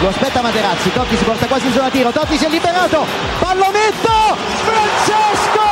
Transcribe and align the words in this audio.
Lo 0.00 0.08
aspetta 0.08 0.40
Materazzi, 0.40 0.92
Totti 0.92 1.16
si 1.16 1.24
porta 1.24 1.46
quasi 1.46 1.66
in 1.66 1.72
zona 1.72 1.90
tiro, 1.90 2.12
Totti 2.12 2.36
si 2.38 2.44
è 2.44 2.48
liberato, 2.48 3.04
pallonetto, 3.40 4.36
Francesco! 4.64 5.66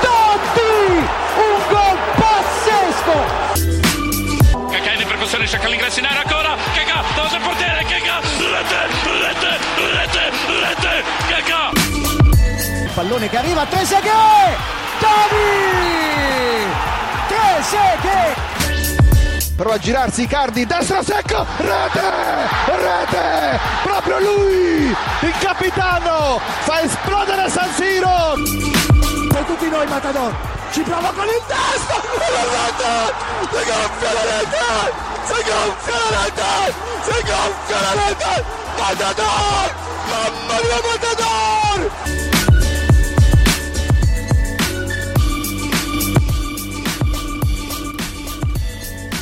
Totti! 0.00 0.60
Un 1.34 1.62
gol 1.68 1.98
pazzesco! 2.14 3.16
Cacà 4.70 4.92
in 4.92 4.98
ripercussione, 4.98 5.48
cerca 5.48 5.66
l'ingresso 5.66 5.98
in 5.98 6.04
area 6.04 6.20
ancora, 6.20 6.56
Cacà, 6.72 7.02
davanti 7.16 7.34
al 7.34 7.40
portiere, 7.42 7.84
Cacà, 7.84 8.20
rete, 8.20 8.88
rete, 9.18 9.58
rete, 9.96 10.30
rete, 10.60 11.04
Cacà! 11.28 11.70
Il 12.84 12.90
pallone 12.94 13.28
che 13.28 13.36
arriva, 13.36 13.66
Trezeguet! 13.66 14.56
Totti! 15.00 16.66
Trezeguet! 17.26 18.59
Prova 19.60 19.74
a 19.74 19.78
girarsi 19.78 20.22
Icardi, 20.22 20.64
destro 20.64 21.02
secco, 21.02 21.44
rete, 21.58 22.00
rete, 22.64 23.60
proprio 23.82 24.18
lui, 24.18 24.86
il 24.86 25.34
capitano, 25.38 26.40
fa 26.60 26.80
esplodere 26.80 27.50
San 27.50 27.68
Siro. 27.74 28.36
Per 29.28 29.44
tutti 29.44 29.68
noi 29.68 29.86
Matador, 29.86 30.34
ci 30.72 30.80
prova 30.80 31.12
con 31.14 31.26
il 31.26 31.42
testo, 31.46 32.00
si 33.50 33.60
gonfia 33.68 34.12
la 34.14 34.24
rete, 34.24 34.92
si 35.26 35.42
gonfia 35.44 35.98
la 35.98 36.22
rete, 36.24 36.74
si 37.02 37.20
gonfia 37.20 37.80
la 37.82 37.92
rete, 38.06 38.44
Matador, 38.78 39.74
mamma 40.08 40.56
mia 40.62 40.80
Matador. 40.88 42.29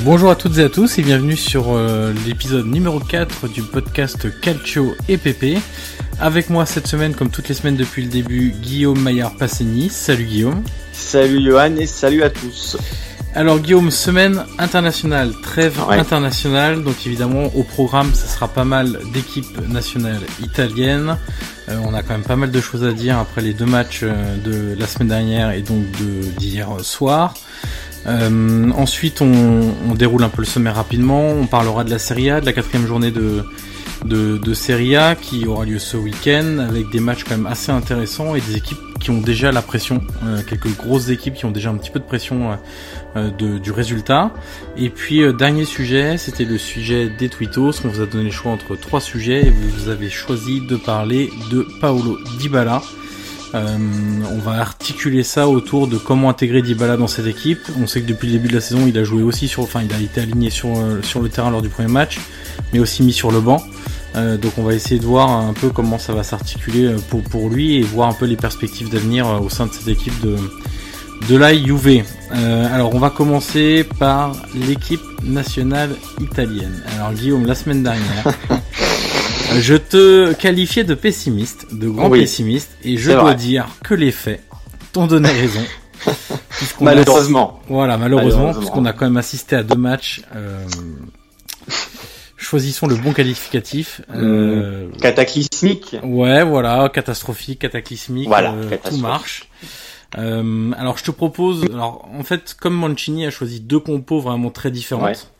Bonjour 0.03 0.31
à 0.31 0.37
toutes 0.37 0.59
et 0.59 0.63
à 0.63 0.69
tous 0.69 0.97
et 0.99 1.03
bienvenue 1.03 1.35
sur 1.35 1.73
euh, 1.73 2.13
l'épisode 2.25 2.67
numéro 2.67 3.01
4 3.01 3.49
du 3.49 3.63
podcast 3.63 4.29
Calcio 4.41 4.95
et 5.09 5.19
PP. 5.19 5.59
Avec 6.21 6.51
moi 6.51 6.67
cette 6.67 6.87
semaine, 6.87 7.15
comme 7.15 7.31
toutes 7.31 7.49
les 7.49 7.55
semaines 7.55 7.77
depuis 7.77 8.05
le 8.05 8.09
début, 8.09 8.51
Guillaume 8.63 9.01
Maillard 9.01 9.35
Passeni. 9.35 9.89
Salut 9.91 10.25
Guillaume. 10.25 10.63
Salut 10.93 11.45
Johan 11.45 11.75
et 11.77 11.87
salut 11.87 12.23
à 12.23 12.31
tous. 12.31 12.77
Alors 13.35 13.59
Guillaume, 13.59 13.91
semaine 13.91 14.45
internationale, 14.59 15.33
trêve 15.43 15.81
internationale, 15.91 16.85
donc 16.85 17.05
évidemment 17.05 17.51
au 17.57 17.65
programme 17.65 18.15
ça 18.15 18.27
sera 18.29 18.47
pas 18.47 18.65
mal 18.65 19.01
d'équipes 19.13 19.69
nationales 19.69 20.23
italiennes. 20.41 21.19
Euh, 21.69 21.77
on 21.85 21.93
a 21.93 22.03
quand 22.03 22.15
même 22.15 22.23
pas 22.23 22.37
mal 22.37 22.53
de 22.53 22.61
choses 22.61 22.85
à 22.85 22.93
dire 22.93 23.19
après 23.19 23.43
les 23.43 23.53
deux 23.53 23.67
matchs 23.67 24.01
euh, 24.05 24.37
de 24.45 24.79
la 24.79 24.87
semaine 24.87 25.09
dernière 25.09 25.51
et 25.51 25.63
donc 25.63 25.85
d'hier 26.39 26.69
soir. 26.83 27.35
Euh, 28.07 28.71
ensuite, 28.71 29.21
on, 29.21 29.75
on, 29.91 29.95
déroule 29.95 30.23
un 30.23 30.29
peu 30.29 30.43
le 30.43 30.47
sommet 30.47 30.71
rapidement. 30.71 31.29
On 31.29 31.47
parlera 31.47 31.85
de 31.85 31.91
la 31.91 31.99
Serie 31.99 32.31
A, 32.31 32.41
de 32.41 32.47
la 32.47 32.53
quatrième 32.53 32.87
journée 32.87 33.11
de, 33.11 33.45
de, 34.05 34.39
de 34.39 34.55
Serie 34.55 34.97
A 34.97 35.15
qui 35.15 35.47
aura 35.47 35.65
lieu 35.65 35.79
ce 35.79 35.97
week-end 35.97 36.59
avec 36.59 36.91
des 36.91 37.01
matchs 37.01 37.25
quand 37.25 37.37
même 37.37 37.47
assez 37.47 37.73
intéressants 37.73 38.35
et 38.35 38.41
des 38.41 38.57
équipes 38.57 38.79
qui 39.01 39.11
ont 39.11 39.21
déjà 39.21 39.53
la 39.53 39.63
pression, 39.63 40.03
euh, 40.25 40.43
quelques 40.43 40.77
grosses 40.77 41.09
équipes 41.09 41.35
qui 41.35 41.45
ont 41.45 41.51
déjà 41.51 41.71
un 41.71 41.77
petit 41.77 41.91
peu 41.91 42.01
de 42.01 42.05
pression 42.05 42.59
euh, 43.17 43.31
de, 43.31 43.59
du 43.59 43.71
résultat. 43.71 44.33
Et 44.77 44.91
puis 44.91 45.23
euh, 45.23 45.33
dernier 45.33 45.65
sujet, 45.65 46.19
c'était 46.19 46.45
le 46.45 46.59
sujet 46.59 47.09
des 47.09 47.29
tweetos. 47.29 47.85
On 47.85 47.89
vous 47.89 48.01
a 48.01 48.07
donné 48.07 48.25
le 48.25 48.31
choix 48.31 48.53
entre 48.53 48.77
trois 48.77 49.01
sujets 49.01 49.47
et 49.47 49.51
vous 49.51 49.89
avez 49.89 50.11
choisi 50.11 50.61
de 50.61 50.77
parler 50.77 51.31
de 51.51 51.67
Paolo 51.81 52.19
Dybala. 52.39 52.83
Euh, 53.55 53.79
on 54.31 54.39
va 54.39 54.61
articuler 54.61 55.23
ça 55.23 55.49
autour 55.49 55.87
de 55.87 55.97
comment 55.97 56.29
intégrer 56.29 56.63
Dybala 56.63 56.97
dans 56.97 57.07
cette 57.07 57.27
équipe. 57.27 57.61
On 57.81 57.87
sait 57.87 58.03
que 58.03 58.07
depuis 58.07 58.27
le 58.27 58.35
début 58.35 58.49
de 58.49 58.55
la 58.55 58.61
saison, 58.61 58.87
il 58.87 58.97
a 58.99 59.05
joué 59.05 59.23
aussi 59.23 59.49
sur, 59.49 59.63
enfin, 59.63 59.83
il 59.83 59.93
a 59.93 60.01
été 60.01 60.21
aligné 60.21 60.51
sur 60.51 60.77
euh, 60.77 61.01
sur 61.03 61.21
le 61.21 61.29
terrain 61.29 61.51
lors 61.51 61.63
du 61.63 61.69
premier 61.69 61.89
match, 61.89 62.19
mais 62.73 62.79
aussi 62.79 63.03
mis 63.03 63.13
sur 63.13 63.31
le 63.31 63.41
banc. 63.41 63.63
Euh, 64.17 64.37
donc 64.37 64.53
on 64.59 64.63
va 64.63 64.75
essayer 64.75 64.99
de 65.01 65.05
voir 65.05 65.31
un 65.31 65.53
peu 65.53 65.71
comment 65.71 65.99
ça 65.99 66.13
va 66.13 66.23
s'articuler 66.23 66.95
pour 67.11 67.23
pour 67.23 67.49
lui 67.49 67.77
et 67.77 67.83
voir 67.83 68.09
un 68.09 68.15
peu 68.15 68.27
les 68.27 68.37
perspectives 68.37 68.91
d'avenir 68.91 69.27
au 69.43 69.49
sein 69.49 69.67
de 69.67 69.73
cette 69.73 69.89
équipe 69.89 70.19
de 70.21 70.37
de 71.29 71.37
la 71.37 71.53
Juve. 71.53 72.05
alors 72.31 72.95
on 72.95 73.01
va 73.01 73.11
commencer 73.11 73.85
par 73.99 74.33
l'équipe 74.55 75.03
nationale 75.23 75.91
italienne. 76.21 76.83
Alors 76.95 77.13
Guillaume, 77.13 77.45
la 77.45 77.55
semaine 77.55 77.83
dernière, 77.83 78.25
je 79.61 79.75
te 79.75 80.33
qualifiais 80.35 80.85
de 80.85 80.95
pessimiste, 80.95 81.67
de 81.73 81.89
grand 81.89 82.11
pessimiste, 82.11 82.71
et 82.85 82.97
je 82.97 83.13
dois 83.13 83.35
dire 83.35 83.67
que 83.85 83.95
les 83.95 84.13
faits 84.13 84.43
t'ont 84.93 85.07
donné 85.07 85.31
raison. 85.31 85.65
malheureusement. 86.81 87.61
Voilà, 87.69 87.99
malheureusement, 87.99 88.55
puisqu'on 88.55 88.85
a 88.85 88.93
quand 88.93 89.07
même 89.07 89.17
assisté 89.17 89.57
à 89.57 89.63
deux 89.63 89.77
matchs. 89.77 90.23
Euh... 90.35 90.65
Choisissons 92.37 92.87
le 92.87 92.95
bon 92.95 93.13
qualificatif. 93.13 94.01
Euh... 94.15 94.89
Cataclysmique. 95.01 95.97
Ouais, 96.05 96.45
voilà, 96.45 96.89
catastrophique, 96.89 97.59
cataclysmique. 97.59 98.29
Voilà, 98.29 98.53
euh, 98.53 98.77
tout 98.89 98.97
marche. 98.99 99.49
Euh, 100.17 100.73
alors 100.79 100.97
je 100.97 101.05
te 101.05 101.11
propose, 101.11 101.65
alors 101.65 102.09
en 102.19 102.23
fait, 102.23 102.57
comme 102.59 102.75
Mancini 102.75 103.27
a 103.27 103.31
choisi 103.31 103.61
deux 103.61 103.81
compos 103.81 104.21
vraiment 104.21 104.51
très 104.51 104.71
différentes. 104.71 105.31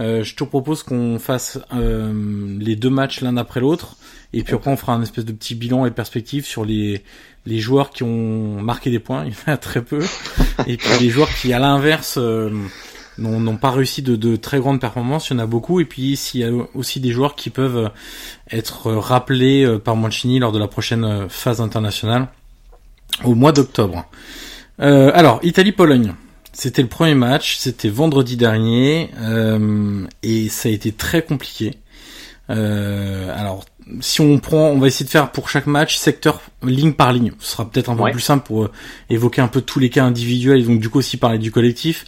Euh, 0.00 0.24
je 0.24 0.34
te 0.34 0.44
propose 0.44 0.82
qu'on 0.82 1.18
fasse 1.18 1.58
euh, 1.74 2.58
les 2.58 2.74
deux 2.74 2.88
matchs 2.88 3.20
l'un 3.20 3.36
après 3.36 3.60
l'autre, 3.60 3.96
et 4.32 4.42
puis 4.42 4.54
après 4.54 4.70
on 4.70 4.76
fera 4.76 4.94
un 4.94 5.02
espèce 5.02 5.26
de 5.26 5.32
petit 5.32 5.54
bilan 5.54 5.84
et 5.84 5.90
perspective 5.90 6.46
sur 6.46 6.64
les 6.64 7.02
les 7.46 7.58
joueurs 7.58 7.90
qui 7.90 8.02
ont 8.02 8.60
marqué 8.60 8.90
des 8.90 8.98
points, 8.98 9.24
il 9.26 9.32
y 9.32 9.36
en 9.46 9.52
a 9.52 9.56
très 9.56 9.82
peu, 9.82 10.02
et 10.66 10.76
puis 10.76 10.88
les 11.00 11.10
joueurs 11.10 11.28
qui 11.28 11.52
à 11.52 11.58
l'inverse 11.58 12.16
euh, 12.18 12.50
n'ont 13.18 13.56
pas 13.56 13.70
réussi 13.70 14.00
de, 14.00 14.16
de, 14.16 14.36
très 14.36 14.58
grandes 14.58 14.80
performances, 14.80 15.28
il 15.28 15.34
y 15.34 15.36
en 15.36 15.40
a 15.40 15.46
beaucoup, 15.46 15.80
et 15.80 15.84
puis 15.84 16.16
s'il 16.16 16.40
y 16.40 16.44
a 16.44 16.50
aussi 16.74 17.00
des 17.00 17.12
joueurs 17.12 17.34
qui 17.34 17.50
peuvent 17.50 17.90
être 18.50 18.90
rappelés 18.92 19.78
par 19.84 19.96
Mancini 19.96 20.38
lors 20.38 20.52
de 20.52 20.58
la 20.58 20.68
prochaine 20.68 21.28
phase 21.28 21.60
internationale 21.60 22.28
au 23.24 23.34
mois 23.34 23.52
d'octobre. 23.52 24.06
alors 24.78 25.40
Italie-Pologne. 25.42 26.14
C'était 26.52 26.82
le 26.82 26.88
premier 26.88 27.14
match, 27.14 27.56
c'était 27.58 27.88
vendredi 27.88 28.36
dernier, 28.36 29.10
euh, 29.20 30.06
et 30.22 30.48
ça 30.48 30.68
a 30.68 30.72
été 30.72 30.92
très 30.92 31.22
compliqué. 31.22 31.74
Euh, 32.50 33.32
alors, 33.38 33.64
si 34.00 34.20
on 34.20 34.38
prend, 34.38 34.68
on 34.68 34.78
va 34.78 34.86
essayer 34.86 35.04
de 35.04 35.10
faire 35.10 35.32
pour 35.32 35.48
chaque 35.48 35.66
match 35.66 35.96
secteur 35.96 36.40
ligne 36.62 36.92
par 36.92 37.12
ligne. 37.12 37.32
Ce 37.38 37.52
sera 37.52 37.68
peut-être 37.68 37.90
un 37.90 37.96
peu 37.96 38.10
plus 38.10 38.20
simple 38.20 38.44
pour 38.44 38.64
euh, 38.64 38.70
évoquer 39.08 39.40
un 39.40 39.48
peu 39.48 39.60
tous 39.60 39.78
les 39.78 39.90
cas 39.90 40.04
individuels 40.04 40.60
et 40.60 40.64
donc 40.64 40.80
du 40.80 40.88
coup 40.88 40.98
aussi 40.98 41.16
parler 41.16 41.38
du 41.38 41.50
collectif. 41.50 42.06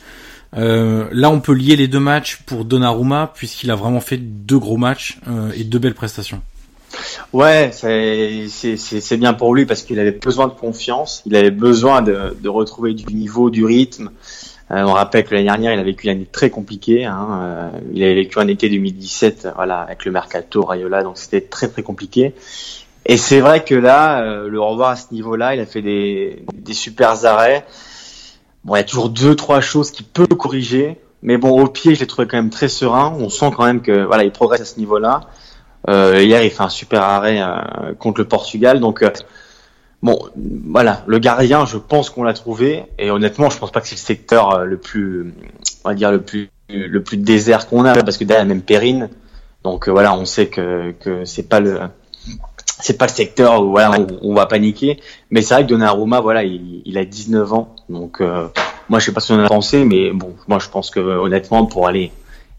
Euh, 0.54 1.08
là, 1.12 1.30
on 1.30 1.40
peut 1.40 1.54
lier 1.54 1.76
les 1.76 1.88
deux 1.88 2.00
matchs 2.00 2.42
pour 2.44 2.64
Donnarumma 2.64 3.32
puisqu'il 3.34 3.70
a 3.70 3.74
vraiment 3.74 4.00
fait 4.00 4.18
deux 4.18 4.58
gros 4.58 4.76
matchs 4.76 5.18
euh, 5.28 5.52
et 5.56 5.64
deux 5.64 5.78
belles 5.78 5.94
prestations. 5.94 6.42
Ouais, 7.32 7.70
c'est 7.72 9.16
bien 9.16 9.34
pour 9.34 9.54
lui 9.54 9.66
parce 9.66 9.82
qu'il 9.82 9.98
avait 9.98 10.12
besoin 10.12 10.48
de 10.48 10.52
confiance, 10.52 11.22
il 11.26 11.36
avait 11.36 11.50
besoin 11.50 12.02
de, 12.02 12.36
de 12.40 12.48
retrouver 12.48 12.94
du 12.94 13.14
niveau, 13.14 13.50
du 13.50 13.64
rythme. 13.64 14.10
Euh, 14.72 14.84
on 14.84 14.92
rappelle 14.92 15.24
que 15.24 15.34
l'année 15.34 15.46
dernière, 15.46 15.74
il 15.74 15.78
a 15.78 15.82
vécu 15.82 16.06
une 16.06 16.12
année 16.12 16.28
très 16.30 16.48
compliquée. 16.48 17.04
Hein, 17.04 17.28
euh, 17.42 17.70
il 17.92 18.02
avait 18.02 18.14
vécu 18.14 18.38
un 18.38 18.48
été 18.48 18.70
2017, 18.70 19.48
voilà, 19.54 19.80
avec 19.80 20.04
le 20.04 20.12
mercato 20.12 20.62
Rayola, 20.64 21.02
donc 21.02 21.18
c'était 21.18 21.42
très 21.42 21.68
très 21.68 21.82
compliqué. 21.82 22.34
Et 23.04 23.18
c'est 23.18 23.40
vrai 23.40 23.64
que 23.64 23.74
là, 23.74 24.22
euh, 24.22 24.48
le 24.48 24.60
revoir 24.60 24.90
à 24.90 24.96
ce 24.96 25.12
niveau-là, 25.12 25.54
il 25.54 25.60
a 25.60 25.66
fait 25.66 25.82
des, 25.82 26.44
des 26.54 26.72
super 26.72 27.24
arrêts. 27.26 27.66
Bon, 28.64 28.76
il 28.76 28.78
y 28.78 28.80
a 28.80 28.84
toujours 28.84 29.10
deux 29.10 29.34
trois 29.34 29.60
choses 29.60 29.90
qu'il 29.90 30.06
peut 30.06 30.26
corriger, 30.26 30.98
mais 31.22 31.36
bon, 31.36 31.60
au 31.60 31.66
pied, 31.66 31.94
je 31.94 32.00
l'ai 32.00 32.06
trouvé 32.06 32.28
quand 32.28 32.36
même 32.36 32.50
très 32.50 32.68
serein. 32.68 33.14
On 33.18 33.28
sent 33.28 33.50
quand 33.56 33.64
même 33.64 33.82
que 33.82 34.04
voilà, 34.04 34.24
il 34.24 34.30
progresse 34.30 34.60
à 34.60 34.64
ce 34.64 34.78
niveau-là. 34.78 35.22
Euh, 35.88 36.22
hier, 36.22 36.42
il 36.42 36.50
fait 36.50 36.62
un 36.62 36.68
super 36.68 37.02
arrêt 37.02 37.40
euh, 37.40 37.94
contre 37.98 38.20
le 38.20 38.28
Portugal. 38.28 38.80
Donc, 38.80 39.02
euh, 39.02 39.10
bon, 40.02 40.18
voilà, 40.36 41.02
le 41.06 41.18
gardien, 41.18 41.64
je 41.66 41.76
pense 41.76 42.10
qu'on 42.10 42.22
l'a 42.22 42.34
trouvé. 42.34 42.84
Et 42.98 43.10
honnêtement, 43.10 43.50
je 43.50 43.58
pense 43.58 43.70
pas 43.70 43.80
que 43.80 43.88
c'est 43.88 43.96
le 43.96 44.00
secteur 44.00 44.64
le 44.64 44.76
plus, 44.76 45.34
on 45.84 45.88
va 45.88 45.94
dire 45.94 46.12
le 46.12 46.20
plus, 46.20 46.50
le 46.68 47.02
plus 47.02 47.16
désert 47.16 47.68
qu'on 47.68 47.84
a, 47.84 48.02
parce 48.02 48.16
que 48.16 48.24
derrière, 48.24 48.46
même 48.46 48.62
Perrine. 48.62 49.08
Donc 49.64 49.88
voilà, 49.88 50.14
on 50.14 50.24
sait 50.24 50.48
que 50.48 50.90
que 51.00 51.24
c'est 51.24 51.48
pas 51.48 51.60
le 51.60 51.78
c'est 52.82 52.98
pas 52.98 53.06
le 53.06 53.12
secteur 53.12 53.62
où 53.62 53.78
on, 54.22 54.34
va 54.34 54.46
paniquer 54.46 55.00
mais 55.30 55.42
c'est 55.42 55.54
vrai 55.54 55.62
que 55.64 55.68
Donnarumma 55.68 56.20
voilà 56.20 56.42
il, 56.44 56.98
a 56.98 57.04
19 57.04 57.52
ans 57.52 57.74
donc 57.88 58.20
euh, 58.20 58.48
moi 58.88 58.98
je 58.98 59.06
sais 59.06 59.12
pas 59.12 59.20
ce 59.20 59.32
qu'on 59.32 59.40
a 59.40 59.48
pensé 59.48 59.84
mais 59.84 60.10
bon 60.10 60.34
moi 60.48 60.58
je 60.58 60.68
pense 60.68 60.90
que 60.90 61.00
honnêtement 61.00 61.66
pour 61.66 61.86
aller 61.86 62.12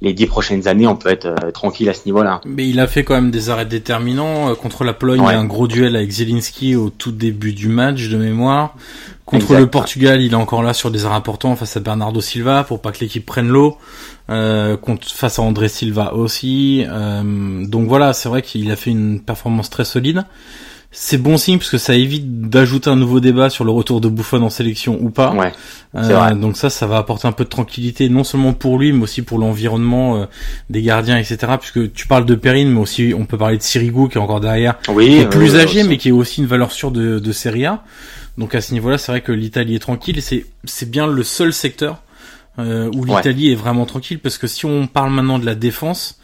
les 0.04 0.14
dix 0.14 0.28
prochaines 0.28 0.68
années, 0.68 0.86
on 0.86 0.96
peut 0.96 1.10
être 1.10 1.26
euh, 1.26 1.52
tranquille 1.52 1.90
à 1.90 1.94
ce 1.94 2.02
niveau-là. 2.06 2.42
Mais 2.46 2.68
il 2.68 2.80
a 2.80 2.88
fait 2.88 3.04
quand 3.04 3.16
même 3.16 3.32
des 3.32 3.50
arrêts 3.50 3.66
déterminants 3.66 4.52
euh, 4.52 4.54
contre 4.54 4.84
la 4.84 4.94
Pologne. 4.94 5.22
Il 5.24 5.32
y 5.32 5.36
a 5.36 5.40
un 5.40 5.46
gros 5.46 5.68
duel 5.68 5.96
avec 5.96 6.12
Zelinski 6.12 6.76
au 6.76 6.90
tout 6.90 7.12
début 7.12 7.54
du 7.54 7.70
match 7.70 8.10
de 8.10 8.18
mémoire. 8.18 8.76
Contre 9.26 9.56
le 9.56 9.68
Portugal, 9.68 10.22
il 10.22 10.34
est 10.34 10.36
encore 10.36 10.62
là 10.62 10.74
sur 10.74 10.92
des 10.92 11.06
arrêts 11.06 11.16
importants 11.16 11.56
face 11.56 11.78
à 11.78 11.80
Bernardo 11.80 12.20
Silva 12.20 12.66
pour 12.66 12.82
pas 12.82 12.92
que 12.92 13.00
l'équipe 13.00 13.26
prenne 13.26 13.48
l'eau. 13.48 13.78
Euh, 14.30 14.78
face 15.02 15.40
à 15.40 15.42
André 15.42 15.68
Silva 15.70 16.14
aussi. 16.14 16.86
Euh, 16.88 17.66
donc 17.66 17.88
voilà, 17.88 18.14
c'est 18.14 18.30
vrai 18.30 18.42
qu'il 18.42 18.72
a 18.72 18.76
fait 18.76 18.92
une 18.92 19.22
performance 19.22 19.70
très 19.70 19.86
solide 19.86 20.26
c'est 20.96 21.18
bon 21.18 21.38
signe 21.38 21.58
parce 21.58 21.72
que 21.72 21.80
ça 21.80 21.96
évite 21.96 22.50
d'ajouter 22.50 22.88
un 22.88 22.96
nouveau 22.96 23.20
débat 23.20 23.50
sur 23.50 23.66
le 23.66 23.72
retour 23.72 24.00
de 24.00 24.10
Buffon 24.10 24.44
en 24.44 24.52
sélection 24.52 25.00
ou 25.02 25.10
pas. 25.10 25.34
Ouais, 25.34 25.52
euh, 25.96 26.36
donc 26.36 26.56
ça, 26.56 26.70
ça 26.70 26.86
va 26.86 26.98
apporter 26.98 27.28
un 27.28 27.32
peu 27.32 27.46
de 27.46 27.50
tranquillité, 27.50 28.10
non 28.10 28.24
seulement 28.24 28.54
pour 28.54 28.78
lui, 28.78 28.94
mais 28.94 29.02
aussi 29.02 29.24
pour 29.24 29.40
l'environnement 29.40 30.18
euh, 30.18 30.26
des 30.70 30.84
gardiens, 30.84 31.18
etc. 31.18 31.54
Puisque 31.60 31.92
tu 31.94 32.06
parles 32.06 32.28
de 32.28 32.36
Perrine, 32.36 32.70
mais 32.70 32.80
aussi 32.80 33.12
on 33.18 33.26
peut 33.26 33.40
parler 33.40 33.58
de 33.58 33.64
Sirigu 33.64 34.08
qui 34.08 34.20
est 34.20 34.22
encore 34.22 34.40
derrière, 34.40 34.76
oui, 34.88 35.08
qui 35.08 35.18
est 35.18 35.30
plus 35.30 35.56
âgé, 35.56 35.84
mais 35.84 35.98
qui 35.98 36.10
est 36.10 36.14
aussi 36.14 36.42
une 36.42 36.48
valeur 36.48 36.72
sûre 36.72 36.92
de, 36.92 37.18
de 37.18 37.32
Serie 37.32 37.66
A. 37.66 37.84
Donc 38.38 38.54
à 38.54 38.62
ce 38.62 38.74
niveau-là, 38.74 39.00
c'est 39.00 39.12
vrai 39.12 39.22
que 39.22 39.32
l'Italie 39.32 39.76
est 39.76 39.80
tranquille. 39.80 40.22
C'est 40.22 40.46
c'est 40.64 40.90
bien 40.90 41.08
le 41.08 41.24
seul 41.24 41.54
secteur 41.54 42.04
euh, 42.60 42.92
où 42.94 43.04
l'Italie 43.04 43.52
est 43.52 43.56
vraiment 43.56 43.88
tranquille, 43.88 44.20
parce 44.20 44.38
que 44.38 44.46
si 44.46 44.68
on 44.68 44.86
parle 44.86 45.12
maintenant 45.12 45.40
de 45.40 45.46
la 45.46 45.56
défense. 45.56 46.20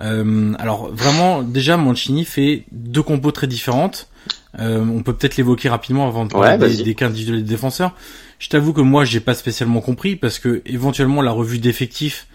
Euh, 0.00 0.54
alors 0.58 0.88
vraiment, 0.94 1.42
déjà 1.42 1.76
Mancini 1.76 2.24
fait 2.24 2.64
deux 2.70 3.02
compos 3.02 3.32
très 3.32 3.48
différentes. 3.48 4.09
Euh, 4.58 4.84
on 4.84 5.02
peut 5.02 5.12
peut-être 5.12 5.36
l'évoquer 5.36 5.68
rapidement 5.68 6.08
avant 6.08 6.24
de 6.24 6.32
parler 6.32 6.58
des, 6.58 6.82
des, 6.82 6.94
cas 6.94 7.06
individuels 7.06 7.42
des 7.42 7.48
défenseurs. 7.48 7.94
Je 8.38 8.48
t'avoue 8.48 8.72
que 8.72 8.80
moi, 8.80 9.04
j'ai 9.04 9.20
pas 9.20 9.34
spécialement 9.34 9.80
compris 9.80 10.16
parce 10.16 10.38
que 10.38 10.62
éventuellement 10.66 11.22
la 11.22 11.30
revue 11.30 11.58
d'effectifs, 11.58 12.26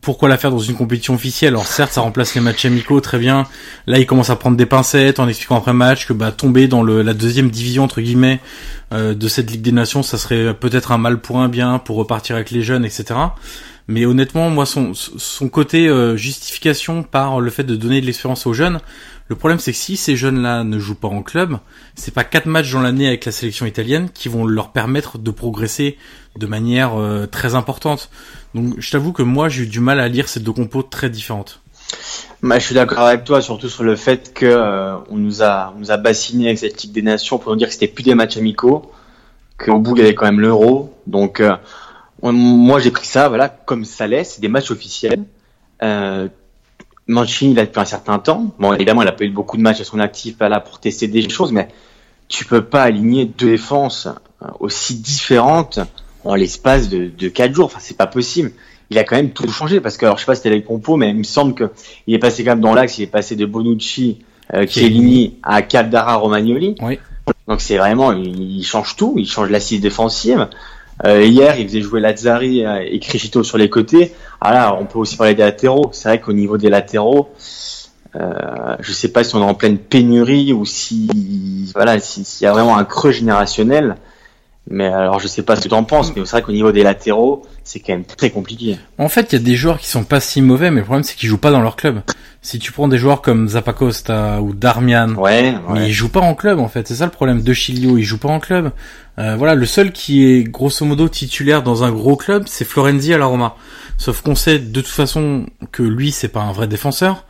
pourquoi 0.00 0.28
la 0.28 0.38
faire 0.38 0.50
dans 0.50 0.58
une 0.58 0.76
compétition 0.76 1.14
officielle? 1.14 1.54
Alors 1.54 1.66
certes, 1.66 1.92
ça 1.92 2.00
remplace 2.00 2.34
les 2.34 2.40
matchs 2.40 2.64
amicaux, 2.64 3.00
très 3.00 3.18
bien. 3.18 3.46
Là, 3.86 3.98
il 3.98 4.06
commence 4.06 4.30
à 4.30 4.36
prendre 4.36 4.56
des 4.56 4.66
pincettes 4.66 5.18
en 5.18 5.28
expliquant 5.28 5.56
après 5.56 5.72
match 5.72 6.06
que 6.06 6.12
bah 6.12 6.32
tomber 6.32 6.68
dans 6.68 6.82
le, 6.82 7.02
la 7.02 7.12
deuxième 7.12 7.50
division 7.50 7.84
entre 7.84 8.00
guillemets 8.00 8.40
euh, 8.92 9.14
de 9.14 9.28
cette 9.28 9.50
Ligue 9.50 9.62
des 9.62 9.72
Nations, 9.72 10.02
ça 10.02 10.16
serait 10.16 10.54
peut-être 10.54 10.92
un 10.92 10.98
mal 10.98 11.20
pour 11.20 11.40
un 11.40 11.48
bien 11.48 11.78
pour 11.78 11.96
repartir 11.96 12.36
avec 12.36 12.50
les 12.50 12.62
jeunes, 12.62 12.84
etc. 12.84 13.14
Mais 13.88 14.06
honnêtement, 14.06 14.50
moi, 14.50 14.66
son, 14.66 14.94
son 14.94 15.48
côté 15.48 15.88
euh, 15.88 16.16
justification 16.16 17.02
par 17.02 17.40
le 17.40 17.50
fait 17.50 17.64
de 17.64 17.74
donner 17.74 18.00
de 18.00 18.06
l'expérience 18.06 18.46
aux 18.46 18.52
jeunes, 18.52 18.78
le 19.30 19.36
problème, 19.36 19.60
c'est 19.60 19.70
que 19.70 19.78
si 19.78 19.96
ces 19.96 20.16
jeunes-là 20.16 20.64
ne 20.64 20.80
jouent 20.80 20.96
pas 20.96 21.06
en 21.06 21.22
club, 21.22 21.60
c'est 21.94 22.12
pas 22.12 22.24
quatre 22.24 22.46
matchs 22.46 22.72
dans 22.72 22.80
l'année 22.80 23.06
avec 23.06 23.24
la 23.24 23.30
sélection 23.30 23.64
italienne 23.64 24.08
qui 24.12 24.28
vont 24.28 24.44
leur 24.44 24.72
permettre 24.72 25.18
de 25.18 25.30
progresser 25.30 25.96
de 26.36 26.46
manière 26.48 27.00
euh, 27.00 27.26
très 27.26 27.54
importante. 27.54 28.10
Donc, 28.56 28.74
je 28.78 28.90
t'avoue 28.90 29.12
que 29.12 29.22
moi, 29.22 29.48
j'ai 29.48 29.62
eu 29.62 29.66
du 29.68 29.78
mal 29.78 30.00
à 30.00 30.08
lire 30.08 30.28
ces 30.28 30.40
deux 30.40 30.50
compos 30.50 30.82
très 30.82 31.10
différentes. 31.10 31.60
Bah, 32.42 32.58
je 32.58 32.64
suis 32.66 32.74
d'accord 32.74 33.06
avec 33.06 33.22
toi, 33.22 33.40
surtout 33.40 33.68
sur 33.68 33.84
le 33.84 33.94
fait 33.94 34.34
que 34.34 34.46
euh, 34.46 34.96
on 35.10 35.16
nous 35.16 35.44
a, 35.44 35.72
on 35.76 35.78
nous 35.78 35.92
a 35.92 35.96
bassiné 35.96 36.46
avec 36.46 36.58
cette 36.58 36.82
Ligue 36.82 36.92
des 36.92 37.02
Nations 37.02 37.38
pour 37.38 37.52
nous 37.52 37.58
dire 37.58 37.68
que 37.68 37.74
c'était 37.74 37.86
plus 37.86 38.02
des 38.02 38.16
matchs 38.16 38.36
amicaux, 38.36 38.90
qu'au 39.58 39.78
bout 39.78 39.94
il 39.94 40.00
y 40.00 40.04
avait 40.06 40.16
quand 40.16 40.26
même 40.26 40.40
l'Euro. 40.40 40.92
Donc, 41.06 41.38
euh, 41.38 41.54
moi 42.20 42.80
j'ai 42.80 42.90
pris 42.90 43.06
ça, 43.06 43.28
voilà, 43.28 43.48
comme 43.48 43.84
ça 43.84 44.08
laisse, 44.08 44.34
c'est 44.34 44.40
des 44.40 44.48
matchs 44.48 44.72
officiels. 44.72 45.22
Euh, 45.84 46.26
Mancini, 47.10 47.52
il 47.52 47.58
a 47.58 47.66
depuis 47.66 47.80
un 47.80 47.84
certain 47.84 48.18
temps. 48.18 48.54
Bon, 48.58 48.72
évidemment, 48.72 49.02
il 49.02 49.08
a 49.08 49.12
pas 49.12 49.24
eu 49.24 49.30
beaucoup 49.30 49.56
de 49.56 49.62
matchs 49.62 49.80
à 49.80 49.84
son 49.84 49.98
actif 49.98 50.36
là 50.40 50.60
pour 50.60 50.78
tester 50.78 51.08
des 51.08 51.28
choses, 51.28 51.52
mais 51.52 51.68
tu 52.28 52.44
peux 52.44 52.62
pas 52.62 52.82
aligner 52.82 53.24
deux 53.24 53.50
défenses 53.50 54.06
euh, 54.42 54.46
aussi 54.60 54.94
différentes 54.94 55.80
en 56.24 56.34
l'espace 56.34 56.88
de, 56.88 57.10
de 57.16 57.28
quatre 57.28 57.52
jours. 57.54 57.66
Enfin, 57.66 57.78
c'est 57.80 57.96
pas 57.96 58.06
possible. 58.06 58.52
Il 58.90 58.98
a 58.98 59.04
quand 59.04 59.16
même 59.16 59.30
tout 59.30 59.48
changé 59.48 59.80
parce 59.80 59.96
que, 59.96 60.06
alors, 60.06 60.16
je 60.16 60.22
sais 60.22 60.26
pas 60.26 60.34
si 60.34 60.42
c'était 60.42 60.54
les 60.54 60.62
compos, 60.62 60.96
mais 60.96 61.10
il 61.10 61.16
me 61.16 61.22
semble 61.22 61.54
que 61.54 61.70
il 62.06 62.14
est 62.14 62.18
passé 62.18 62.44
quand 62.44 62.52
même 62.52 62.60
dans 62.60 62.74
l'axe. 62.74 62.98
Il 62.98 63.02
est 63.02 63.06
passé 63.06 63.36
de 63.36 63.46
Bonucci, 63.46 64.18
euh, 64.54 64.66
Chiellini 64.66 65.36
à 65.42 65.62
Caldara, 65.62 66.16
Romagnoli. 66.16 66.74
Oui. 66.80 66.98
Donc 67.46 67.60
c'est 67.60 67.78
vraiment, 67.78 68.12
il 68.12 68.64
change 68.64 68.96
tout. 68.96 69.14
Il 69.16 69.26
change 69.26 69.50
l'assise 69.50 69.80
défensive. 69.80 70.48
Euh, 71.04 71.22
hier, 71.24 71.58
il 71.58 71.66
faisait 71.66 71.80
jouer 71.80 72.00
Lazzari 72.00 72.64
euh, 72.64 72.84
et 72.84 72.98
Criscito 72.98 73.42
sur 73.42 73.58
les 73.58 73.70
côtés. 73.70 74.12
Ah 74.40 74.52
là, 74.52 74.76
on 74.78 74.84
peut 74.84 74.98
aussi 74.98 75.16
parler 75.16 75.34
des 75.34 75.42
latéraux. 75.42 75.90
C'est 75.92 76.08
vrai 76.08 76.20
qu'au 76.20 76.32
niveau 76.32 76.58
des 76.58 76.68
latéraux, 76.68 77.30
euh, 78.16 78.76
je 78.80 78.92
sais 78.92 79.08
pas 79.08 79.24
si 79.24 79.34
on 79.36 79.40
est 79.40 79.50
en 79.50 79.54
pleine 79.54 79.78
pénurie 79.78 80.52
ou 80.52 80.64
si 80.64 81.70
voilà, 81.74 81.98
s'il 82.00 82.44
y 82.44 82.46
a 82.46 82.52
vraiment 82.52 82.76
un 82.76 82.84
creux 82.84 83.12
générationnel. 83.12 83.96
Mais 84.68 84.86
alors, 84.86 85.18
je 85.18 85.26
sais 85.26 85.42
pas 85.42 85.56
ce 85.56 85.62
que 85.62 85.68
tu 85.68 85.74
en 85.74 85.84
penses, 85.84 86.14
mais 86.14 86.22
c'est 86.24 86.32
vrai 86.32 86.42
qu'au 86.42 86.52
niveau 86.52 86.70
des 86.70 86.82
latéraux, 86.82 87.42
c'est 87.64 87.80
quand 87.80 87.92
même 87.92 88.04
très 88.04 88.30
compliqué. 88.30 88.78
En 88.98 89.08
fait, 89.08 89.32
il 89.32 89.38
y 89.38 89.42
a 89.42 89.44
des 89.44 89.56
joueurs 89.56 89.78
qui 89.78 89.88
sont 89.88 90.04
pas 90.04 90.20
si 90.20 90.42
mauvais, 90.42 90.70
mais 90.70 90.80
le 90.80 90.84
problème 90.84 91.02
c'est 91.02 91.16
qu'ils 91.16 91.28
jouent 91.28 91.38
pas 91.38 91.50
dans 91.50 91.60
leur 91.60 91.76
club. 91.76 92.02
Si 92.42 92.58
tu 92.58 92.72
prends 92.72 92.88
des 92.88 92.96
joueurs 92.96 93.20
comme 93.20 93.48
Zappacosta 93.48 94.40
ou 94.40 94.54
Darmian, 94.54 95.14
ouais, 95.16 95.54
mais 95.70 95.88
ils 95.88 95.92
jouent 95.92 96.08
pas 96.08 96.20
en 96.20 96.34
club 96.34 96.58
en 96.58 96.68
fait. 96.68 96.88
C'est 96.88 96.94
ça 96.94 97.04
le 97.04 97.10
problème. 97.10 97.42
De 97.42 97.52
Chilio, 97.52 97.98
ils 97.98 98.02
jouent 98.04 98.18
pas 98.18 98.28
en 98.28 98.40
club. 98.40 98.70
Euh, 99.18 99.36
voilà, 99.36 99.54
le 99.54 99.66
seul 99.66 99.92
qui 99.92 100.24
est 100.24 100.44
grosso 100.44 100.86
modo 100.86 101.08
titulaire 101.08 101.62
dans 101.62 101.84
un 101.84 101.90
gros 101.90 102.16
club, 102.16 102.44
c'est 102.46 102.64
Florenzi 102.64 103.12
à 103.12 103.18
la 103.18 103.26
Roma. 103.26 103.56
Sauf 103.98 104.22
qu'on 104.22 104.34
sait 104.34 104.58
de 104.58 104.80
toute 104.80 104.90
façon 104.90 105.46
que 105.72 105.82
lui, 105.82 106.12
c'est 106.12 106.28
pas 106.28 106.40
un 106.40 106.52
vrai 106.52 106.66
défenseur 106.66 107.24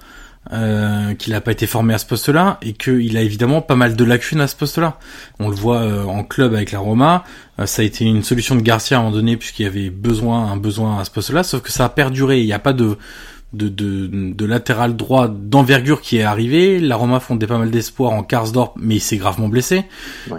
euh, 0.53 1.13
qu'il 1.15 1.35
n'a 1.35 1.43
pas 1.43 1.53
été 1.53 1.67
formé 1.67 1.93
à 1.93 1.99
ce 1.99 2.07
poste-là 2.07 2.59
et 2.63 2.73
qu'il 2.73 3.15
a 3.19 3.21
évidemment 3.21 3.61
pas 3.61 3.77
mal 3.77 3.95
de 3.95 4.05
lacunes 4.05 4.41
à 4.41 4.47
ce 4.47 4.57
poste-là. 4.57 4.99
On 5.39 5.51
le 5.51 5.55
voit 5.55 5.83
euh, 5.83 6.05
en 6.05 6.25
club 6.25 6.55
avec 6.55 6.73
la 6.73 6.79
Roma, 6.79 7.25
euh, 7.59 7.67
ça 7.67 7.83
a 7.83 7.85
été 7.85 8.07
une 8.07 8.23
solution 8.23 8.57
de 8.57 8.63
Garcia 8.63 8.97
à 8.97 9.01
un 9.01 9.05
moment 9.05 9.17
donné 9.17 9.37
puisqu'il 9.37 9.65
y 9.65 9.67
avait 9.67 9.91
besoin 9.91 10.51
un 10.51 10.57
besoin 10.57 10.99
à 10.99 11.05
ce 11.05 11.11
poste-là, 11.11 11.43
sauf 11.43 11.61
que 11.61 11.71
ça 11.71 11.85
a 11.85 11.89
perduré. 11.91 12.41
Il 12.41 12.47
n'y 12.47 12.55
a 12.55 12.59
pas 12.59 12.73
de 12.73 12.97
de, 13.53 13.69
de, 13.69 14.33
de 14.33 14.47
latéral 14.47 14.97
droit 14.97 15.29
d'envergure 15.29 16.01
qui 16.01 16.17
est 16.17 16.23
arrivé. 16.23 16.79
La 16.79 16.97
Roma 16.97 17.21
fondait 17.21 17.47
pas 17.47 17.59
mal 17.59 17.71
d'espoir 17.71 18.13
en 18.13 18.23
Karsdorp, 18.23 18.75
mais 18.77 18.97
il 18.97 19.01
s'est 19.01 19.19
gravement 19.19 19.49
blessé. 19.49 19.85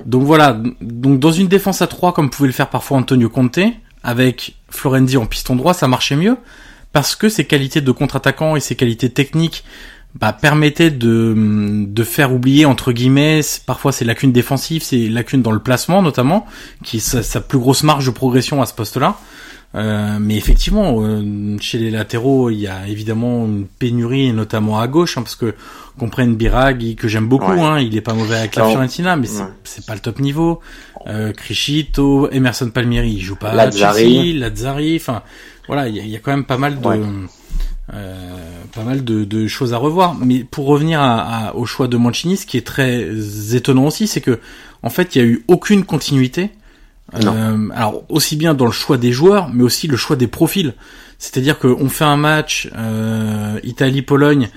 Donc 0.05 0.23
voilà, 0.23 0.57
donc 0.81 1.19
dans 1.19 1.31
une 1.31 1.47
défense 1.47 1.81
à 1.81 1.87
3 1.87 2.13
comme 2.13 2.29
pouvait 2.29 2.47
le 2.47 2.53
faire 2.53 2.69
parfois 2.69 2.97
Antonio 2.97 3.29
Conte, 3.29 3.59
avec 4.03 4.55
Florendi 4.69 5.17
en 5.17 5.25
piston 5.25 5.55
droit, 5.55 5.73
ça 5.73 5.87
marchait 5.87 6.15
mieux 6.15 6.37
parce 6.93 7.15
que 7.15 7.29
ses 7.29 7.45
qualités 7.45 7.81
de 7.81 7.91
contre-attaquant 7.91 8.55
et 8.55 8.59
ses 8.59 8.75
qualités 8.75 9.09
techniques 9.09 9.63
bah, 10.15 10.33
permettaient 10.33 10.91
de, 10.91 11.33
de 11.87 12.03
faire 12.03 12.33
oublier 12.33 12.65
entre 12.65 12.91
guillemets 12.91 13.41
parfois 13.65 13.91
ses 13.91 14.03
lacunes 14.03 14.33
défensives, 14.33 14.83
ses 14.83 15.07
lacunes 15.07 15.41
dans 15.41 15.51
le 15.51 15.59
placement 15.59 16.01
notamment, 16.01 16.45
qui 16.83 16.97
est 16.97 17.21
sa, 17.21 17.41
plus 17.41 17.59
grosse 17.59 17.83
marge 17.83 18.05
de 18.05 18.11
progression 18.11 18.61
à 18.61 18.65
ce 18.65 18.73
poste-là. 18.73 19.17
Euh, 19.73 20.17
mais 20.19 20.35
effectivement, 20.35 20.97
euh, 20.99 21.55
chez 21.61 21.77
les 21.77 21.91
latéraux, 21.91 22.49
il 22.49 22.57
y 22.57 22.67
a 22.67 22.89
évidemment 22.89 23.45
une 23.45 23.65
pénurie, 23.65 24.33
notamment 24.33 24.81
à 24.81 24.87
gauche, 24.89 25.17
hein, 25.17 25.21
parce 25.21 25.35
que 25.37 25.55
qu'on 25.97 26.09
prenne 26.09 26.35
Birag, 26.35 26.95
que 26.95 27.07
j'aime 27.07 27.27
beaucoup, 27.27 27.51
hein, 27.51 27.79
il 27.79 27.95
est 27.95 28.01
pas 28.01 28.13
mauvais 28.13 28.35
avec 28.35 28.55
la 28.57 28.65
Fiorentina, 28.65 29.15
mais 29.15 29.27
c'est 29.63 29.85
pas 29.85 29.93
le 29.93 30.01
top 30.01 30.19
niveau. 30.19 30.59
Euh, 31.07 31.31
Criscito, 31.31 32.29
Emerson 32.31 32.69
Palmieri, 32.69 33.11
il 33.11 33.21
joue 33.21 33.37
pas 33.37 33.53
Lazzari. 33.53 34.33
Lazzari, 34.33 34.97
enfin 34.97 35.23
voilà, 35.71 35.87
il 35.87 36.05
y, 36.05 36.17
a, 36.17 36.19
quand 36.19 36.31
même 36.31 36.43
pas 36.43 36.57
mal 36.57 36.81
de 36.81 36.89
euh, 37.93 38.35
pas 38.75 38.83
mal 38.83 39.05
de, 39.05 39.23
de, 39.23 39.47
choses 39.47 39.73
à 39.73 39.77
revoir. 39.77 40.15
Mais 40.15 40.43
pour 40.43 40.65
revenir 40.65 40.99
à, 40.99 41.55
au 41.55 41.65
choix 41.65 41.87
de 41.87 41.95
Mancini, 41.95 42.35
ce 42.35 42.45
qui 42.45 42.57
est 42.57 42.67
très 42.67 43.07
étonnant 43.55 43.85
aussi, 43.85 44.05
c'est 44.05 44.19
que 44.19 44.41
en 44.83 44.89
fait, 44.89 45.15
il 45.15 45.19
y 45.19 45.21
a 45.21 45.25
eu 45.25 45.45
aucune 45.47 45.85
continuité. 45.85 46.49
Euh, 47.13 47.69
alors 47.73 48.03
aussi 48.09 48.35
bien 48.35 48.53
dans 48.53 48.65
le 48.65 48.73
choix 48.73 48.97
des 48.97 49.13
joueurs, 49.13 49.47
mais 49.47 49.63
aussi 49.63 49.87
le 49.87 49.95
choix 49.95 50.17
des 50.17 50.27
profils. 50.27 50.73
C'est-à-dire 51.19 51.57
qu'on 51.57 51.87
fait 51.87 52.03
un 52.03 52.17
match 52.17 52.69
euh, 52.75 53.57
Italie-Pologne 53.63 54.49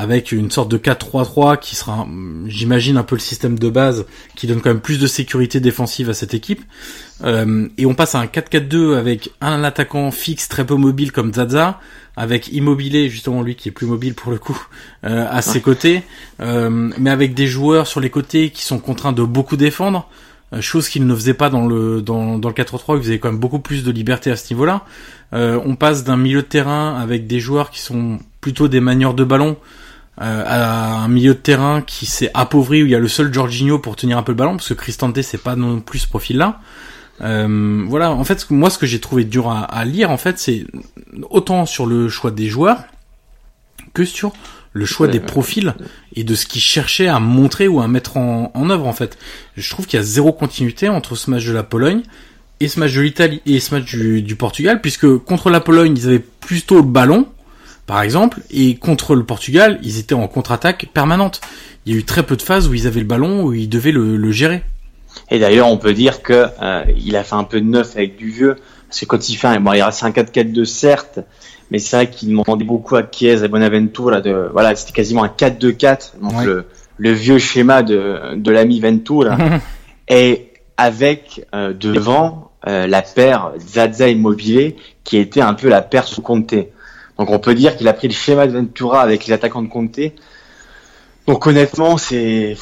avec 0.00 0.32
une 0.32 0.50
sorte 0.50 0.70
de 0.70 0.78
4-3-3 0.78 1.58
qui 1.58 1.76
sera, 1.76 2.08
j'imagine, 2.46 2.96
un 2.96 3.02
peu 3.02 3.16
le 3.16 3.20
système 3.20 3.58
de 3.58 3.68
base 3.68 4.06
qui 4.34 4.46
donne 4.46 4.62
quand 4.62 4.70
même 4.70 4.80
plus 4.80 4.98
de 4.98 5.06
sécurité 5.06 5.60
défensive 5.60 6.08
à 6.08 6.14
cette 6.14 6.32
équipe. 6.32 6.62
Euh, 7.22 7.68
et 7.76 7.84
on 7.84 7.94
passe 7.94 8.14
à 8.14 8.20
un 8.20 8.24
4-4-2 8.24 8.96
avec 8.96 9.30
un 9.42 9.62
attaquant 9.62 10.10
fixe 10.10 10.48
très 10.48 10.64
peu 10.64 10.74
mobile 10.74 11.12
comme 11.12 11.34
Zaza, 11.34 11.80
avec 12.16 12.50
Immobilier 12.50 13.10
justement 13.10 13.42
lui 13.42 13.56
qui 13.56 13.68
est 13.68 13.72
plus 13.72 13.86
mobile 13.86 14.14
pour 14.14 14.32
le 14.32 14.38
coup 14.38 14.58
euh, 15.04 15.26
à 15.30 15.42
ses 15.42 15.60
côtés, 15.60 16.02
euh, 16.40 16.90
mais 16.98 17.10
avec 17.10 17.34
des 17.34 17.46
joueurs 17.46 17.86
sur 17.86 18.00
les 18.00 18.08
côtés 18.08 18.48
qui 18.48 18.62
sont 18.62 18.78
contraints 18.78 19.12
de 19.12 19.22
beaucoup 19.22 19.58
défendre. 19.58 20.08
Euh, 20.52 20.60
chose 20.60 20.88
qu'il 20.88 21.06
ne 21.06 21.14
faisait 21.14 21.34
pas 21.34 21.50
dans 21.50 21.66
le 21.66 22.02
dans, 22.02 22.38
dans 22.38 22.48
le 22.48 22.54
4-3, 22.54 22.96
il 22.96 23.02
faisait 23.02 23.18
quand 23.18 23.30
même 23.30 23.40
beaucoup 23.40 23.60
plus 23.60 23.84
de 23.84 23.92
liberté 23.92 24.30
à 24.30 24.36
ce 24.36 24.52
niveau-là. 24.52 24.84
Euh, 25.32 25.60
on 25.64 25.76
passe 25.76 26.04
d'un 26.04 26.16
milieu 26.16 26.42
de 26.42 26.46
terrain 26.46 26.96
avec 26.98 27.26
des 27.26 27.38
joueurs 27.38 27.70
qui 27.70 27.80
sont 27.80 28.18
plutôt 28.40 28.66
des 28.66 28.80
manieurs 28.80 29.14
de 29.14 29.24
ballon 29.24 29.56
euh, 30.20 30.44
à 30.46 30.98
un 30.98 31.08
milieu 31.08 31.34
de 31.34 31.38
terrain 31.38 31.82
qui 31.82 32.06
s'est 32.06 32.30
appauvri 32.34 32.82
où 32.82 32.86
il 32.86 32.92
y 32.92 32.94
a 32.94 32.98
le 32.98 33.08
seul 33.08 33.32
Jorginho 33.32 33.78
pour 33.78 33.96
tenir 33.96 34.18
un 34.18 34.22
peu 34.22 34.32
le 34.32 34.36
ballon 34.36 34.56
parce 34.56 34.68
que 34.68 34.74
Cristante 34.74 35.20
c'est 35.22 35.42
pas 35.42 35.56
non 35.56 35.80
plus 35.80 36.00
ce 36.00 36.08
profil-là. 36.08 36.60
Euh, 37.22 37.84
voilà, 37.86 38.12
en 38.12 38.24
fait, 38.24 38.50
moi, 38.50 38.70
ce 38.70 38.78
que 38.78 38.86
j'ai 38.86 38.98
trouvé 38.98 39.24
dur 39.24 39.50
à, 39.50 39.60
à 39.64 39.84
lire, 39.84 40.10
en 40.10 40.16
fait, 40.16 40.38
c'est 40.38 40.64
autant 41.28 41.66
sur 41.66 41.84
le 41.84 42.08
choix 42.08 42.30
des 42.30 42.48
joueurs 42.48 42.78
que 43.92 44.04
sur 44.04 44.32
le 44.72 44.84
choix 44.84 45.08
des 45.08 45.20
profils 45.20 45.74
et 46.14 46.24
de 46.24 46.34
ce 46.34 46.46
qu'il 46.46 46.60
cherchait 46.60 47.08
à 47.08 47.18
montrer 47.18 47.66
ou 47.66 47.80
à 47.80 47.88
mettre 47.88 48.16
en, 48.16 48.52
en 48.54 48.70
œuvre 48.70 48.86
en 48.86 48.92
fait. 48.92 49.18
Je 49.56 49.68
trouve 49.68 49.86
qu'il 49.86 49.98
y 49.98 50.00
a 50.00 50.04
zéro 50.04 50.32
continuité 50.32 50.88
entre 50.88 51.16
ce 51.16 51.30
match 51.30 51.44
de 51.44 51.52
la 51.52 51.64
Pologne 51.64 52.02
et 52.60 52.68
ce 52.68 52.78
match 52.78 52.94
de 52.94 53.00
l'Italie 53.00 53.40
et 53.46 53.58
ce 53.58 53.74
match 53.74 53.94
du, 53.94 54.22
du, 54.22 54.36
Portugal, 54.36 54.80
puisque 54.80 55.18
contre 55.18 55.50
la 55.50 55.60
Pologne, 55.60 55.94
ils 55.96 56.06
avaient 56.06 56.18
plutôt 56.20 56.76
le 56.76 56.82
ballon, 56.82 57.26
par 57.90 58.02
exemple, 58.02 58.38
et 58.52 58.76
contre 58.76 59.16
le 59.16 59.24
Portugal, 59.24 59.80
ils 59.82 59.98
étaient 59.98 60.14
en 60.14 60.28
contre-attaque 60.28 60.86
permanente. 60.94 61.40
Il 61.84 61.92
y 61.92 61.96
a 61.96 61.98
eu 61.98 62.04
très 62.04 62.22
peu 62.22 62.36
de 62.36 62.42
phases 62.42 62.68
où 62.68 62.74
ils 62.74 62.86
avaient 62.86 63.00
le 63.00 63.06
ballon, 63.06 63.42
où 63.42 63.52
ils 63.52 63.68
devaient 63.68 63.90
le, 63.90 64.16
le 64.16 64.30
gérer. 64.30 64.62
Et 65.28 65.40
d'ailleurs, 65.40 65.66
on 65.66 65.76
peut 65.76 65.92
dire 65.92 66.22
que 66.22 66.46
euh, 66.62 66.84
il 66.96 67.16
a 67.16 67.24
fait 67.24 67.34
un 67.34 67.42
peu 67.42 67.60
de 67.60 67.66
neuf 67.66 67.96
avec 67.96 68.16
du 68.16 68.30
vieux, 68.30 68.54
parce 68.88 69.00
que 69.00 69.06
quand 69.06 69.28
il 69.28 69.34
fait 69.34 69.48
un, 69.48 69.58
bon, 69.58 69.72
il 69.72 69.82
reste 69.82 70.04
un 70.04 70.10
4-4-2 70.10 70.64
certes, 70.66 71.18
mais 71.72 71.80
c'est 71.80 71.96
vrai 71.96 72.10
qu'il 72.10 72.28
demandait 72.28 72.64
beaucoup 72.64 72.94
à 72.94 73.02
Chiesa 73.10 73.46
et 73.46 73.48
Bonaventura 73.48 74.20
de, 74.20 74.48
voilà, 74.52 74.76
c'était 74.76 74.92
quasiment 74.92 75.24
un 75.24 75.28
4-2-4, 75.36 76.20
donc 76.22 76.32
Ouais. 76.38 76.44
le, 76.46 76.66
le 76.96 77.10
vieux 77.10 77.38
schéma 77.38 77.82
de, 77.82 78.36
de 78.36 78.50
l'ami 78.52 78.78
Ventura, 78.78 79.36
et 80.08 80.52
avec 80.76 81.44
euh, 81.56 81.72
devant 81.72 82.52
euh, 82.68 82.86
la 82.86 83.02
paire 83.02 83.50
Zaza 83.58 84.08
Immobilier, 84.08 84.76
qui 85.02 85.16
était 85.16 85.40
un 85.40 85.54
peu 85.54 85.68
la 85.68 85.82
paire 85.82 86.06
sous 86.06 86.22
Conte. 86.22 86.54
Donc 87.20 87.28
on 87.28 87.38
peut 87.38 87.54
dire 87.54 87.76
qu'il 87.76 87.86
a 87.86 87.92
pris 87.92 88.08
le 88.08 88.14
schéma 88.14 88.46
de 88.46 88.52
Ventura 88.52 89.02
avec 89.02 89.26
les 89.26 89.34
attaquants 89.34 89.60
de 89.60 89.68
Conte. 89.68 90.00
Donc 91.26 91.46
honnêtement, 91.46 91.98
c'est 91.98 92.56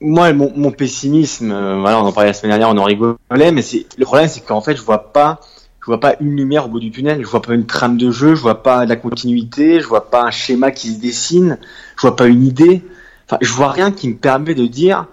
moi 0.00 0.32
mon, 0.32 0.70
pessimisme. 0.70 1.50
euh, 1.50 1.80
voilà, 1.80 2.00
on 2.00 2.06
en 2.06 2.12
parlait 2.12 2.30
la 2.30 2.34
semaine 2.34 2.56
dernière, 2.56 2.68
on 2.68 2.78
en 2.78 2.84
rigolait, 2.84 3.16
mais 3.50 3.64
le 3.98 4.04
problème, 4.04 4.28
c'est 4.28 4.46
qu'en 4.46 4.60
fait, 4.60 4.76
je 4.76 4.82
vois 4.82 5.12
pas, 5.12 5.40
je 5.80 5.86
vois 5.86 5.98
pas 5.98 6.14
une 6.20 6.36
lumière 6.36 6.66
au 6.66 6.68
bout 6.68 6.78
du 6.78 6.92
tunnel. 6.92 7.20
Je 7.20 7.26
vois 7.26 7.42
pas 7.42 7.54
une 7.54 7.66
trame 7.66 7.96
de 7.96 8.12
jeu, 8.12 8.36
je 8.36 8.42
vois 8.42 8.62
pas 8.62 8.86
la 8.86 8.94
continuité, 8.94 9.80
je 9.80 9.88
vois 9.88 10.08
pas 10.08 10.22
un 10.22 10.30
schéma 10.30 10.70
qui 10.70 10.94
se 10.94 11.00
dessine, 11.00 11.58
je 11.96 12.02
vois 12.02 12.14
pas 12.14 12.28
une 12.28 12.46
idée. 12.46 12.84
Enfin, 13.26 13.38
je 13.40 13.52
vois 13.52 13.72
rien 13.72 13.90
qui 13.90 14.08
me 14.08 14.14
permet 14.14 14.54
de 14.54 14.66
dire 14.66 15.06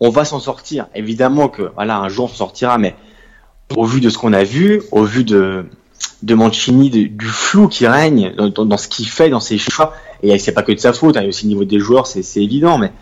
on 0.00 0.08
va 0.08 0.24
s'en 0.24 0.40
sortir. 0.40 0.86
Évidemment 0.94 1.48
que 1.50 1.70
voilà, 1.74 1.98
un 1.98 2.08
jour 2.08 2.30
on 2.32 2.34
sortira, 2.34 2.78
mais 2.78 2.96
au 3.76 3.84
vu 3.84 4.00
de 4.00 4.08
ce 4.08 4.16
qu'on 4.16 4.32
a 4.32 4.42
vu, 4.42 4.80
au 4.90 5.04
vu 5.04 5.22
de 5.22 5.66
de 6.22 6.34
Mancini, 6.34 6.90
de- 6.90 7.06
du 7.08 7.26
flou 7.26 7.68
qui 7.68 7.86
règne 7.86 8.34
dans, 8.36 8.48
dans- 8.48 8.64
dans 8.66 8.76
ce 8.76 8.88
qu'il 8.88 9.08
fait, 9.08 9.30
dans 9.30 9.40
ses 9.40 9.58
choix, 9.58 9.94
et 10.22 10.38
c'est 10.38 10.52
pas 10.52 10.62
que 10.62 10.72
de 10.72 10.78
sa 10.78 10.92
faute, 10.92 11.16
hein, 11.16 11.20
il 11.20 11.24
y 11.24 11.26
a 11.26 11.28
aussi 11.30 11.44
le 11.44 11.48
niveau 11.50 11.64
des 11.64 11.78
joueurs, 11.78 12.06
c'est 12.06 12.22
évident, 12.42 12.78
mais 12.78 12.92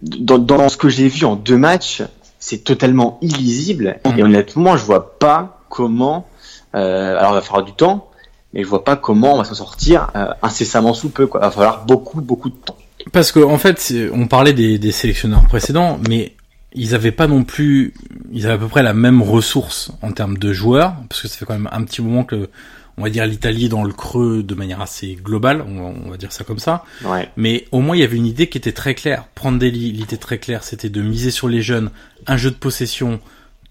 dans, 0.00 0.38
dans 0.38 0.68
ce 0.68 0.76
que 0.76 0.88
j'ai 0.88 1.08
vu 1.08 1.24
en 1.26 1.36
deux 1.36 1.56
matchs, 1.58 2.02
c'est 2.38 2.64
totalement 2.64 3.18
illisible, 3.22 4.00
et 4.16 4.22
honnêtement, 4.22 4.76
je 4.76 4.84
vois 4.84 5.18
pas 5.18 5.60
comment, 5.68 6.26
euh, 6.74 7.16
alors 7.18 7.32
il 7.32 7.34
va 7.34 7.40
falloir 7.42 7.64
du 7.64 7.72
temps, 7.72 8.08
mais 8.52 8.62
je 8.62 8.68
vois 8.68 8.82
pas 8.84 8.96
comment 8.96 9.34
on 9.34 9.38
va 9.38 9.44
s'en 9.44 9.54
sortir 9.54 10.08
euh, 10.16 10.26
incessamment 10.42 10.92
sous 10.94 11.08
peu, 11.10 11.26
quoi. 11.26 11.40
Il 11.42 11.44
va 11.44 11.50
falloir 11.50 11.84
beaucoup, 11.86 12.20
beaucoup 12.20 12.50
de 12.50 12.54
temps. 12.56 12.76
Parce 13.12 13.32
que 13.32 13.40
en 13.40 13.58
fait, 13.58 13.92
on 14.12 14.26
parlait 14.26 14.52
des, 14.52 14.78
des 14.78 14.92
sélectionneurs 14.92 15.44
précédents, 15.46 15.98
mais 16.08 16.34
ils 16.74 16.94
avaient 16.94 17.12
pas 17.12 17.26
non 17.26 17.44
plus, 17.44 17.94
ils 18.32 18.46
avaient 18.46 18.54
à 18.54 18.58
peu 18.58 18.68
près 18.68 18.82
la 18.82 18.94
même 18.94 19.22
ressource 19.22 19.92
en 20.02 20.12
termes 20.12 20.38
de 20.38 20.52
joueurs, 20.52 20.94
parce 21.08 21.22
que 21.22 21.28
ça 21.28 21.36
fait 21.36 21.44
quand 21.44 21.54
même 21.54 21.68
un 21.72 21.84
petit 21.84 22.02
moment 22.02 22.24
que, 22.24 22.48
on 22.96 23.02
va 23.02 23.10
dire, 23.10 23.26
l'Italie 23.26 23.66
est 23.66 23.68
dans 23.68 23.84
le 23.84 23.92
creux 23.92 24.42
de 24.42 24.54
manière 24.54 24.80
assez 24.80 25.14
globale, 25.14 25.64
on, 25.66 25.94
on 26.06 26.10
va 26.10 26.16
dire 26.16 26.32
ça 26.32 26.44
comme 26.44 26.58
ça. 26.58 26.84
Ouais. 27.04 27.28
Mais 27.36 27.66
au 27.72 27.80
moins, 27.80 27.96
il 27.96 28.00
y 28.00 28.04
avait 28.04 28.16
une 28.16 28.26
idée 28.26 28.48
qui 28.48 28.58
était 28.58 28.72
très 28.72 28.94
claire. 28.94 29.24
Prendre 29.34 29.58
des 29.58 29.70
lits, 29.70 29.92
l'idée 29.92 30.18
très 30.18 30.38
claire, 30.38 30.64
c'était 30.64 30.90
de 30.90 31.02
miser 31.02 31.30
sur 31.30 31.48
les 31.48 31.62
jeunes, 31.62 31.90
un 32.26 32.36
jeu 32.36 32.50
de 32.50 32.56
possession, 32.56 33.20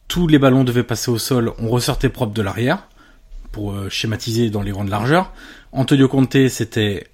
tous 0.07 0.27
les 0.27 0.39
ballons 0.39 0.63
devaient 0.63 0.83
passer 0.83 1.11
au 1.11 1.17
sol, 1.17 1.53
on 1.59 1.69
ressortait 1.69 2.09
propre 2.09 2.33
de 2.33 2.41
l'arrière, 2.41 2.87
pour 3.51 3.73
euh, 3.73 3.89
schématiser 3.89 4.49
dans 4.49 4.61
les 4.61 4.71
grandes 4.71 4.89
largeurs. 4.89 5.33
Antonio 5.71 6.07
Conte, 6.07 6.47
c'était 6.49 7.07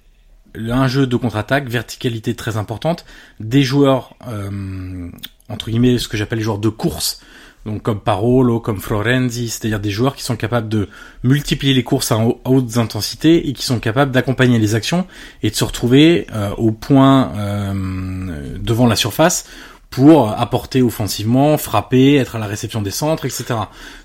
un 0.54 0.88
jeu 0.88 1.06
de 1.06 1.16
contre-attaque, 1.16 1.68
verticalité 1.68 2.34
très 2.34 2.56
importante, 2.56 3.04
des 3.38 3.62
joueurs, 3.62 4.16
euh, 4.28 5.10
entre 5.48 5.70
guillemets, 5.70 5.98
ce 5.98 6.08
que 6.08 6.16
j'appelle 6.16 6.38
les 6.38 6.44
joueurs 6.44 6.58
de 6.58 6.68
course, 6.68 7.20
donc 7.66 7.82
comme 7.82 8.00
Parolo, 8.00 8.60
comme 8.60 8.80
Florenzi, 8.80 9.48
c'est-à-dire 9.48 9.80
des 9.80 9.90
joueurs 9.90 10.14
qui 10.16 10.22
sont 10.22 10.36
capables 10.36 10.68
de 10.68 10.88
multiplier 11.24 11.74
les 11.74 11.82
courses 11.82 12.12
à, 12.12 12.18
haut- 12.18 12.40
à 12.44 12.50
hautes 12.50 12.78
intensités 12.78 13.48
et 13.48 13.52
qui 13.52 13.64
sont 13.64 13.80
capables 13.80 14.12
d'accompagner 14.12 14.58
les 14.58 14.74
actions 14.74 15.06
et 15.42 15.50
de 15.50 15.54
se 15.54 15.64
retrouver 15.64 16.26
euh, 16.34 16.50
au 16.56 16.70
point 16.72 17.32
euh, 17.36 18.58
devant 18.58 18.86
la 18.86 18.96
surface 18.96 19.46
pour 19.90 20.28
apporter 20.30 20.82
offensivement, 20.82 21.56
frapper, 21.56 22.16
être 22.16 22.36
à 22.36 22.38
la 22.38 22.46
réception 22.46 22.82
des 22.82 22.90
centres, 22.90 23.24
etc. 23.24 23.54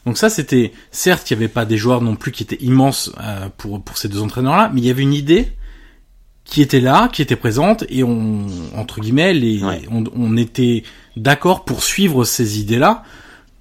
Donc 0.06 0.18
ça, 0.18 0.30
c'était 0.30 0.72
certes, 0.92 1.30
il 1.30 1.38
n'y 1.38 1.44
avait 1.44 1.54
pas 1.54 1.66
des 1.66 1.76
joueurs 1.78 2.02
non 2.02 2.16
plus 2.16 2.32
qui 2.32 2.44
étaient 2.44 2.62
immenses 2.64 3.12
euh, 3.22 3.50
pour 3.58 3.84
pour 3.84 3.98
ces 3.98 4.08
deux 4.08 4.22
entraîneurs-là, 4.22 4.72
mais 4.74 4.80
il 4.82 4.88
y 4.88 4.90
avait 4.90 5.02
une 5.04 5.14
idée 5.14 5.52
qui 6.46 6.62
était 6.62 6.80
là, 6.82 7.10
qui 7.12 7.22
était 7.22 7.36
présente, 7.38 7.84
et 7.90 8.04
on 8.04 8.48
entre 8.76 9.00
guillemets, 9.02 9.34
les, 9.34 9.64
Ouais. 9.64 9.82
on, 9.92 10.04
on 10.16 10.36
était 10.38 10.84
d'accord 11.18 11.64
pour 11.66 11.84
suivre 11.84 12.24
ces 12.24 12.60
idées-là 12.60 13.04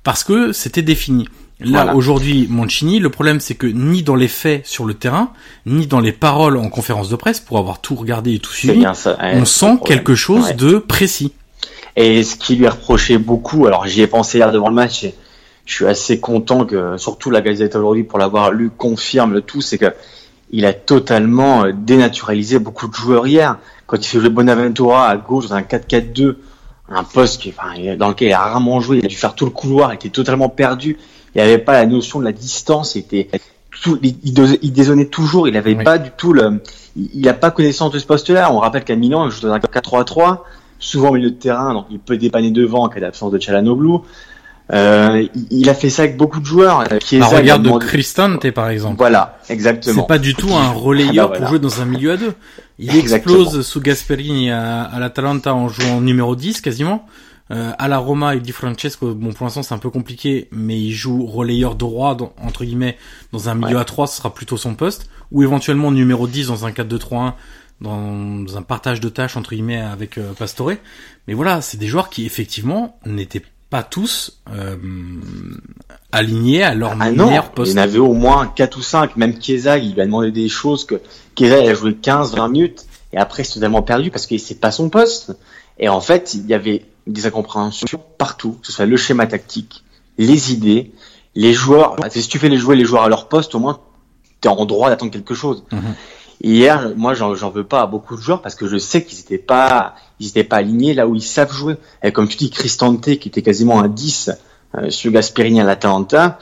parce 0.04 0.24
que 0.24 0.52
c'était 0.52 0.82
défini. 0.82 1.28
Là 1.60 1.82
Voilà. 1.84 1.94
aujourd'hui, 1.94 2.48
Mancini, 2.50 2.98
le 2.98 3.08
problème 3.10 3.38
c'est 3.38 3.54
que 3.54 3.66
ni 3.68 4.02
dans 4.02 4.16
les 4.16 4.26
faits 4.28 4.66
sur 4.66 4.84
le 4.84 4.94
terrain, 4.94 5.30
ni 5.64 5.86
dans 5.86 6.00
les 6.00 6.10
paroles 6.12 6.56
en 6.56 6.68
conférence 6.68 7.08
de 7.08 7.14
presse, 7.16 7.38
pour 7.38 7.58
avoir 7.58 7.80
tout 7.80 7.94
regardé 7.94 8.34
et 8.34 8.38
tout 8.40 8.50
suivi, 8.52 8.80
bien 8.80 8.94
ça. 8.94 9.16
ouais, 9.20 9.34
on 9.36 9.44
sent 9.44 9.78
quelque 9.84 10.14
chose 10.16 10.46
Ouais. 10.46 10.54
de 10.54 10.78
précis. 10.78 11.32
Et 11.94 12.24
ce 12.24 12.34
qui 12.36 12.56
lui 12.56 12.64
est 12.64 12.68
reproché 12.70 13.18
beaucoup, 13.18 13.66
alors 13.66 13.86
j'y 13.86 14.00
ai 14.00 14.06
pensé 14.08 14.38
hier 14.38 14.50
devant 14.50 14.68
le 14.70 14.74
match, 14.74 15.04
et 15.04 15.14
je 15.66 15.74
suis 15.74 15.86
assez 15.86 16.18
content 16.18 16.64
que, 16.64 16.96
surtout 16.96 17.30
la 17.30 17.42
Gazette 17.42 17.76
aujourd'hui, 17.76 18.02
pour 18.02 18.18
l'avoir 18.18 18.50
lu, 18.50 18.70
confirme 18.76 19.32
le 19.34 19.40
tout, 19.42 19.60
c'est 19.60 19.78
que 19.78 19.92
il 20.50 20.66
a 20.66 20.72
totalement 20.72 21.64
euh, 21.64 21.72
dénaturalisé 21.72 22.58
beaucoup 22.58 22.88
de 22.88 22.92
joueurs 22.94 23.26
hier. 23.26 23.56
Quand 23.86 23.96
il 23.98 24.04
fait 24.04 24.18
jouer 24.20 24.30
Bonaventura 24.30 25.08
à 25.08 25.16
gauche 25.16 25.46
dans 25.48 25.54
un 25.54 25.62
4-4-2, 25.62 26.36
un 26.94 27.04
poste 27.04 27.40
qui, 27.42 27.50
enfin, 27.56 27.96
dans 27.96 28.08
lequel 28.08 28.28
il 28.28 28.32
a 28.32 28.38
rarement 28.40 28.80
joué, 28.80 28.98
il 28.98 29.04
a 29.04 29.08
dû 29.08 29.16
faire 29.16 29.34
tout 29.34 29.44
le 29.44 29.50
couloir, 29.50 29.92
il 29.92 29.96
était 29.96 30.08
totalement 30.10 30.48
perdu, 30.48 30.98
il 31.34 31.38
n'avait 31.40 31.58
pas 31.58 31.72
la 31.72 31.86
notion 31.86 32.18
de 32.20 32.24
la 32.24 32.32
distance, 32.32 32.94
il 32.94 33.00
était 33.00 33.28
tout, 33.82 33.98
il, 34.02 34.16
il 34.22 34.32
dés- 34.34 34.58
il 34.62 34.72
dézonnait 34.72 35.06
toujours, 35.06 35.48
il 35.48 35.54
n'avait 35.54 35.74
Oui. 35.76 35.84
pas 35.84 35.98
du 35.98 36.10
tout 36.16 36.32
le, 36.32 36.62
il 36.96 37.10
il 37.14 37.28
a 37.28 37.34
pas 37.34 37.50
connaissance 37.50 37.90
de 37.90 37.98
ce 37.98 38.06
poste-là. 38.06 38.52
On 38.52 38.58
rappelle 38.58 38.84
qu'à 38.84 38.96
Milan, 38.96 39.26
il 39.26 39.30
joue 39.30 39.40
dans 39.46 39.52
un 39.52 39.58
4-3-3, 39.58 40.38
souvent 40.78 41.10
au 41.10 41.12
milieu 41.14 41.30
de 41.30 41.36
terrain, 41.36 41.72
donc 41.74 41.86
il 41.90 41.98
peut 41.98 42.16
dépanner 42.18 42.50
devant 42.50 42.84
en 42.84 42.88
cas 42.88 43.00
d'absence 43.00 43.32
de 43.32 43.38
Chalanoglu. 43.38 43.98
Euh, 44.72 45.26
il- 45.50 45.68
a 45.68 45.74
fait 45.74 45.90
ça 45.90 46.02
avec 46.02 46.16
beaucoup 46.16 46.40
de 46.40 46.46
joueurs. 46.46 46.82
La 46.84 46.98
il 47.10 47.22
a 47.22 47.26
regarde 47.26 47.62
de 47.62 47.68
demandé- 47.68 47.86
Cristante 47.86 48.50
par 48.52 48.68
exemple. 48.70 48.96
Voilà, 48.96 49.38
exactement. 49.50 50.00
C'est 50.02 50.06
pas 50.08 50.18
du 50.18 50.34
tout 50.34 50.54
un 50.54 50.70
relayeur 50.70 51.10
Ah 51.10 51.14
bah 51.14 51.26
voilà. 51.26 51.38
pour 51.40 51.48
jouer 51.48 51.58
dans 51.58 51.82
un 51.82 51.84
milieu 51.84 52.12
à 52.12 52.16
deux. 52.16 52.32
Il 52.78 52.94
Exactement. 52.96 53.40
explose 53.42 53.66
sous 53.66 53.80
Gasperini 53.82 54.50
à, 54.50 54.82
à 54.84 54.98
l'Atalanta 54.98 55.54
en 55.54 55.68
jouant 55.68 56.00
numéro 56.00 56.34
10 56.36 56.60
quasiment. 56.62 57.06
Euh, 57.50 57.70
à 57.78 57.86
la 57.88 57.98
Roma, 57.98 58.34
il 58.34 58.40
dit 58.40 58.52
Francesco, 58.52 59.14
bon 59.14 59.32
pour 59.34 59.44
l'instant 59.44 59.62
c'est 59.62 59.74
un 59.74 59.78
peu 59.78 59.90
compliqué, 59.90 60.48
mais 60.52 60.80
il 60.80 60.92
joue 60.92 61.26
relayeur 61.26 61.74
droit 61.74 62.14
dans- 62.14 62.32
entre 62.42 62.64
guillemets 62.64 62.96
dans 63.32 63.50
un 63.50 63.54
milieu 63.54 63.74
Ouais. 63.74 63.80
à 63.82 63.84
3, 63.84 64.06
ce 64.06 64.16
sera 64.16 64.32
plutôt 64.32 64.56
son 64.56 64.74
poste, 64.74 65.10
ou 65.32 65.42
éventuellement 65.42 65.90
numéro 65.90 66.26
10 66.26 66.46
dans 66.46 66.64
un 66.64 66.70
4-2-3-1, 66.72 67.34
dans 67.82 68.56
un 68.56 68.62
partage 68.62 69.00
de 69.00 69.08
tâches 69.10 69.36
entre 69.36 69.50
guillemets 69.50 69.80
avec 69.82 70.16
euh, 70.16 70.32
Pastore. 70.38 70.72
Mais 71.28 71.34
voilà, 71.34 71.60
c'est 71.60 71.76
des 71.76 71.88
joueurs 71.88 72.08
qui 72.08 72.24
effectivement 72.24 72.98
n'étaient 73.04 73.42
pas 73.72 73.82
tous 73.82 74.42
euh, 74.52 74.76
alignés 76.12 76.62
à 76.62 76.74
leur 76.74 76.94
Ah 77.00 77.10
non, 77.10 77.28
meilleur 77.28 77.50
il 77.56 77.68
y 77.68 77.72
en 77.72 77.76
avait 77.78 77.98
au 77.98 78.12
moins 78.12 78.46
4 78.46 78.76
ou 78.76 78.82
5. 78.82 79.16
Même 79.16 79.40
Chiesa, 79.40 79.78
il 79.78 79.94
lui 79.94 80.02
a 80.02 80.04
demandé 80.04 80.30
des 80.30 80.50
choses 80.50 80.84
que 80.84 81.00
Chiesa, 81.38 81.58
il 81.58 81.70
a 81.70 81.72
joué 81.72 81.94
15, 81.94 82.36
20 82.36 82.48
minutes. 82.48 82.84
Et 83.14 83.16
après, 83.16 83.44
c'est 83.44 83.54
totalement 83.54 83.80
perdu 83.80 84.10
parce 84.10 84.26
que 84.26 84.36
c'est 84.36 84.60
pas 84.60 84.72
son 84.72 84.90
poste. 84.90 85.34
Et 85.78 85.88
en 85.88 86.02
fait, 86.02 86.34
il 86.34 86.46
y 86.46 86.52
avait 86.52 86.84
des 87.06 87.24
incompréhensions 87.24 87.98
partout. 88.18 88.58
Que 88.60 88.66
ce 88.66 88.72
soit 88.72 88.84
le 88.84 88.98
schéma 88.98 89.26
tactique, 89.26 89.82
les 90.18 90.52
idées, 90.52 90.92
les 91.34 91.54
joueurs. 91.54 91.96
Si 92.10 92.28
tu 92.28 92.38
fais 92.38 92.50
les 92.50 92.58
jouer 92.58 92.76
les 92.76 92.84
joueurs 92.84 93.04
à 93.04 93.08
leur 93.08 93.26
poste, 93.26 93.54
au 93.54 93.58
moins, 93.58 93.80
t'es 94.42 94.50
en 94.50 94.66
droit 94.66 94.90
d'attendre 94.90 95.12
quelque 95.12 95.34
chose. 95.34 95.64
Mhm. 95.72 95.94
Hier, 96.44 96.90
moi, 96.96 97.14
j'en 97.14 97.50
veux 97.50 97.64
pas 97.64 97.82
à 97.82 97.86
beaucoup 97.86 98.16
de 98.16 98.20
joueurs 98.20 98.42
parce 98.42 98.56
que 98.56 98.66
je 98.66 98.76
sais 98.76 99.04
qu'ils 99.04 99.20
étaient 99.20 99.38
pas, 99.38 99.94
ils 100.18 100.28
étaient 100.28 100.42
pas 100.44 100.56
alignés 100.56 100.92
là 100.92 101.06
où 101.06 101.14
ils 101.14 101.22
savent 101.22 101.52
jouer. 101.52 101.76
Et 102.02 102.10
comme 102.10 102.26
tu 102.28 102.36
dis, 102.36 102.50
Cristante, 102.50 103.02
qui 103.18 103.28
était 103.28 103.42
quasiment 103.42 103.80
un 103.80 103.88
10 103.88 104.30
euh, 104.76 104.90
sur 104.90 105.12
Gasperini 105.12 105.60
à 105.60 105.64
l'Atalanta, 105.64 106.38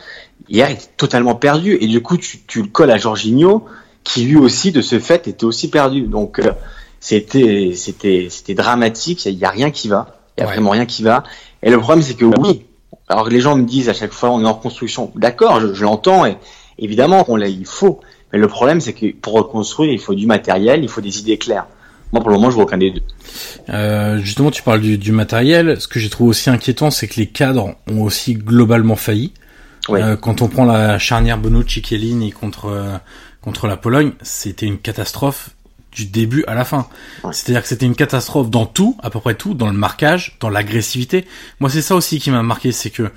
hier, 0.49 0.71
il 0.71 0.75
était 0.75 0.87
totalement 0.97 1.35
perdu. 1.35 1.77
Et 1.81 1.87
du 1.87 2.01
coup, 2.03 2.17
tu, 2.17 2.41
tu 2.47 2.63
le 2.63 2.69
colles 2.69 2.91
à 2.91 2.97
Jorginho, 2.97 3.67
qui 4.03 4.23
lui 4.25 4.37
aussi, 4.37 4.73
de 4.73 4.81
ce 4.81 4.99
fait, 4.99 5.29
était 5.29 5.45
aussi 5.45 5.69
perdu. 5.69 6.03
Donc, 6.07 6.39
euh, 6.39 6.53
c'était, 6.99 7.73
c'était, 7.77 8.29
c'était 8.31 8.55
dramatique. 8.55 9.25
Il 9.27 9.39
y 9.39 9.45
a 9.45 9.51
rien 9.51 9.71
qui 9.71 9.89
va. 9.89 10.17
Il 10.39 10.41
y 10.41 10.45
a 10.45 10.47
Ouais. 10.47 10.55
vraiment 10.55 10.71
rien 10.71 10.87
qui 10.87 11.03
va. 11.03 11.25
Et 11.63 11.71
le 11.71 11.79
problème, 11.79 12.03
c'est 12.03 12.15
que 12.15 12.25
oui. 12.25 12.65
Alors 13.09 13.25
que 13.25 13.31
les 13.31 13.41
gens 13.41 13.55
me 13.57 13.65
disent 13.65 13.91
à 13.91 13.93
chaque 13.93 14.13
fois, 14.13 14.31
on 14.31 14.41
est 14.43 14.47
en 14.47 14.55
reconstruction. 14.55 15.13
D'accord, 15.15 15.61
je, 15.61 15.75
je 15.75 15.85
l'entends 15.85 16.25
et 16.25 16.39
évidemment 16.79 17.25
qu'on 17.25 17.37
l'a, 17.37 17.49
il 17.49 17.67
faut. 17.67 18.01
Mais 18.33 18.39
le 18.39 18.49
problème, 18.49 18.81
c'est 18.81 18.93
que 18.93 19.13
pour 19.13 19.35
reconstruire, 19.35 19.93
il 19.93 20.01
faut 20.01 20.15
du 20.15 20.27
matériel, 20.27 20.83
il 20.83 20.89
faut 20.89 21.01
des 21.01 21.19
idées 21.19 21.39
claires. 21.39 21.67
Moi, 22.13 22.21
pour 22.23 22.31
le 22.31 22.37
moment, 22.37 22.51
je 22.51 22.57
vois 22.57 22.65
aucun 22.65 22.79
des 22.79 22.91
deux. 22.91 23.03
Euh, 23.69 24.19
justement, 24.19 24.51
tu 24.51 24.63
parles 24.63 24.81
du, 24.81 24.99
du 24.99 25.13
matériel. 25.13 25.81
Ce 25.81 25.87
que 25.87 26.01
j'ai 26.01 26.11
trouvé 26.11 26.31
aussi 26.31 26.51
inquiétant, 26.51 26.91
c'est 26.91 27.07
que 27.07 27.17
les 27.17 27.27
cadres 27.27 27.75
ont 27.89 28.03
aussi 28.03 28.35
globalement 28.35 28.97
failli. 28.97 29.33
Ouais. 29.89 30.03
Euh, 30.03 30.17
quand 30.17 30.43
on 30.43 30.49
prend 30.49 30.65
la 30.65 30.99
charnière 30.99 31.39
Bonucci 31.39 31.83
Chiellini 31.83 32.33
contre 32.33 32.67
euh, 32.67 32.99
contre 33.41 33.67
la 33.67 33.77
Pologne, 33.77 34.13
c'était 34.23 34.67
une 34.67 34.79
catastrophe 34.79 35.51
du 35.93 36.07
début 36.07 36.45
à 36.47 36.55
la 36.55 36.65
fin. 36.65 36.87
C'est-à-dire 37.33 37.63
que 37.63 37.69
c'était 37.69 37.87
une 37.87 37.97
catastrophe 37.97 38.51
dans 38.51 38.67
tout, 38.67 38.97
à 39.03 39.11
peu 39.11 39.19
près 39.19 39.35
tout, 39.35 39.55
dans 39.55 39.67
le 39.67 39.73
marquage, 39.73 40.37
dans 40.41 40.51
l'agressivité. 40.51 41.27
Moi, 41.59 41.69
c'est 41.71 41.83
ça 41.83 41.97
aussi 41.97 42.21
qui 42.21 42.31
m'a 42.31 42.43
marqué, 42.43 42.71
c'est 42.71 42.91
que 42.91 43.11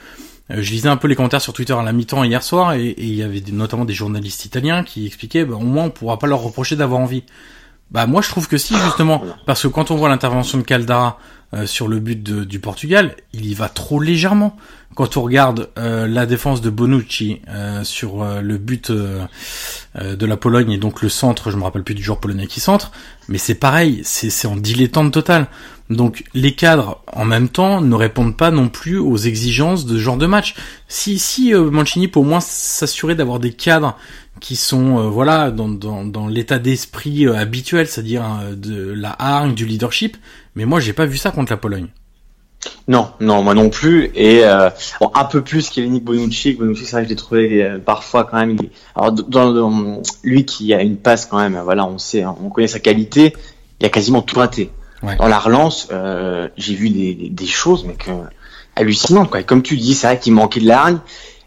je 0.49 0.71
lisais 0.71 0.89
un 0.89 0.97
peu 0.97 1.07
les 1.07 1.15
commentaires 1.15 1.41
sur 1.41 1.53
Twitter 1.53 1.73
à 1.73 1.83
la 1.83 1.93
mi-temps 1.93 2.23
hier 2.23 2.43
soir 2.43 2.73
et, 2.73 2.95
il 2.97 3.15
y 3.15 3.23
avait 3.23 3.41
notamment 3.51 3.85
des 3.85 3.93
journalistes 3.93 4.45
italiens 4.45 4.83
qui 4.83 5.05
expliquaient 5.05 5.45
bah, 5.45 5.55
au 5.55 5.59
moins 5.59 5.85
on 5.85 5.89
pourra 5.89 6.19
pas 6.19 6.27
leur 6.27 6.41
reprocher 6.41 6.75
d'avoir 6.75 6.99
envie. 6.99 7.23
Bah 7.91 8.07
moi 8.07 8.21
je 8.21 8.29
trouve 8.29 8.47
que 8.47 8.57
si 8.57 8.75
justement 8.75 9.23
parce 9.45 9.61
que 9.61 9.67
quand 9.67 9.91
on 9.91 9.95
voit 9.95 10.09
l'intervention 10.09 10.57
de 10.57 10.63
Caldara 10.63 11.19
euh, 11.53 11.65
sur 11.65 11.87
le 11.87 11.99
but 11.99 12.23
du 12.23 12.59
Portugal, 12.59 13.15
il 13.33 13.45
y 13.45 13.53
va 13.53 13.69
trop 13.69 13.99
légèrement. 13.99 14.57
Quand 14.95 15.17
on 15.17 15.21
regarde 15.21 15.69
euh, 15.77 16.07
la 16.07 16.25
défense 16.25 16.61
de 16.61 16.69
Bonucci 16.69 17.41
sur 17.83 18.25
le 18.25 18.57
but 18.57 18.91
de 18.91 20.25
la 20.25 20.37
Pologne 20.37 20.71
et 20.71 20.77
donc 20.77 21.01
le 21.01 21.09
centre, 21.09 21.51
je 21.51 21.57
me 21.57 21.63
rappelle 21.63 21.83
plus 21.83 21.95
du 21.95 22.03
joueur 22.03 22.19
polonais 22.19 22.47
qui 22.47 22.59
centre, 22.59 22.91
mais 23.29 23.37
c'est 23.37 23.55
pareil, 23.55 24.01
c'est 24.03 24.47
en 24.47 24.55
dilettante 24.55 25.13
total. 25.13 25.47
Donc 25.89 26.23
les 26.33 26.53
cadres 26.53 27.01
en 27.11 27.25
même 27.25 27.49
temps 27.49 27.81
ne 27.81 27.95
répondent 27.95 28.37
pas 28.37 28.51
non 28.51 28.69
plus 28.69 28.97
aux 28.97 29.17
exigences 29.17 29.85
de 29.85 29.95
ce 29.95 29.99
genre 29.99 30.17
de 30.17 30.25
match. 30.25 30.55
Si 30.87 31.19
si 31.19 31.53
euh, 31.53 31.69
Mancini 31.69 32.07
peut 32.07 32.19
au 32.19 32.23
moins 32.23 32.39
s'assurer 32.39 33.15
d'avoir 33.15 33.39
des 33.39 33.51
cadres 33.51 33.97
qui 34.39 34.55
sont 34.55 34.97
euh, 34.97 35.09
voilà 35.09 35.51
dans, 35.51 35.67
dans, 35.67 36.05
dans 36.05 36.27
l'état 36.27 36.57
d'esprit 36.57 37.27
euh, 37.27 37.35
habituel, 37.35 37.87
c'est-à-dire 37.87 38.23
de 38.55 38.93
la 38.93 39.13
hargne, 39.19 39.53
du 39.53 39.65
leadership, 39.65 40.15
mais 40.55 40.65
moi 40.65 40.79
j'ai 40.79 40.93
pas 40.93 41.05
vu 41.05 41.17
ça 41.17 41.31
contre 41.31 41.51
la 41.51 41.57
Pologne. 41.57 41.87
Non, 42.87 43.09
non, 43.19 43.43
moi 43.43 43.53
non 43.53 43.69
plus. 43.69 44.09
Et 44.15 44.41
bon, 45.01 45.11
un 45.13 45.25
peu 45.25 45.41
plus 45.41 45.69
qu'Elenic 45.69 46.05
Bonucci. 46.05 46.53
Bonucci, 46.53 46.85
c'est 46.85 46.95
vrai 46.95 47.03
je 47.03 47.09
l'ai 47.09 47.15
trouvé 47.17 47.77
parfois 47.85 48.23
quand 48.23 48.37
même. 48.37 48.57
Alors, 48.95 49.11
dans, 49.11 50.01
lui 50.23 50.45
qui 50.45 50.73
a 50.73 50.81
une 50.81 50.95
passe 50.95 51.25
quand 51.25 51.39
même, 51.39 51.59
voilà, 51.61 51.85
on 51.85 51.97
sait, 51.97 52.23
on 52.25 52.49
connaît 52.49 52.67
sa 52.67 52.79
qualité. 52.79 53.33
Il 53.81 53.85
a 53.85 53.89
quasiment 53.89 54.21
tout 54.21 54.39
raté. 54.39 54.69
Dans 55.03 55.27
la 55.27 55.39
relance, 55.39 55.89
euh, 55.91 56.47
j'ai 56.55 56.75
vu 56.75 56.89
des, 56.89 57.29
des, 57.29 57.45
choses 57.45 57.83
mais 57.85 57.95
que 57.95 58.11
hallucinantes. 58.75 59.29
Quoi. 59.29 59.41
Et 59.41 59.43
comme 59.43 59.61
tu 59.61 59.77
dis, 59.77 59.93
c'est 59.93 60.07
vrai 60.07 60.19
qu'il 60.19 60.33
manquait 60.33 60.61
de 60.61 60.67
largne. 60.67 60.99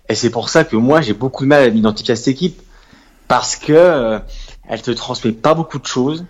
Et 0.09 0.15
c'est 0.15 0.31
pour 0.31 0.49
ça 0.49 0.65
que 0.65 0.77
moi, 0.77 1.01
j'ai 1.01 1.15
beaucoup 1.15 1.45
de 1.45 1.49
mal 1.49 1.63
à 1.63 1.71
m'identifier 1.71 2.13
à 2.13 2.17
cette 2.17 2.29
équipe. 2.29 2.61
Parce 3.29 3.57
que 3.57 3.73
euh, 3.73 4.19
elle 4.69 4.83
te 4.83 4.91
transmet 4.91 5.33
pas 5.33 5.55
beaucoup 5.55 5.79
de 5.79 5.87
choses. 5.87 6.25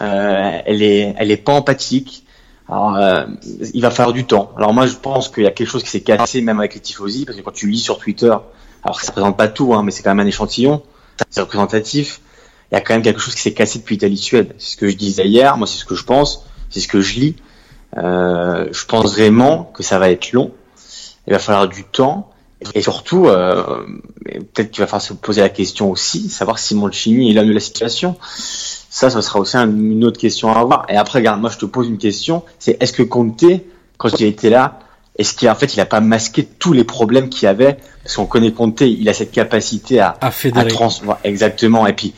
Euh, 0.00 0.58
elle 0.64 0.82
est, 0.82 1.14
elle 1.18 1.30
est 1.30 1.36
pas 1.36 1.52
empathique. 1.52 2.24
Alors, 2.68 2.96
euh, 2.96 3.24
il 3.74 3.82
va 3.82 3.90
falloir 3.90 4.14
du 4.14 4.24
temps. 4.24 4.52
Alors 4.56 4.72
moi, 4.72 4.86
je 4.86 4.94
pense 4.94 5.28
qu'il 5.28 5.44
y 5.44 5.46
a 5.46 5.50
quelque 5.50 5.68
chose 5.68 5.82
qui 5.82 5.90
s'est 5.90 6.00
cassé 6.00 6.40
même 6.40 6.58
avec 6.58 6.74
les 6.74 6.80
tifosi, 6.80 7.26
parce 7.26 7.36
que 7.36 7.42
quand 7.42 7.52
tu 7.52 7.68
lis 7.68 7.80
sur 7.80 7.98
Twitter, 7.98 8.34
alors 8.82 9.00
ça 9.00 9.08
représente 9.08 9.36
pas 9.36 9.48
tout, 9.48 9.74
hein, 9.74 9.82
mais 9.82 9.90
c'est 9.90 10.02
quand 10.02 10.14
même 10.14 10.24
un 10.24 10.28
échantillon, 10.28 10.82
c'est 11.28 11.40
représentatif. 11.40 12.20
Il 12.70 12.76
y 12.76 12.78
a 12.78 12.80
quand 12.80 12.94
même 12.94 13.02
quelque 13.02 13.20
chose 13.20 13.34
qui 13.34 13.42
s'est 13.42 13.52
cassé 13.52 13.80
depuis 13.80 13.96
Italie-Suède. 13.96 14.54
C'est 14.56 14.72
ce 14.72 14.76
que 14.78 14.88
je 14.88 14.96
disais 14.96 15.26
hier. 15.26 15.58
Moi, 15.58 15.66
c'est 15.66 15.76
ce 15.76 15.84
que 15.84 15.94
je 15.94 16.04
pense 16.04 16.46
c'est 16.72 16.80
ce 16.80 16.88
que 16.88 17.00
je 17.00 17.20
lis. 17.20 17.36
Euh, 17.96 18.68
je 18.72 18.84
pense 18.86 19.12
vraiment 19.12 19.70
que 19.74 19.82
ça 19.82 19.98
va 19.98 20.10
être 20.10 20.32
long. 20.32 20.50
Il 21.26 21.32
va 21.32 21.38
falloir 21.38 21.68
du 21.68 21.84
temps. 21.84 22.30
Et 22.74 22.82
surtout, 22.82 23.26
euh, 23.26 23.84
peut-être 24.24 24.70
qu'il 24.70 24.82
va 24.82 24.86
falloir 24.86 25.02
se 25.02 25.12
poser 25.14 25.40
la 25.40 25.48
question 25.48 25.90
aussi, 25.90 26.28
savoir 26.28 26.58
si 26.58 26.74
Mancini 26.74 27.30
est 27.30 27.34
l'homme 27.34 27.48
de 27.48 27.52
la 27.52 27.60
situation. 27.60 28.16
Ça, 28.22 29.10
ce 29.10 29.20
sera 29.20 29.40
aussi 29.40 29.56
une 29.56 30.04
autre 30.04 30.20
question 30.20 30.52
à 30.52 30.60
avoir. 30.60 30.86
Et 30.88 30.96
après, 30.96 31.18
regarde, 31.18 31.40
moi, 31.40 31.50
je 31.50 31.58
te 31.58 31.66
pose 31.66 31.88
une 31.88 31.98
question. 31.98 32.44
C'est 32.58 32.80
est-ce 32.80 32.92
que 32.92 33.02
Conte, 33.02 33.44
quand 33.96 34.20
il 34.20 34.26
était 34.26 34.50
là, 34.50 34.78
est-ce 35.18 35.34
qu'en 35.36 35.54
fait, 35.54 35.74
il 35.74 35.78
n'a 35.78 35.86
pas 35.86 36.00
masqué 36.00 36.44
tous 36.44 36.72
les 36.72 36.84
problèmes 36.84 37.28
qu'il 37.28 37.44
y 37.44 37.48
avait? 37.48 37.78
Parce 38.04 38.16
qu'on 38.16 38.26
connaît 38.26 38.52
Conte, 38.52 38.80
il 38.82 39.08
a 39.08 39.14
cette 39.14 39.32
capacité 39.32 40.00
à, 40.00 40.16
à, 40.20 40.28
à 40.28 40.64
trans... 40.64 40.90
exactement. 41.24 41.86
Et 41.86 41.92
puis, 41.94 42.14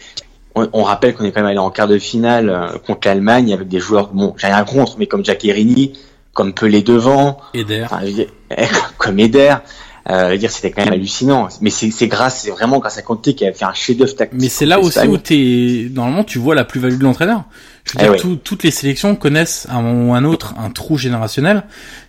on, 0.54 0.82
rappelle 0.82 1.14
qu'on 1.14 1.24
est 1.24 1.32
quand 1.32 1.40
même 1.40 1.50
allé 1.50 1.58
en 1.58 1.70
quart 1.70 1.88
de 1.88 1.98
finale 1.98 2.48
euh, 2.48 2.78
contre 2.78 3.08
l'Allemagne 3.08 3.52
avec 3.52 3.68
des 3.68 3.80
joueurs, 3.80 4.08
bon, 4.12 4.34
j'ai 4.36 4.46
rien 4.46 4.64
contre, 4.64 4.96
mais 4.98 5.06
comme 5.06 5.24
Jack 5.24 5.44
Erini, 5.44 5.92
comme 6.32 6.52
Pelé 6.52 6.82
devant, 6.82 7.38
Eder, 7.54 7.86
comme 8.98 9.18
Eder. 9.18 9.56
Euh, 10.10 10.36
dire 10.36 10.50
c'était 10.50 10.70
quand 10.70 10.84
même 10.84 10.92
hallucinant. 10.92 11.48
Mais 11.62 11.70
c'est 11.70 12.08
grâce 12.08 12.42
c'est 12.42 12.50
vraiment 12.50 12.78
grâce 12.78 12.98
à 12.98 13.02
Conte 13.02 13.34
qui 13.34 13.46
a 13.46 13.52
fait 13.54 13.64
un 13.64 13.72
chef 13.72 13.96
d'œuvre 13.96 14.14
tactique 14.14 14.38
mais 14.38 14.50
c'est 14.50 14.66
là 14.66 14.78
aussi 14.78 15.06
où 15.08 15.16
t'es 15.16 15.88
normalement 15.90 16.24
tu 16.24 16.38
vois 16.38 16.54
la 16.54 16.64
plus-value 16.64 16.98
de 16.98 17.04
l'entraîneur. 17.04 17.44
Je 17.84 17.98
veux 17.98 18.14
eh 18.14 18.16
dire, 18.16 18.38
toutes 18.44 18.64
les 18.64 18.70
sélections 18.70 19.16
connaissent 19.16 19.66
à 19.70 19.76
un 19.76 19.82
moment 19.82 20.10
ou 20.10 20.14
un 20.14 20.24
autre 20.24 20.54
un 20.58 20.68
trou 20.68 20.98
générationnel. 20.98 21.64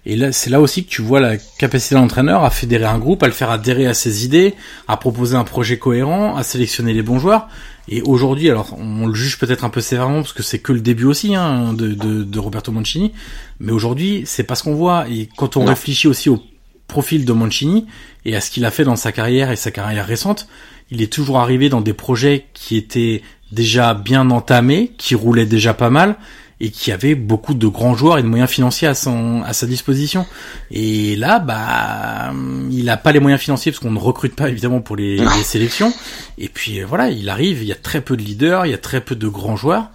Et 0.05 0.17
là 0.17 0.33
c'est 0.33 0.49
là 0.49 0.59
aussi 0.59 0.83
que 0.83 0.89
tu 0.89 1.01
vois 1.01 1.21
la 1.21 1.37
capacité 1.37 1.95
de 1.95 2.01
l'entraîneur 2.01 2.43
à 2.43 2.49
fédérer 2.49 2.83
un 2.83 2.99
groupe 2.99 3.23
à 3.23 3.27
le 3.27 3.31
faire 3.31 3.49
adhérer 3.49 3.87
à 3.87 3.93
ses 3.93 4.25
idées 4.25 4.55
à 4.89 4.97
proposer 4.97 5.37
un 5.37 5.45
projet 5.45 5.77
cohérent 5.77 6.35
à 6.35 6.43
sélectionner 6.43 6.91
les 6.91 7.01
bons 7.01 7.19
joueurs 7.19 7.47
et 7.87 8.01
aujourd'hui, 8.01 8.49
alors 8.49 8.75
on 8.77 9.05
le 9.05 9.13
juge 9.13 9.37
peut-être 9.37 9.63
un 9.63 9.69
peu 9.69 9.81
sévèrement 9.81 10.21
parce 10.21 10.33
que 10.33 10.43
c'est 10.43 10.59
que 10.59 10.73
le 10.73 10.81
début 10.81 11.05
aussi 11.05 11.35
hein, 11.35 11.73
de, 11.73 11.93
de, 11.93 12.23
de, 12.23 12.39
Roberto 12.39 12.71
Mancini, 12.71 13.11
mais 13.59 13.71
aujourd'hui 13.71 14.23
c'est 14.25 14.43
pas 14.43 14.55
ce 14.55 14.63
qu'on 14.63 14.75
voit. 14.75 15.07
Et 15.09 15.29
quand 15.37 15.55
on 15.55 15.65
réfléchit 15.65 16.07
aussi 16.07 16.29
au 16.29 16.41
profil 16.87 17.25
de 17.25 17.33
Mancini 17.33 17.85
et 18.25 18.35
à 18.35 18.41
ce 18.41 18.49
qu'il 18.49 18.65
a 18.65 18.71
fait 18.71 18.83
dans 18.83 18.95
sa 18.95 19.11
carrière 19.11 19.51
et 19.51 19.55
sa 19.55 19.69
carrière 19.69 20.07
récente, 20.07 20.47
il 20.89 21.01
est 21.01 21.11
toujours 21.11 21.39
arrivé 21.39 21.69
dans 21.69 21.81
des 21.81 21.93
projets 21.93 22.47
qui 22.53 22.75
étaient 22.75 23.21
déjà 23.51 23.93
bien 23.93 24.31
entamés, 24.31 24.91
qui 24.97 25.13
roulaient 25.13 25.45
déjà 25.45 25.73
pas 25.73 25.89
mal 25.91 26.15
et 26.59 26.69
qui 26.69 26.91
avait 26.91 27.15
beaucoup 27.15 27.53
de 27.53 27.67
grands 27.67 27.95
joueurs 27.95 28.17
et 28.17 28.23
de 28.23 28.27
moyens 28.27 28.49
financiers 28.49 28.87
à, 28.87 28.95
son, 28.95 29.43
à 29.43 29.53
sa 29.53 29.67
disposition. 29.67 30.25
Et 30.71 31.15
là, 31.15 31.39
bah, 31.39 32.33
il 32.71 32.89
a 32.89 32.97
pas 32.97 33.11
les 33.11 33.19
moyens 33.19 33.41
financiers 33.41 33.71
parce 33.71 33.79
qu'on 33.79 33.91
ne 33.91 33.99
recrute 33.99 34.35
pas 34.35 34.49
évidemment 34.49 34.81
pour 34.81 34.95
les, 34.95 35.17
les 35.17 35.43
sélections. 35.43 35.93
Et 36.37 36.49
puis 36.49 36.79
euh, 36.79 36.85
voilà, 36.85 37.09
il 37.09 37.29
arrive, 37.29 37.61
il 37.61 37.67
y 37.67 37.73
a 37.73 37.75
très 37.75 38.01
peu 38.01 38.15
de 38.15 38.21
leaders, 38.21 38.65
il 38.65 38.71
y 38.71 38.75
a 38.75 38.77
très 38.77 39.01
peu 39.01 39.15
de 39.15 39.27
grands 39.27 39.57
joueurs. 39.57 39.89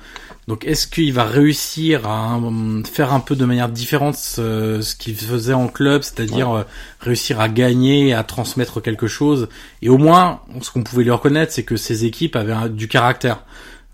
Donc 0.49 0.65
est-ce 0.67 0.87
qu'il 0.87 1.13
va 1.13 1.25
réussir 1.25 2.07
à 2.07 2.37
euh, 2.37 2.83
faire 2.85 3.13
un 3.13 3.21
peu 3.21 3.37
de 3.37 3.45
manière 3.45 3.69
différente 3.69 4.17
ce, 4.17 4.81
ce 4.83 4.97
qu'il 4.97 5.15
faisait 5.15 5.53
en 5.55 5.69
club, 5.69 6.03
c'est-à-dire 6.03 6.51
euh, 6.51 6.63
réussir 7.01 7.41
à 7.41 7.49
gagner, 7.49 8.13
à 8.15 8.23
transmettre 8.25 8.83
quelque 8.83 9.07
chose? 9.07 9.49
Et 9.81 9.89
au 9.89 9.97
moins, 9.97 10.41
ce 10.61 10.71
qu'on 10.71 10.83
pouvait 10.83 11.05
lui 11.05 11.11
reconnaître, 11.11 11.53
c'est 11.53 11.63
que 11.63 11.77
ses 11.77 12.05
équipes 12.05 12.37
avaient 12.37 12.69
du 12.69 12.89
caractère. 12.89 13.45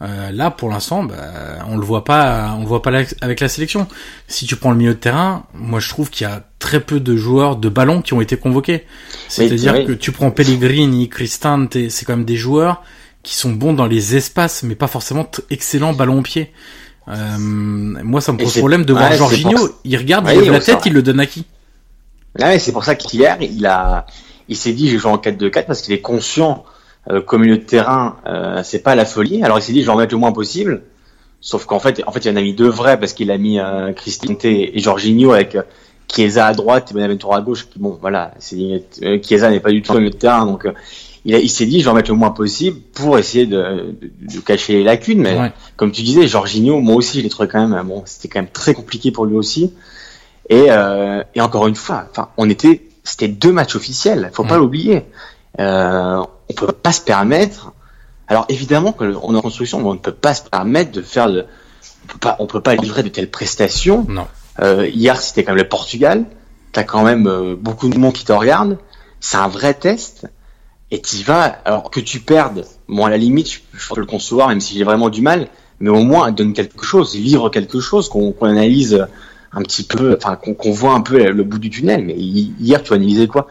Euh, 0.03 0.31
là, 0.31 0.51
pour 0.51 0.69
l'instant, 0.69 1.05
bah, 1.05 1.17
on 1.69 1.77
le 1.77 1.85
voit 1.85 2.05
pas, 2.05 2.55
on 2.59 2.61
le 2.61 2.67
voit 2.67 2.83
pas 2.83 2.91
avec 3.23 3.41
la 3.41 3.49
sélection. 3.49 3.87
Si 4.29 4.45
tu 4.45 4.57
prends 4.57 4.71
le 4.71 4.77
milieu 4.77 4.93
de 4.93 4.99
terrain, 4.99 5.47
moi 5.55 5.81
je 5.81 5.89
trouve 5.89 6.11
qu'il 6.11 6.27
y 6.27 6.31
a 6.31 6.45
très 6.59 6.81
peu 6.81 7.01
de 7.01 7.17
joueurs 7.17 7.57
de 7.57 7.69
ballon 7.69 8.03
qui 8.03 8.13
ont 8.13 8.21
été 8.21 8.37
convoqués. 8.37 8.85
C'est-à-dire 9.29 9.87
que 9.87 9.93
tu 9.93 10.13
prends 10.13 10.31
Pellegrini, 10.31 11.09
Cristante, 11.09 11.77
c'est 11.89 12.05
quand 12.05 12.17
même 12.17 12.27
des 12.27 12.37
joueurs 12.37 12.83
qui 13.23 13.35
sont 13.35 13.53
bons 13.53 13.73
dans 13.73 13.87
les 13.87 14.17
espaces, 14.17 14.63
mais 14.63 14.75
pas 14.75 14.87
forcément 14.87 15.29
excellents 15.51 15.95
ballon 15.95 16.19
au 16.19 16.23
pied. 16.23 16.53
Euh, 17.09 17.39
moi, 17.39 18.21
ça 18.21 18.33
me 18.33 18.39
pose 18.39 18.57
problème 18.59 18.85
de 18.85 18.93
voir 18.93 19.13
Jorginho. 19.13 19.71
Il 19.85 19.97
regarde, 19.97 20.29
il 20.33 20.41
lève 20.41 20.53
la 20.53 20.61
tête, 20.61 20.81
il 20.85 20.93
le 20.93 21.03
donne 21.03 21.21
à 21.21 21.27
qui? 21.27 21.47
Ouais, 22.39 22.59
c'est 22.59 22.73
pour 22.73 22.85
ça 22.85 22.95
qu'hier, 22.95 23.39
il 23.41 23.65
a, 23.65 24.07
il 24.49 24.57
s'est 24.57 24.75
dit, 24.75 24.91
je 24.91 24.99
joue 24.99 25.09
en 25.09 25.17
4-2-4 25.17 25.65
parce 25.65 25.81
qu'il 25.81 25.95
est 25.95 26.03
conscient 26.03 26.65
euh, 27.11 27.21
comme 27.21 27.43
milieu 27.43 27.59
de 27.59 27.63
terrain, 27.63 28.17
euh, 28.27 28.63
c'est 28.65 28.83
pas 28.83 28.95
la 28.95 29.05
folie. 29.05 29.43
Alors 29.43 29.59
il 29.59 29.63
s'est 29.63 29.73
dit, 29.73 29.81
je 29.81 29.87
vais 29.87 29.93
en 29.93 29.97
mettre 29.97 30.15
le 30.15 30.21
moins 30.21 30.33
possible. 30.33 30.83
Sauf 31.41 31.67
qu'en 31.67 31.79
fait, 31.79 32.03
en 32.07 32.13
fait, 32.13 32.25
il 32.25 32.31
en 32.33 32.37
a 32.37 32.43
mis 32.43 32.55
deux 32.55 32.69
vrais 32.69 32.99
parce 32.99 33.13
qu'il 33.13 33.31
a 33.31 33.39
mis 33.39 33.61
euh, 33.61 33.93
Cristante 33.93 34.45
et 34.45 34.73
Jorginho 34.81 35.33
avec 35.33 35.55
euh, 35.55 35.63
Chiesa 36.13 36.47
à 36.47 36.55
droite 36.55 36.91
et 36.91 36.95
Bonaventura 36.95 37.37
à 37.37 37.41
gauche. 37.41 37.67
Bon, 37.77 37.97
voilà, 38.01 38.33
c'est 38.39 38.83
euh, 39.03 39.19
Chiesa 39.23 39.51
n'est 39.51 39.61
pas 39.61 39.71
du 39.71 39.83
tout 39.83 39.93
au 39.93 39.99
milieu 39.99 40.11
de 40.11 40.17
terrain, 40.17 40.47
donc 40.47 40.67
il, 41.25 41.37
il 41.37 41.49
s'est 41.49 41.67
dit, 41.67 41.81
je 41.81 41.85
vais 41.85 41.91
en 41.91 41.95
mettre 41.95 42.11
le 42.11 42.17
moins 42.17 42.31
possible 42.31 42.81
pour 42.95 43.19
essayer 43.19 43.47
de, 43.47 43.95
de, 44.01 44.41
cacher 44.41 44.73
les 44.73 44.83
lacunes. 44.83 45.21
Mais 45.21 45.53
comme 45.77 45.93
tu 45.93 46.03
disais, 46.03 46.27
Jorginho, 46.27 46.81
moi 46.81 46.97
aussi, 46.97 47.19
je 47.19 47.23
l'ai 47.23 47.29
trouvé 47.29 47.49
quand 47.49 47.65
même, 47.65 47.81
bon, 47.87 48.03
c'était 48.07 48.29
quand 48.29 48.41
même 48.41 48.51
très 48.51 48.75
compliqué 48.75 49.13
pour 49.13 49.27
lui 49.27 49.37
aussi. 49.37 49.73
Et, 50.49 50.67
et 51.35 51.41
encore 51.41 51.69
une 51.69 51.75
fois, 51.77 52.09
enfin, 52.11 52.31
on 52.39 52.51
était, 52.51 52.83
c'était 53.05 53.29
deux 53.29 53.53
matchs 53.53 53.77
officiels, 53.77 54.31
faut 54.33 54.43
pas 54.45 54.59
l'oublier. 54.59 55.05
Euh, 55.61 56.23
on 56.49 56.53
peut 56.55 56.73
pas 56.73 56.93
se 56.93 57.01
permettre. 57.01 57.73
Alors 58.29 58.47
évidemment 58.49 58.93
qu'on 58.93 59.35
est 59.35 59.39
en 59.39 59.43
construction, 59.43 59.87
on 59.87 59.95
ne 59.95 59.99
peut 59.99 60.13
pas 60.13 60.35
se 60.35 60.43
permettre 60.43 60.93
de 60.93 61.03
faire 61.03 61.31
de, 61.31 61.47
on 62.05 62.13
peut 62.13 62.19
pas, 62.19 62.37
on 62.39 62.47
peut 62.47 62.61
pas 62.61 62.75
livrer 62.75 63.03
de 63.03 63.09
telles 63.09 63.31
prestations. 63.31 64.05
Non. 64.09 64.27
Euh, 64.61 64.89
hier, 64.89 65.21
c'était 65.21 65.45
quand 65.45 65.53
même 65.53 65.63
le 65.63 65.69
Portugal. 65.69 66.25
T'as 66.73 66.85
quand 66.85 67.03
même 67.03 67.27
euh, 67.27 67.57
beaucoup 67.57 67.89
de 67.89 67.99
monde 67.99 68.13
qui 68.13 68.25
te 68.25 68.33
regarde. 68.33 68.79
C'est 69.21 69.37
un 69.37 69.49
vrai 69.49 69.75
test. 69.75 70.27
Et 70.91 71.01
tu 71.01 71.17
vas, 71.25 71.45
alors 71.65 71.91
que 71.91 72.01
tu 72.01 72.21
perdes, 72.21 72.65
bon 72.89 73.05
à 73.05 73.11
la 73.11 73.17
limite, 73.17 73.51
je, 73.51 73.89
peux 73.93 74.01
le 74.01 74.07
concevoir, 74.07 74.49
même 74.49 74.61
si 74.61 74.79
j'ai 74.79 74.85
vraiment 74.85 75.09
du 75.09 75.21
mal, 75.21 75.49
mais 75.81 75.91
au 75.91 76.05
moins 76.05 76.31
donne 76.31 76.53
quelque 76.53 76.85
chose, 76.85 77.17
livre 77.17 77.51
quelque 77.51 77.81
chose, 77.81 78.09
qu'on 78.09 78.33
analyse 78.43 79.05
un 79.53 79.63
petit 79.63 79.83
peu, 79.83 80.17
enfin 80.17 80.37
qu'on 80.37 80.71
voit 80.71 80.93
un 80.93 81.01
peu 81.01 81.31
le 81.31 81.43
bout 81.43 81.59
du 81.59 81.71
tunnel. 81.71 82.05
Mais 82.05 82.15
hier, 82.15 82.85
tu 82.85 82.93
as 82.93 82.97
analysé 82.97 83.27
quoi? 83.27 83.49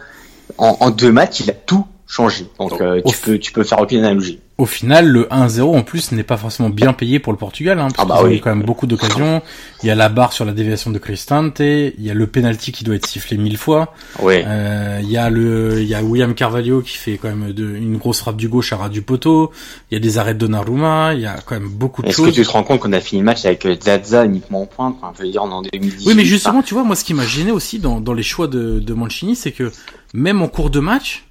En, 0.58 0.78
en, 0.80 0.92
deux 0.92 1.12
matchs, 1.12 1.42
il 1.42 1.50
a 1.50 1.54
tout 1.54 1.86
changé. 2.08 2.46
Donc 2.60 2.80
euh, 2.82 3.02
tu 3.06 3.18
peux 3.18 3.40
tu 3.40 3.52
peux 3.52 3.64
faire 3.64 3.80
aucune 3.82 4.00
analogie. 4.00 4.40
Au 4.58 4.66
final, 4.66 5.10
le 5.10 5.26
1-0 5.26 5.64
en 5.64 5.82
plus 5.82 6.14
n'est 6.14 6.24
pas 6.24 6.38
forcément 6.38 6.70
bien 6.70 6.94
payé 6.94 7.20
pour 7.20 7.34
le 7.34 7.38
Portugal. 7.38 7.78
Hein, 7.78 7.90
parce 7.94 8.10
ah 8.10 8.22
bah 8.22 8.22
oui. 8.24 8.40
quand 8.40 8.56
même 8.56 8.66
beaucoup 8.66 8.88
d'occasions. 8.88 9.42
Il 9.84 9.88
y 9.88 9.90
a 9.90 9.96
la 9.96 10.08
barre 10.08 10.32
sur 10.32 10.46
la 10.46 10.54
déviation 10.54 10.92
de 10.92 10.98
Cristante. 10.98 11.60
Il 11.60 11.94
y 12.00 12.10
a 12.10 12.14
le 12.14 12.26
penalty 12.26 12.72
qui 12.72 12.86
doit 12.86 12.96
être 12.96 13.06
sifflé 13.06 13.36
mille 13.36 13.58
fois. 13.58 13.94
Oui. 14.22 14.36
Euh, 14.46 15.02
il 15.04 15.12
y 15.12 15.18
a 15.18 15.30
le 15.30 15.82
il 15.82 15.88
y 15.88 15.94
a 15.94 16.02
William 16.02 16.34
Carvalho 16.34 16.82
qui 16.82 16.96
fait 16.96 17.18
quand 17.18 17.28
même 17.28 17.52
de, 17.52 17.66
une 17.76 17.98
grosse 17.98 18.20
frappe 18.20 18.38
du 18.38 18.48
gauche 18.48 18.72
à 18.72 18.78
ras 18.78 18.88
du 18.88 19.02
poteau. 19.02 19.52
Il 19.92 19.96
y 19.96 19.98
a 19.98 20.00
des 20.00 20.18
arrêts 20.18 20.36
de 20.36 20.40
Donnarumma. 20.40 21.16
Il 21.16 21.20
y 21.20 21.26
a 21.26 21.36
quand 21.46 21.56
même 21.56 21.68
beaucoup 21.68 22.02
de 22.02 22.10
choses. 22.10 22.28
Est-ce 22.28 22.38
que 22.38 22.42
tu 22.42 22.48
te 22.48 22.52
rends 22.52 22.64
compte 22.64 22.80
qu'on 22.80 22.94
a 22.94 23.02
fini 23.02 23.20
le 23.20 23.26
match 23.26 23.44
avec 23.44 23.68
Zaza 23.84 24.24
uniquement 24.24 24.62
en 24.62 24.68
pointe 24.68 24.96
enfin, 25.02 25.12
Je 25.18 25.24
veux 25.24 25.32
dire 25.32 25.44
en 25.44 25.64
2018. 25.64 26.08
Oui, 26.08 26.14
mais 26.16 26.24
justement, 26.24 26.62
tu 26.62 26.76
vois, 26.76 26.86
moi, 26.86 26.96
ce 26.96 27.04
qui 27.04 27.14
m'a 27.14 27.26
gêné 27.26 27.52
aussi 27.52 27.80
dans, 27.80 28.00
dans 28.00 28.14
les 28.14 28.24
choix 28.24 28.48
de, 28.48 28.80
de 28.80 28.94
Mancini, 28.94 29.36
c'est 29.36 29.52
que 29.52 29.70
même 30.14 30.42
en 30.42 30.48
cours 30.48 30.70
de 30.70 30.80
match 30.80 31.26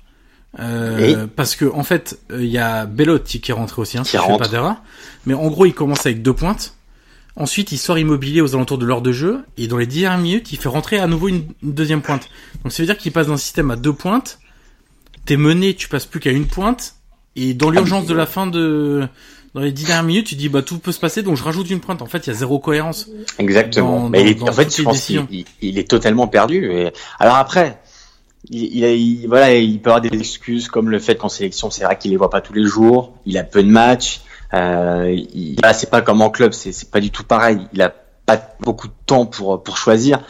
euh, 0.61 1.27
parce 1.35 1.57
que 1.57 1.65
en 1.65 1.83
fait, 1.83 2.19
il 2.31 2.37
euh, 2.37 2.45
y 2.45 2.59
a 2.59 2.87
Bellotti 2.87 3.41
qui 3.41 3.51
est 3.51 3.55
rentré 3.55 3.83
aussi, 3.83 3.99
hein, 3.99 4.03
qui 4.03 4.17
rentre. 4.17 4.51
pas 4.51 4.83
Mais 5.27 5.35
en 5.35 5.49
gros, 5.49 5.67
il 5.67 5.75
commence 5.75 6.07
avec 6.07 6.23
deux 6.23 6.33
pointes. 6.33 6.75
Ensuite, 7.37 7.73
il 7.73 7.79
sort 7.79 7.99
immobilier 7.99 8.41
aux 8.41 8.55
alentours 8.55 8.79
de 8.79 8.87
l'heure 8.87 9.03
de 9.03 9.11
jeu. 9.11 9.45
Et 9.57 9.67
dans 9.67 9.77
les 9.77 9.87
dix 9.87 10.03
dernières 10.03 10.21
minutes, 10.21 10.53
il 10.53 10.59
fait 10.59 10.69
rentrer 10.69 10.99
à 10.99 11.07
nouveau 11.07 11.29
une, 11.29 11.45
deuxième 11.63 12.01
pointe. 12.01 12.29
Donc 12.63 12.73
ça 12.73 12.83
veut 12.83 12.87
dire 12.87 12.97
qu'il 12.97 13.11
passe 13.11 13.27
d'un 13.27 13.37
système 13.37 13.71
à 13.71 13.77
deux 13.77 13.93
pointes. 13.93 14.39
T'es 15.27 15.37
mené, 15.37 15.75
tu 15.75 15.89
passes 15.89 16.07
plus 16.07 16.21
qu'à 16.21 16.31
une 16.31 16.47
pointe. 16.47 16.95
Et 17.35 17.55
dans 17.55 17.71
l'urgence 17.71 18.07
de 18.07 18.15
la 18.15 18.27
fin 18.27 18.47
de 18.47 19.09
dans 19.55 19.61
les 19.61 19.73
dix 19.73 19.85
dernières 19.85 20.05
minutes, 20.05 20.27
tu 20.27 20.35
dis 20.35 20.49
bah 20.49 20.63
tout 20.63 20.79
peut 20.79 20.91
se 20.91 20.99
passer, 20.99 21.23
donc 21.23 21.37
je 21.37 21.43
rajoute 21.43 21.71
une 21.71 21.81
pointe. 21.81 22.03
En 22.03 22.07
fait, 22.07 22.27
il 22.27 22.29
y 22.29 22.31
a 22.31 22.35
zéro 22.35 22.59
cohérence. 22.59 23.09
Exactement. 23.39 24.09
Mais 24.09 24.41
en 24.43 24.53
fait, 24.53 24.77
je 24.77 24.83
pense 24.83 25.05
qu'il 25.05 25.45
il, 25.61 25.79
est 25.79 25.89
totalement 25.89 26.29
perdu. 26.29 26.71
Et... 26.73 26.93
Alors 27.19 27.37
après, 27.37 27.81
il, 28.51 28.85
il, 28.85 29.27
voilà, 29.29 29.55
il 29.55 29.81
peut 29.81 29.91
avoir 29.91 30.01
des 30.01 30.17
excuses 30.17 30.69
comme 30.69 30.91
le 30.91 30.99
fait 30.99 31.17
qu'en 31.17 31.29
sélection, 31.29 31.71
c'est 31.71 31.85
vrai 31.85 31.99
qu'il 31.99 32.11
les 32.11 32.17
voit 32.17 32.31
pas 32.31 32.41
tous 32.41 32.53
les 32.53 32.65
jours, 32.65 33.15
il 33.27 33.39
a 33.39 33.45
peu 33.45 33.63
de 33.63 33.69
matchs. 33.69 34.23
Euh, 34.53 35.11
il, 35.35 35.57
c'est 35.73 35.91
pas 35.91 36.03
comme 36.03 36.23
en 36.23 36.31
club, 36.31 36.53
c'est 36.53 36.91
pas 36.91 37.01
du 37.01 37.11
tout 37.11 37.25
pareil. 37.25 37.67
Il 37.73 37.83
a 37.83 37.93
pas 38.27 38.41
beaucoup 38.61 38.89
de 38.89 38.93
temps 39.07 39.27
pour 39.27 39.63
pour 39.63 39.77
choisir, 39.77 40.21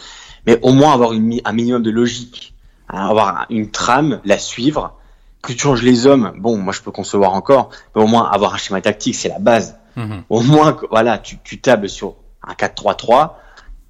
mais 0.46 0.58
au 0.62 0.72
moins 0.72 0.92
avoir 0.94 1.12
une, 1.12 1.40
un 1.44 1.52
minimum 1.52 1.82
de 1.82 1.90
logique, 1.90 2.54
hein, 2.88 3.08
avoir 3.08 3.46
une 3.50 3.70
trame, 3.70 4.20
la 4.24 4.38
suivre. 4.38 4.98
Que 5.42 5.52
tu 5.52 5.58
changes 5.58 5.82
les 5.82 6.06
hommes, 6.06 6.32
bon, 6.38 6.56
moi 6.56 6.72
je 6.72 6.80
peux 6.80 6.90
concevoir 6.90 7.34
encore, 7.34 7.68
mais 7.94 8.02
au 8.02 8.06
moins 8.06 8.30
avoir 8.30 8.54
un 8.54 8.56
schéma 8.56 8.80
tactique, 8.80 9.14
c'est 9.14 9.28
la 9.28 9.38
base. 9.38 9.76
Mhm. 9.96 10.24
Au 10.30 10.40
moins, 10.40 10.76
voilà, 10.90 11.18
tu, 11.18 11.38
tu 11.44 11.60
tables 11.60 11.90
sur 11.90 12.14
un 12.42 12.54
4-3-3 12.54 13.32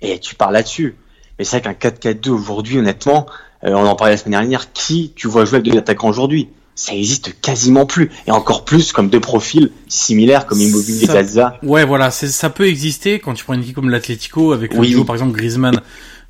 et 0.01 0.19
tu 0.19 0.35
pars 0.35 0.51
là-dessus. 0.51 0.97
Mais 1.39 1.45
c'est 1.45 1.61
vrai 1.61 1.75
qu'un 1.75 1.91
4-4-2 1.91 2.31
aujourd'hui, 2.31 2.79
honnêtement, 2.79 3.27
on 3.73 3.87
en 3.87 3.95
parlait 3.97 4.15
la 4.15 4.19
semaine 4.19 4.39
dernière, 4.39 4.73
qui 4.73 5.13
tu 5.15 5.29
vois 5.29 5.45
jouer 5.45 5.59
avec 5.59 5.73
deux 5.73 5.79
attaquants 5.79 6.09
aujourd'hui? 6.09 6.49
Ça 6.77 6.93
existe 6.93 7.41
quasiment 7.41 7.87
plus 7.87 8.11
et 8.27 8.33
encore 8.33 8.65
plus 8.65 8.93
comme 8.93 9.09
deux 9.09 9.21
profils 9.21 9.71
similaires 9.87 10.45
comme 10.45 10.61
Immobile 10.61 11.05
et 11.05 11.07
Gaza. 11.07 11.57
Ouais, 11.63 11.85
voilà, 11.85 12.11
ça 12.11 12.51
peut 12.51 12.67
exister 12.67 13.21
quand 13.21 13.33
tu 13.35 13.45
prends 13.45 13.55
une 13.55 13.63
équipe 13.63 13.77
comme 13.77 13.91
l'Atlético 13.91 14.53
avec 14.53 14.75
le 14.75 14.85
duo 14.85 15.05
par 15.05 15.15
exemple 15.15 15.37
Griezmann, 15.37 15.81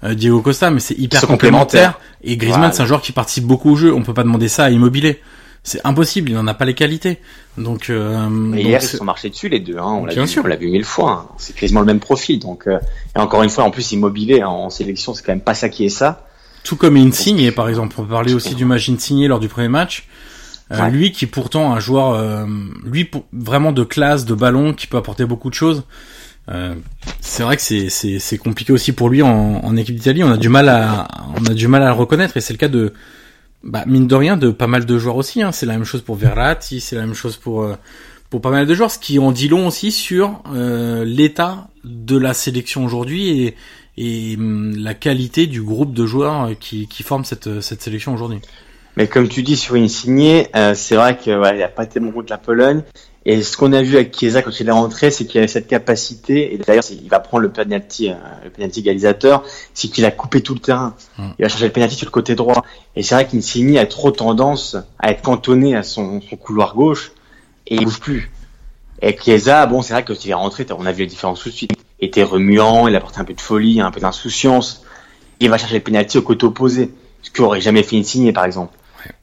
euh, 0.04 0.14
Diego 0.14 0.42
Costa, 0.42 0.70
mais 0.70 0.80
c'est 0.80 0.98
hyper 0.98 1.26
complémentaire. 1.26 1.98
Et 2.22 2.36
Griezmann, 2.36 2.72
c'est 2.72 2.82
un 2.82 2.86
joueur 2.86 3.00
qui 3.00 3.12
participe 3.12 3.44
beaucoup 3.44 3.70
au 3.72 3.76
jeu. 3.76 3.94
On 3.94 4.02
peut 4.02 4.12
pas 4.12 4.22
demander 4.22 4.48
ça 4.48 4.64
à 4.64 4.70
Immobilier. 4.70 5.20
C'est 5.66 5.80
impossible, 5.84 6.28
il 6.28 6.34
n'en 6.34 6.46
a 6.46 6.52
pas 6.52 6.66
les 6.66 6.74
qualités. 6.74 7.20
Donc, 7.56 7.88
euh, 7.88 8.28
hier 8.54 8.80
ils 8.82 8.86
sont 8.86 9.04
marchés 9.04 9.30
dessus 9.30 9.48
les 9.48 9.60
deux. 9.60 9.78
Hein. 9.78 9.98
On 10.02 10.04
l'a 10.04 10.12
vu, 10.12 10.40
on 10.44 10.46
l'a 10.46 10.56
vu 10.56 10.68
mille 10.68 10.84
fois. 10.84 11.10
Hein. 11.10 11.34
C'est 11.38 11.56
quasiment 11.56 11.80
le 11.80 11.86
même 11.86 12.00
profil. 12.00 12.38
Donc, 12.38 12.66
euh, 12.66 12.78
et 13.16 13.18
encore 13.18 13.42
une 13.42 13.48
fois, 13.48 13.64
en 13.64 13.70
plus 13.70 13.92
Immobilier 13.92 14.42
hein, 14.42 14.48
en 14.48 14.68
sélection, 14.68 15.14
c'est 15.14 15.24
quand 15.24 15.32
même 15.32 15.40
pas 15.40 15.54
ça 15.54 15.70
qui 15.70 15.86
est 15.86 15.88
ça. 15.88 16.26
Tout 16.64 16.76
comme 16.76 16.96
Insigne, 16.96 17.52
par 17.52 17.68
exemple. 17.68 17.94
On 17.98 18.04
parler 18.04 18.34
aussi 18.34 18.54
du 18.54 18.64
match 18.64 18.88
Insigne 18.88 19.28
lors 19.28 19.38
du 19.38 19.48
premier 19.48 19.68
match. 19.68 20.08
Euh, 20.72 20.88
lui 20.88 21.12
qui 21.12 21.26
pourtant 21.26 21.74
un 21.74 21.78
joueur, 21.78 22.14
euh, 22.14 22.46
lui 22.84 23.10
vraiment 23.32 23.70
de 23.70 23.84
classe, 23.84 24.24
de 24.24 24.34
ballon, 24.34 24.72
qui 24.72 24.86
peut 24.86 24.96
apporter 24.96 25.26
beaucoup 25.26 25.50
de 25.50 25.54
choses. 25.54 25.84
Euh, 26.50 26.74
c'est 27.20 27.42
vrai 27.42 27.56
que 27.56 27.62
c'est 27.62 27.90
c'est 27.90 28.38
compliqué 28.38 28.72
aussi 28.72 28.92
pour 28.92 29.10
lui 29.10 29.22
en, 29.22 29.60
en 29.62 29.76
équipe 29.76 29.94
d'Italie. 29.94 30.24
On 30.24 30.32
a 30.32 30.36
du 30.36 30.48
mal 30.48 30.68
à 30.70 31.06
on 31.36 31.44
a 31.44 31.54
du 31.54 31.68
mal 31.68 31.82
à 31.82 31.86
le 31.86 31.92
reconnaître 31.92 32.36
et 32.36 32.40
c'est 32.40 32.54
le 32.54 32.58
cas 32.58 32.68
de 32.68 32.94
bah, 33.62 33.84
mine 33.86 34.06
de 34.06 34.14
rien 34.14 34.36
de 34.36 34.50
pas 34.50 34.66
mal 34.66 34.86
de 34.86 34.98
joueurs 34.98 35.16
aussi. 35.16 35.42
Hein. 35.42 35.52
C'est 35.52 35.66
la 35.66 35.74
même 35.74 35.84
chose 35.84 36.00
pour 36.00 36.16
Verratti, 36.16 36.80
c'est 36.80 36.96
la 36.96 37.02
même 37.02 37.14
chose 37.14 37.36
pour 37.36 37.68
pour 38.30 38.40
pas 38.40 38.50
mal 38.50 38.66
de 38.66 38.74
joueurs, 38.74 38.90
ce 38.90 38.98
qui 38.98 39.18
en 39.18 39.32
dit 39.32 39.48
long 39.48 39.66
aussi 39.66 39.92
sur 39.92 40.42
l'état 41.04 41.68
de 41.84 42.16
la 42.16 42.32
sélection 42.32 42.84
aujourd'hui 42.84 43.42
et 43.42 43.54
et 43.96 44.36
hum, 44.36 44.74
la 44.76 44.94
qualité 44.94 45.46
du 45.46 45.62
groupe 45.62 45.92
de 45.92 46.06
joueurs 46.06 46.50
qui, 46.58 46.88
qui 46.88 47.02
forment 47.02 47.24
cette, 47.24 47.60
cette 47.60 47.82
sélection 47.82 48.14
aujourd'hui. 48.14 48.40
Mais 48.96 49.08
comme 49.08 49.28
tu 49.28 49.42
dis 49.42 49.56
sur 49.56 49.74
Insigné, 49.74 50.48
euh, 50.54 50.74
c'est 50.74 50.94
vrai 50.94 51.16
qu'il 51.16 51.36
ouais, 51.36 51.56
n'y 51.56 51.62
a 51.62 51.68
pas 51.68 51.86
tellement 51.86 52.22
de 52.22 52.30
la 52.30 52.38
Pologne. 52.38 52.82
Et 53.26 53.42
ce 53.42 53.56
qu'on 53.56 53.72
a 53.72 53.82
vu 53.82 53.96
avec 53.96 54.14
Chiesa 54.14 54.42
quand 54.42 54.60
il 54.60 54.68
est 54.68 54.72
rentré, 54.72 55.10
c'est 55.10 55.24
qu'il 55.24 55.38
avait 55.38 55.48
cette 55.48 55.66
capacité, 55.66 56.54
et 56.54 56.58
d'ailleurs 56.58 56.84
il 56.90 57.08
va 57.08 57.20
prendre 57.20 57.42
le 57.42 57.50
penalty, 57.50 58.10
euh, 58.10 58.14
le 58.44 58.50
penalty 58.50 58.80
égalisateur, 58.80 59.42
c'est 59.72 59.88
qu'il 59.88 60.04
a 60.04 60.10
coupé 60.10 60.42
tout 60.42 60.52
le 60.52 60.60
terrain. 60.60 60.94
Hum. 61.18 61.32
Il 61.38 61.42
va 61.42 61.48
chercher 61.48 61.66
le 61.66 61.72
penalty 61.72 61.96
sur 61.96 62.06
le 62.06 62.10
côté 62.10 62.34
droit. 62.34 62.64
Et 62.96 63.02
c'est 63.02 63.14
vrai 63.14 63.26
qu'Insigné 63.26 63.78
a 63.78 63.86
trop 63.86 64.10
tendance 64.10 64.76
à 64.98 65.10
être 65.10 65.22
cantonné 65.22 65.74
à 65.74 65.82
son, 65.82 66.20
son 66.20 66.36
couloir 66.36 66.74
gauche, 66.74 67.12
et 67.66 67.76
il 67.76 67.84
bouge 67.84 67.98
plus. 67.98 68.30
Et 69.00 69.16
Chiesa, 69.18 69.66
bon, 69.66 69.82
c'est 69.82 69.94
vrai 69.94 70.04
que 70.04 70.12
quand 70.12 70.24
il 70.24 70.30
est 70.30 70.34
rentré, 70.34 70.66
on 70.78 70.86
a 70.86 70.92
vu 70.92 71.02
la 71.04 71.08
différence 71.08 71.40
tout 71.40 71.48
de 71.48 71.54
suite 71.54 71.72
était 72.04 72.22
remuant, 72.22 72.88
il 72.88 72.96
apportait 72.96 73.20
un 73.20 73.24
peu 73.24 73.34
de 73.34 73.40
folie, 73.40 73.80
un 73.80 73.90
peu 73.90 74.00
d'insouciance. 74.00 74.84
Il 75.40 75.50
va 75.50 75.58
chercher 75.58 75.76
le 75.76 75.82
penalty 75.82 76.18
au 76.18 76.22
côté 76.22 76.46
opposé, 76.46 76.92
ce 77.22 77.30
qu'aurait 77.30 77.60
jamais 77.60 77.82
fait 77.82 77.96
une 77.96 78.04
signée 78.04 78.32
par 78.32 78.44
exemple. 78.44 78.76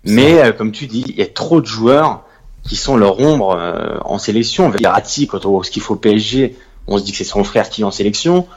Mais 0.04 0.42
euh, 0.42 0.52
comme 0.52 0.72
tu 0.72 0.88
dis, 0.88 1.04
il 1.08 1.16
y 1.16 1.22
a 1.22 1.28
trop 1.28 1.62
de 1.62 1.66
joueurs 1.66 2.24
qui 2.64 2.76
sont 2.76 2.98
leur 2.98 3.20
ombre 3.20 3.56
euh, 3.58 3.98
en 4.06 4.18
sélection. 4.18 4.70
Verratti, 4.70 5.28
quand 5.28 5.46
on 5.46 5.52
voit 5.52 5.64
ce 5.64 5.72
qu'il 5.72 5.82
faut 5.82 5.96
au 5.96 5.98
PSG, 5.98 6.56
on 6.88 6.98
se 6.98 7.04
dit 7.04 7.12
que 7.12 7.18
c'est 7.18 7.24
son 7.24 7.44
frère 7.44 7.70
qui 7.70 7.82
est 7.82 7.86
en 7.86 7.92
sélection. 7.92 8.48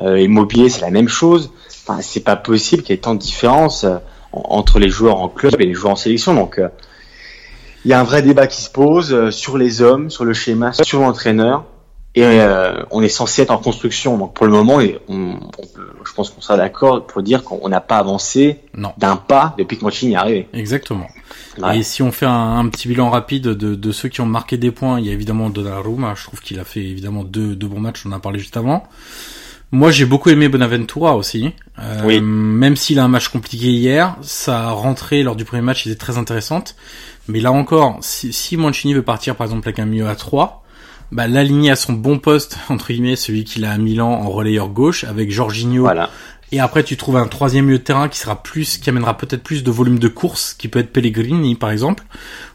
Euh, 0.00 0.20
Immobilier, 0.20 0.68
c'est 0.68 0.80
la 0.80 0.90
même 0.90 1.08
chose. 1.08 1.50
Enfin, 1.86 2.00
c'est 2.02 2.20
pas 2.24 2.36
possible 2.36 2.82
qu'il 2.82 2.94
y 2.94 2.98
ait 2.98 3.00
tant 3.00 3.14
de 3.14 3.20
différence 3.20 3.84
euh, 3.84 3.96
entre 4.32 4.78
les 4.78 4.88
joueurs 4.88 5.18
en 5.18 5.28
club 5.28 5.60
et 5.60 5.66
les 5.66 5.74
joueurs 5.74 5.92
en 5.92 5.96
sélection. 5.96 6.34
Donc, 6.34 6.60
il 7.84 7.90
y 7.90 7.92
a 7.92 8.00
un 8.00 8.04
vrai 8.04 8.22
débat 8.22 8.46
qui 8.46 8.62
se 8.62 8.70
pose 8.70 9.30
sur 9.30 9.58
les 9.58 9.82
hommes, 9.82 10.08
sur 10.08 10.24
le 10.24 10.32
schéma, 10.32 10.72
sur 10.72 11.00
l'entraîneur. 11.00 11.64
Et 12.14 12.24
euh, 12.24 12.82
on 12.90 13.02
est 13.02 13.08
censé 13.08 13.42
être 13.42 13.50
en 13.50 13.58
construction. 13.58 14.18
Donc 14.18 14.34
pour 14.34 14.46
le 14.46 14.52
moment, 14.52 14.80
on, 15.08 15.36
je 16.04 16.12
pense 16.12 16.30
qu'on 16.30 16.42
sera 16.42 16.58
d'accord 16.58 17.06
pour 17.06 17.22
dire 17.22 17.42
qu'on 17.42 17.68
n'a 17.68 17.80
pas 17.80 17.96
avancé 17.96 18.60
d'un 18.98 19.16
pas 19.16 19.54
depuis 19.56 19.78
que 19.78 19.84
Mancini 19.84 20.12
est 20.12 20.16
arrivé. 20.16 20.48
Exactement. 20.52 21.06
Et 21.72 21.82
si 21.82 22.02
on 22.02 22.12
fait 22.12 22.26
un, 22.26 22.66
petit 22.68 22.88
bilan 22.88 23.10
rapide 23.10 23.44
de, 23.44 23.74
de, 23.74 23.92
ceux 23.92 24.08
qui 24.08 24.20
ont 24.20 24.26
marqué 24.26 24.56
des 24.56 24.70
points, 24.70 25.00
il 25.00 25.06
y 25.06 25.10
a 25.10 25.12
évidemment 25.12 25.48
Donnarumma. 25.50 26.14
Je 26.16 26.24
trouve 26.24 26.40
qu'il 26.40 26.58
a 26.60 26.64
fait 26.64 26.80
évidemment 26.80 27.24
deux, 27.24 27.54
deux 27.54 27.66
bons 27.66 27.80
matchs. 27.80 28.04
On 28.06 28.10
en 28.10 28.16
a 28.16 28.18
parlé 28.18 28.38
juste 28.38 28.56
avant. 28.56 28.84
Moi, 29.70 29.90
j'ai 29.90 30.04
beaucoup 30.04 30.28
aimé 30.28 30.50
Bonaventura 30.50 31.16
aussi. 31.16 31.52
Euh, 31.78 32.02
oui. 32.04 32.20
Même 32.20 32.76
s'il 32.76 32.98
a 32.98 33.04
un 33.04 33.08
match 33.08 33.28
compliqué 33.28 33.68
hier, 33.68 34.16
sa 34.20 34.70
rentrée 34.70 35.22
lors 35.22 35.34
du 35.34 35.46
premier 35.46 35.62
match 35.62 35.86
était 35.86 35.96
très 35.96 36.18
intéressante. 36.18 36.76
Mais 37.28 37.40
là 37.40 37.52
encore, 37.52 37.96
si, 38.02 38.34
si 38.34 38.58
Mancini 38.58 38.92
veut 38.92 39.02
partir 39.02 39.34
par 39.34 39.46
exemple 39.46 39.66
avec 39.66 39.78
un 39.78 39.86
milieu 39.86 40.08
à 40.08 40.14
3, 40.14 40.61
bah, 41.12 41.28
l'aligner 41.28 41.70
à 41.70 41.76
son 41.76 41.92
bon 41.92 42.18
poste, 42.18 42.58
entre 42.68 42.92
guillemets, 42.92 43.16
celui 43.16 43.44
qu'il 43.44 43.64
a 43.64 43.70
à 43.70 43.78
Milan 43.78 44.10
en 44.10 44.28
relayeur 44.30 44.68
gauche, 44.68 45.04
avec 45.04 45.30
Jorginho. 45.30 45.82
Voilà. 45.82 46.10
Et 46.50 46.60
après, 46.60 46.82
tu 46.82 46.98
trouves 46.98 47.16
un 47.16 47.26
troisième 47.26 47.64
milieu 47.64 47.78
de 47.78 47.82
terrain 47.82 48.08
qui 48.08 48.18
sera 48.18 48.42
plus, 48.42 48.76
qui 48.76 48.90
amènera 48.90 49.16
peut-être 49.16 49.42
plus 49.42 49.64
de 49.64 49.70
volume 49.70 49.98
de 49.98 50.08
course, 50.08 50.52
qui 50.52 50.68
peut 50.68 50.80
être 50.80 50.92
Pellegrini, 50.92 51.54
par 51.54 51.70
exemple, 51.70 52.04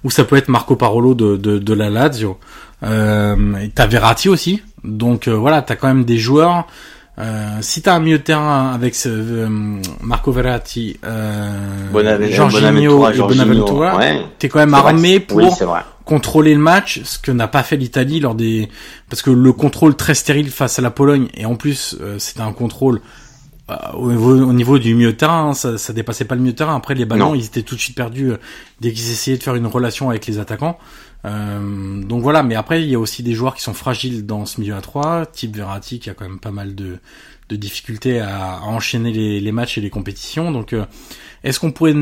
ou 0.04 0.12
ça 0.12 0.24
peut 0.24 0.36
être 0.36 0.50
Marco 0.50 0.76
Parolo 0.76 1.15
de, 1.15 1.36
de, 1.36 1.58
de 1.58 1.74
la 1.74 1.89
Lazio. 1.89 2.38
Euh, 2.84 3.67
t'as 3.74 3.88
Verratti 3.88 4.30
aussi. 4.30 4.62
Donc, 4.84 5.28
euh, 5.28 5.36
voilà, 5.36 5.63
t'as 5.63 5.76
quand 5.76 5.88
même 5.88 6.06
des 6.06 6.17
joueurs, 6.17 6.67
euh, 7.20 7.58
si 7.62 7.82
t'as 7.82 7.96
un 7.96 8.00
milieu 8.00 8.20
de 8.20 8.24
terrain 8.24 8.72
avec 8.74 8.93
ce, 8.93 9.10
euh, 9.10 9.48
Marco 10.02 10.32
Verratti, 10.32 11.00
euh, 11.04 12.30
Jorginho 12.30 13.10
et 13.10 13.17
Bonaventura, 13.17 14.00
t'es 14.38 14.50
quand 14.50 14.60
même 14.60 14.76
armé 14.76 15.20
pour 15.20 15.58
contrôler 16.08 16.54
le 16.54 16.60
match, 16.60 17.02
ce 17.04 17.20
que 17.20 17.32
n'a 17.32 17.50
pas 17.50 17.63
fait 17.63 17.76
l'Italie 17.76 18.22
lors 18.22 18.34
des 18.34 18.70
parce 19.10 19.22
que 19.22 19.30
le 19.30 19.54
contrôle 19.54 19.96
très 19.96 20.15
stérile 20.15 20.50
face 20.50 20.80
à 20.80 20.82
la 20.82 20.89
Pologne 20.89 21.28
et 21.36 21.46
en 21.46 21.56
plus 21.56 21.98
euh, 22.00 22.17
c'était 22.17 22.41
un 22.41 22.54
contrôle 22.54 23.02
euh, 23.70 23.76
au, 23.93 24.12
niveau, 24.12 24.34
au 24.34 24.54
niveau 24.54 24.80
du 24.80 24.96
milieu 24.96 25.12
de 25.12 25.17
terrain, 25.17 25.50
hein, 25.50 25.54
ça, 25.54 25.78
ça 25.78 25.91
dépassait 25.91 26.24
pas 26.24 26.36
le 26.36 26.41
milieu 26.41 26.54
de 26.54 26.58
terrain. 26.58 26.78
Après 26.78 26.96
les 26.96 27.04
ballons, 27.04 27.36
ils 27.36 27.46
étaient 27.46 27.62
tout 27.62 27.76
de 27.76 27.82
suite 27.82 27.98
perdus 27.98 28.32
euh, 28.32 28.38
dès 28.80 28.93
qu'ils 28.93 29.12
essayaient 29.12 29.38
de 29.38 29.43
faire 29.43 29.56
une 29.56 29.67
relation 29.67 30.10
avec 30.10 30.26
les 30.26 30.39
attaquants. 30.39 30.80
donc 31.26 32.22
voilà, 32.22 32.41
mais 32.41 32.56
après 32.56 32.82
il 32.82 32.89
y 32.89 32.96
a 32.96 33.00
aussi 33.00 33.22
des 33.22 33.34
joueurs 33.34 33.54
qui 33.54 33.62
sont 33.62 33.74
fragiles 33.74 34.26
dans 34.26 34.46
ce 34.46 34.62
milieu 34.62 34.76
à 34.76 34.82
3, 34.82 35.26
type 35.26 35.58
Verratti 35.58 36.00
qui 36.00 36.10
a 36.10 36.13
quand 36.13 36.24
même 36.24 36.39
pas 36.39 36.52
mal 36.52 36.74
de, 36.74 37.00
de 37.50 37.56
difficultés 37.58 38.22
à, 38.22 38.62
enchaîner 38.63 39.12
les, 39.12 39.41
les, 39.41 39.52
matchs 39.52 39.78
et 39.78 39.82
les 39.82 39.89
compétitions. 39.89 40.54
Donc 40.54 40.74
est-ce 41.43 41.60
qu'on 41.60 41.74
pourrait 41.74 41.96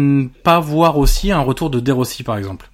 pas 0.44 0.60
voir 0.60 1.00
aussi 1.00 1.32
un 1.32 1.42
retour 1.42 1.72
de 1.72 1.80
Derossi 1.80 2.22
par 2.22 2.38
exemple? 2.38 2.70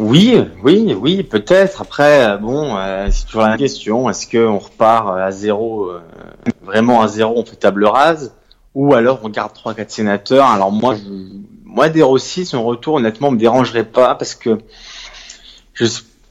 Oui, 0.00 0.42
oui, 0.64 0.96
oui, 0.98 1.22
peut-être. 1.22 1.82
Après, 1.82 2.26
euh, 2.26 2.36
bon, 2.38 2.74
euh, 2.74 3.08
c'est 3.10 3.26
toujours 3.26 3.42
la 3.42 3.58
question. 3.58 4.08
Est-ce 4.08 4.26
qu'on 4.26 4.58
repart 4.58 5.08
euh, 5.08 5.26
à 5.26 5.30
zéro, 5.30 5.92
vraiment 6.62 7.02
à 7.02 7.08
zéro, 7.08 7.34
on 7.36 7.44
fait 7.44 7.56
table 7.56 7.84
rase, 7.84 8.34
ou 8.74 8.94
alors 8.94 9.20
on 9.22 9.28
garde 9.28 9.52
trois, 9.52 9.74
quatre 9.74 9.90
sénateurs? 9.90 10.46
Alors 10.46 10.72
moi, 10.72 10.94
je, 10.94 11.02
moi, 11.64 11.90
De 11.90 12.00
Rossi, 12.00 12.46
son 12.46 12.64
retour, 12.64 12.94
honnêtement, 12.94 13.30
me 13.30 13.36
dérangerait 13.36 13.84
pas 13.84 14.14
parce 14.14 14.34
que 14.34 14.58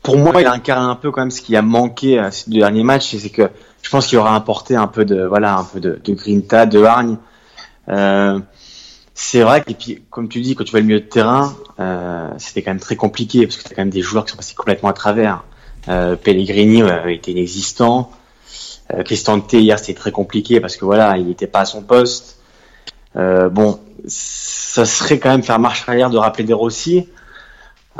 pour 0.01 0.17
moi, 0.17 0.41
il 0.41 0.47
incarne 0.47 0.89
un 0.89 0.95
peu 0.95 1.11
quand 1.11 1.21
même 1.21 1.31
ce 1.31 1.41
qui 1.41 1.55
a 1.55 1.61
manqué 1.61 2.17
à 2.17 2.31
ces 2.31 2.49
deux 2.49 2.57
derniers 2.57 2.83
matchs, 2.83 3.15
c'est 3.17 3.29
que 3.29 3.49
je 3.83 3.89
pense 3.91 4.07
qu'il 4.07 4.17
aura 4.17 4.35
apporté 4.35 4.75
un 4.75 4.87
peu 4.87 5.05
de, 5.05 5.23
voilà, 5.23 5.55
un 5.55 5.63
peu 5.63 5.79
de, 5.79 6.01
de 6.03 6.13
grinta, 6.13 6.65
de 6.65 6.83
hargne. 6.83 7.17
C'est 9.21 9.41
vrai 9.41 9.61
que, 9.61 9.73
comme 10.09 10.29
tu 10.29 10.39
dis, 10.39 10.55
quand 10.55 10.63
tu 10.63 10.71
vas 10.71 10.79
le 10.79 10.85
milieu 10.85 11.01
de 11.01 11.05
terrain, 11.05 11.53
euh, 11.81 12.29
c'était 12.37 12.61
quand 12.61 12.71
même 12.71 12.79
très 12.79 12.95
compliqué 12.95 13.45
parce 13.45 13.57
que 13.57 13.67
t'as 13.67 13.75
quand 13.75 13.81
même 13.81 13.89
des 13.89 14.01
joueurs 14.01 14.23
qui 14.23 14.31
sont 14.31 14.37
passés 14.37 14.55
complètement 14.55 14.87
à 14.87 14.93
travers. 14.93 15.43
Euh, 15.89 16.15
Pellegrini 16.15 16.83
était 17.09 17.31
inexistant. 17.31 18.11
Euh, 18.93 19.03
Christian 19.03 19.41
T 19.41 19.59
hier 19.59 19.77
c'était 19.77 19.93
très 19.93 20.13
compliqué 20.13 20.61
parce 20.61 20.77
que 20.77 20.85
voilà, 20.85 21.17
il 21.17 21.27
n'était 21.27 21.47
pas 21.47 21.59
à 21.59 21.65
son 21.65 21.81
poste. 21.81 22.37
Euh, 23.17 23.49
bon, 23.49 23.81
ça 24.07 24.85
serait 24.85 25.19
quand 25.19 25.29
même 25.29 25.43
faire 25.43 25.59
marche 25.59 25.83
arrière 25.89 26.09
de 26.09 26.17
rappeler 26.17 26.45
des 26.45 26.53
Rossi. 26.53 27.09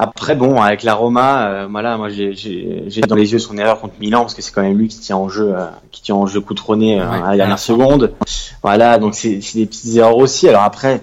Après, 0.01 0.33
bon, 0.33 0.62
avec 0.62 0.83
la 0.83 0.93
Roma, 0.93 1.49
euh, 1.49 1.67
voilà, 1.69 1.97
moi 1.97 2.07
j'ai 2.07 3.01
dans 3.05 3.15
les 3.15 3.33
yeux 3.33 3.39
son 3.39 3.57
erreur 3.57 3.81
contre 3.81 3.95
Milan 3.99 4.21
parce 4.21 4.33
que 4.33 4.41
c'est 4.41 4.53
quand 4.53 4.62
même 4.62 4.77
lui 4.77 4.88
qui 4.88 4.97
tient 4.97 5.17
en 5.17 5.27
jeu, 5.27 5.53
euh, 5.53 5.65
qui 5.91 6.01
tient 6.01 6.15
en 6.15 6.25
jeu 6.25 6.39
coutronné 6.39 7.01
euh, 7.01 7.05
à 7.05 7.31
la 7.31 7.35
dernière 7.35 7.59
seconde. 7.59 8.13
Voilà, 8.63 8.97
donc 8.97 9.13
c'est 9.13 9.41
des 9.55 9.65
petites 9.65 9.97
erreurs 9.97 10.15
aussi. 10.15 10.47
Alors 10.47 10.63
après, 10.63 11.01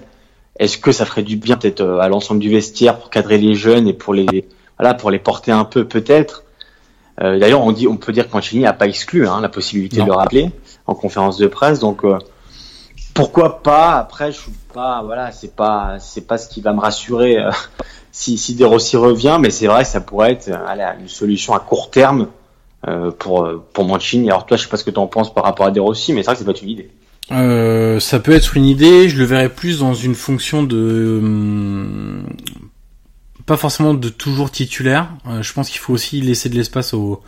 est-ce 0.59 0.79
que 0.79 0.93
ça 0.93 1.05
ferait 1.05 1.25
du 1.25 1.37
bien 1.37 1.59
peut-être 1.59 1.85
à 2.01 2.09
l'ensemble 2.09 2.41
du 2.41 2.49
vestiaire 2.49 2.99
pour 2.99 3.11
cadrer 3.11 3.37
les 3.37 3.55
jeunes 3.55 3.87
et 3.87 3.93
pour 3.93 4.15
les, 4.15 4.49
voilà, 4.79 4.95
pour 4.95 5.11
les 5.11 5.19
porter 5.19 5.53
un 5.53 5.67
peu 5.67 5.85
peut-être? 5.85 6.45
D'ailleurs, 7.21 7.63
on 7.63 7.73
dit, 7.73 7.89
on 7.89 7.99
peut 7.99 8.13
dire 8.13 8.31
que 8.31 8.35
Mancini 8.35 8.65
a 8.65 8.73
pas 8.73 8.87
exclu 8.87 9.29
hein, 9.29 9.43
la 9.43 9.51
possibilité 9.51 10.01
de 10.01 10.07
le 10.07 10.13
rappeler 10.13 10.51
en 10.87 10.95
conférence 10.95 11.37
de 11.37 11.47
presse. 11.47 11.81
Donc 11.81 12.03
pourquoi 13.13 13.63
pas? 13.63 13.97
Après, 13.97 14.33
je 14.33 14.39
suis 14.39 14.53
pas, 14.73 15.03
voilà, 15.03 15.33
c'est 15.33 15.55
pas, 15.55 15.97
c'est 15.99 16.27
pas 16.27 16.39
ce 16.39 16.49
qui 16.49 16.63
va 16.63 16.73
me 16.73 16.81
rassurer 16.81 17.37
si, 18.17 18.39
si 18.39 18.97
revient, 18.97 19.39
mais 19.41 19.51
c'est 19.51 19.67
vrai 19.67 19.85
ça 19.85 20.01
pourrait 20.01 20.33
être 20.33 20.49
euh, 20.49 21.01
une 21.01 21.09
solution 21.09 21.53
à 21.53 21.61
court 21.61 21.91
terme 21.91 22.29
euh, 22.89 23.11
pour, 23.11 23.45
euh, 23.45 23.63
pour 23.75 23.85
Mancini. 23.85 24.31
Alors 24.31 24.47
toi, 24.47 24.57
je 24.57 24.63
sais 24.63 24.69
pas 24.69 24.79
ce 24.79 24.85
que 24.85 24.91
tu 24.91 24.99
en 24.99 25.07
penses 25.07 25.33
par 25.33 25.45
rapport 25.45 25.67
à 25.67 25.71
De 25.71 25.81
Rossi, 25.81 26.15
mais 26.15 26.23
c'est 26.23 26.27
vrai 26.27 26.35
que 26.35 26.39
c'est 26.39 26.53
pas 26.53 26.59
une 26.63 26.71
idée. 26.71 26.91
Ça 28.01 28.21
peut 28.21 28.33
être 28.33 28.57
une 28.57 28.65
idée, 28.65 29.09
je 29.09 29.19
le 29.19 29.25
verrais 29.25 29.51
plus 29.51 29.81
dans 29.81 29.95
une 29.95 30.15
fonction 30.15 30.63
de... 30.63 32.23
Pas 33.45 33.57
forcément 33.57 33.95
de 33.95 34.09
toujours 34.09 34.51
titulaire. 34.51 35.09
je 35.41 35.53
pense 35.53 35.69
qu'il 35.69 35.81
faut 35.81 35.93
aussi 35.93 36.21
laisser 36.21 36.49
de 36.49 36.55
l'espace 36.55 36.95
aux, 36.95 37.23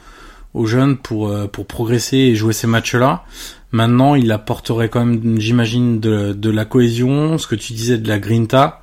aux 0.54 0.66
jeunes 0.66 0.96
pour, 0.96 1.32
pour 1.50 1.66
progresser 1.66 2.16
et 2.16 2.34
jouer 2.34 2.52
ces 2.52 2.66
matchs-là. 2.66 3.24
Maintenant, 3.72 4.14
il 4.14 4.32
apporterait 4.32 4.88
quand 4.88 5.04
même, 5.04 5.40
j'imagine, 5.40 6.00
de 6.00 6.50
la 6.50 6.64
cohésion, 6.64 7.36
ce 7.38 7.46
que 7.46 7.56
tu 7.56 7.72
disais 7.72 7.98
de 7.98 8.08
la 8.08 8.18
grinta. 8.18 8.80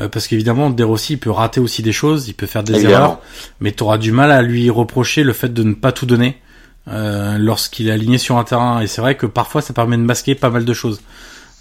Euh, 0.00 0.08
parce 0.08 0.26
qu'évidemment, 0.26 0.70
De 0.70 0.82
Rossi 0.82 1.14
il 1.14 1.18
peut 1.18 1.30
rater 1.30 1.60
aussi 1.60 1.82
des 1.82 1.92
choses, 1.92 2.28
il 2.28 2.34
peut 2.34 2.46
faire 2.46 2.64
des 2.64 2.84
erreurs, 2.84 3.20
mais 3.60 3.72
tu 3.72 3.82
auras 3.84 3.98
du 3.98 4.10
mal 4.10 4.32
à 4.32 4.42
lui 4.42 4.68
reprocher 4.70 5.22
le 5.22 5.32
fait 5.32 5.52
de 5.52 5.62
ne 5.62 5.74
pas 5.74 5.92
tout 5.92 6.06
donner 6.06 6.36
euh, 6.88 7.38
lorsqu'il 7.38 7.88
est 7.88 7.92
aligné 7.92 8.18
sur 8.18 8.36
un 8.36 8.44
terrain. 8.44 8.80
Et 8.80 8.86
c'est 8.86 9.00
vrai 9.00 9.16
que 9.16 9.26
parfois, 9.26 9.62
ça 9.62 9.72
permet 9.72 9.96
de 9.96 10.02
masquer 10.02 10.34
pas 10.34 10.50
mal 10.50 10.64
de 10.64 10.74
choses. 10.74 11.00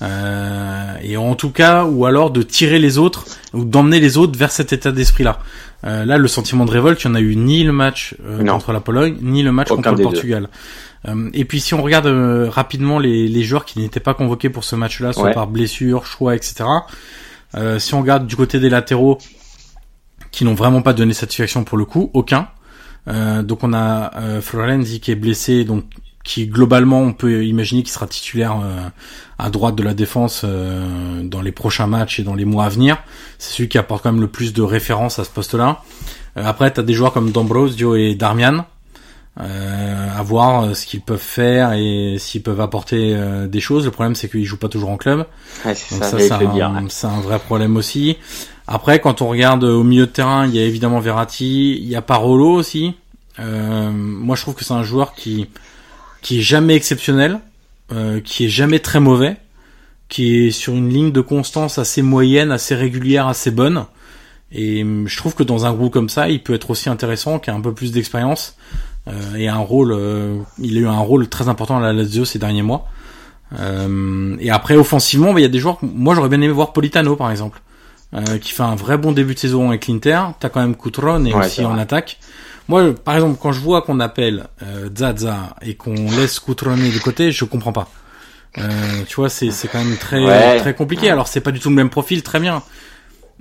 Euh, 0.01 0.95
et 1.01 1.17
en 1.17 1.35
tout 1.35 1.51
cas, 1.51 1.85
ou 1.85 2.05
alors 2.05 2.31
de 2.31 2.41
tirer 2.41 2.79
les 2.79 2.97
autres 2.97 3.25
ou 3.53 3.63
d'emmener 3.63 3.99
les 3.99 4.17
autres 4.17 4.37
vers 4.37 4.51
cet 4.51 4.73
état 4.73 4.91
d'esprit-là. 4.91 5.39
Euh, 5.85 6.05
là, 6.05 6.17
le 6.17 6.27
sentiment 6.27 6.65
de 6.65 6.71
révolte, 6.71 7.03
il 7.03 7.07
n'y 7.07 7.13
en 7.13 7.15
a 7.15 7.21
eu 7.21 7.35
ni 7.35 7.63
le 7.63 7.71
match 7.71 8.15
euh, 8.25 8.43
contre 8.45 8.73
la 8.73 8.79
Pologne, 8.79 9.17
ni 9.21 9.43
le 9.43 9.51
match 9.51 9.69
contre 9.69 9.91
le 9.91 10.01
Portugal. 10.01 10.49
et 11.33 11.45
puis, 11.45 11.59
si 11.59 11.73
on 11.73 11.81
regarde 11.81 12.07
rapidement 12.49 12.99
les, 12.99 13.27
les, 13.27 13.43
joueurs 13.43 13.65
qui 13.65 13.79
n'étaient 13.79 13.99
pas 13.99 14.13
convoqués 14.13 14.49
pour 14.49 14.63
ce 14.63 14.75
match-là, 14.75 15.13
soit 15.13 15.31
par 15.31 15.47
blessure, 15.47 16.05
choix, 16.05 16.35
etc. 16.35 16.63
Euh, 17.55 17.79
si 17.79 17.93
on 17.93 18.01
regarde 18.01 18.27
du 18.27 18.35
côté 18.35 18.59
des 18.59 18.69
latéraux, 18.69 19.19
qui 20.33 20.43
n'ont 20.43 20.55
vraiment 20.55 20.81
pas 20.81 20.93
donné 20.93 21.13
satisfaction 21.13 21.63
pour 21.63 21.77
le 21.77 21.85
coup, 21.85 22.09
aucun. 22.13 22.49
Euh, 23.07 23.43
donc 23.43 23.63
on 23.63 23.71
a 23.71 24.15
euh, 24.17 24.41
Florenzi 24.41 24.99
qui 24.99 25.11
est 25.11 25.15
blessé, 25.15 25.63
donc 25.63 25.85
qui 26.23 26.47
globalement 26.47 27.01
on 27.01 27.13
peut 27.13 27.45
imaginer 27.45 27.83
qu'il 27.83 27.91
sera 27.91 28.07
titulaire 28.07 28.59
euh, 28.63 28.89
à 29.37 29.49
droite 29.49 29.75
de 29.75 29.83
la 29.83 29.93
défense 29.93 30.45
dans 30.45 31.41
les 31.41 31.51
prochains 31.51 31.87
matchs 31.87 32.19
et 32.19 32.23
dans 32.23 32.33
les 32.33 32.45
mois 32.45 32.65
à 32.65 32.69
venir. 32.69 32.97
C'est 33.37 33.53
celui 33.53 33.69
qui 33.69 33.77
apporte 33.77 34.03
quand 34.03 34.11
même 34.11 34.21
le 34.21 34.27
plus 34.27 34.53
de 34.53 34.61
références 34.61 35.19
à 35.19 35.23
ce 35.23 35.29
poste-là. 35.29 35.81
après, 36.35 36.73
tu 36.73 36.79
as 36.79 36.83
des 36.83 36.93
joueurs 36.93 37.13
comme 37.13 37.31
D'Ambrosio 37.31 37.95
et 37.95 38.15
Darmian 38.15 38.65
euh, 39.39 40.09
à 40.15 40.21
voir 40.21 40.63
euh, 40.63 40.73
ce 40.73 40.85
qu'ils 40.85 41.01
peuvent 41.01 41.17
faire 41.17 41.73
et 41.73 42.17
s'ils 42.19 42.43
peuvent 42.43 42.61
apporter 42.61 43.15
euh, 43.15 43.47
des 43.47 43.59
choses. 43.59 43.85
Le 43.85 43.91
problème, 43.91 44.15
c'est 44.15 44.29
qu'ils 44.29 44.45
jouent 44.45 44.57
pas 44.57 44.69
toujours 44.69 44.89
en 44.89 44.97
club. 44.97 45.25
Ouais, 45.65 45.73
c'est 45.73 45.95
ça, 45.95 46.17
c'est 46.17 46.31
un, 46.31 46.39
un, 46.39 47.21
vrai 47.21 47.39
problème 47.39 47.75
aussi. 47.75 48.17
Après, 48.67 48.99
quand 48.99 49.21
on 49.21 49.27
regarde 49.27 49.63
au 49.63 49.83
milieu 49.83 50.05
de 50.05 50.11
terrain, 50.11 50.45
il 50.45 50.55
y 50.55 50.59
a 50.59 50.63
évidemment 50.63 50.99
Verratti, 50.99 51.77
il 51.77 51.87
y 51.87 51.95
a 51.95 52.01
Parolo 52.01 52.51
aussi. 52.51 52.93
Euh, 53.39 53.91
moi, 53.91 54.35
je 54.35 54.41
trouve 54.43 54.55
que 54.55 54.63
c'est 54.63 54.73
un 54.73 54.83
joueur 54.83 55.13
qui 55.13 55.49
qui 56.21 56.39
est 56.39 56.41
jamais 56.41 56.75
exceptionnel, 56.75 57.41
euh, 57.91 58.21
qui 58.21 58.45
est 58.45 58.49
jamais 58.49 58.79
très 58.79 59.01
mauvais, 59.01 59.35
qui 60.07 60.47
est 60.47 60.51
sur 60.51 60.73
une 60.73 60.89
ligne 60.89 61.11
de 61.11 61.19
constance 61.19 61.77
assez 61.77 62.01
moyenne, 62.01 62.51
assez 62.51 62.75
régulière, 62.75 63.27
assez 63.27 63.51
bonne. 63.51 63.85
Et 64.53 64.85
je 65.05 65.17
trouve 65.17 65.35
que 65.35 65.43
dans 65.43 65.65
un 65.65 65.73
groupe 65.73 65.91
comme 65.91 66.07
ça, 66.07 66.29
il 66.29 66.41
peut 66.41 66.53
être 66.53 66.69
aussi 66.69 66.87
intéressant, 66.87 67.39
qui 67.39 67.49
a 67.49 67.53
un 67.53 67.59
peu 67.59 67.73
plus 67.73 67.91
d'expérience 67.91 68.55
et 69.37 69.47
un 69.49 69.57
rôle, 69.57 69.91
euh, 69.91 70.37
il 70.59 70.77
a 70.77 70.81
eu 70.81 70.87
un 70.87 70.99
rôle 70.99 71.27
très 71.27 71.49
important 71.49 71.77
à 71.77 71.81
la 71.81 71.93
Lazio 71.93 72.25
ces 72.25 72.39
derniers 72.39 72.61
mois. 72.61 72.87
Euh, 73.59 74.35
et 74.39 74.49
après 74.49 74.75
offensivement, 74.75 75.33
bah, 75.33 75.39
il 75.39 75.43
y 75.43 75.45
a 75.45 75.49
des 75.49 75.59
joueurs. 75.59 75.77
Moi, 75.81 76.15
j'aurais 76.15 76.29
bien 76.29 76.41
aimé 76.41 76.53
voir 76.53 76.73
Politano 76.73 77.15
par 77.15 77.29
exemple, 77.29 77.61
euh, 78.13 78.37
qui 78.39 78.51
fait 78.51 78.63
un 78.63 78.75
vrai 78.75 78.97
bon 78.97 79.11
début 79.11 79.33
de 79.33 79.39
saison 79.39 79.69
avec 79.69 79.87
l'Inter. 79.87 80.21
T'as 80.39 80.49
quand 80.49 80.61
même 80.61 80.75
Coutron 80.75 81.25
et 81.25 81.33
aussi 81.33 81.65
en 81.65 81.77
attaque. 81.77 82.19
Moi, 82.69 82.93
par 82.93 83.15
exemple, 83.15 83.37
quand 83.41 83.51
je 83.51 83.59
vois 83.59 83.81
qu'on 83.81 83.99
appelle 83.99 84.47
euh, 84.63 84.89
Zaza 84.95 85.55
et 85.61 85.75
qu'on 85.75 85.95
laisse 85.95 86.39
Coutronner 86.39 86.89
de 86.91 86.99
côté, 86.99 87.31
je 87.31 87.43
comprends 87.45 87.73
pas. 87.73 87.89
Euh, 88.57 88.61
tu 89.07 89.15
vois, 89.15 89.29
c'est 89.29 89.51
c'est 89.51 89.67
quand 89.67 89.83
même 89.83 89.97
très 89.97 90.59
très 90.59 90.73
compliqué. 90.75 91.09
Alors 91.09 91.27
c'est 91.27 91.41
pas 91.41 91.51
du 91.51 91.59
tout 91.59 91.69
le 91.69 91.75
même 91.75 91.89
profil, 91.89 92.23
très 92.23 92.39
bien. 92.39 92.63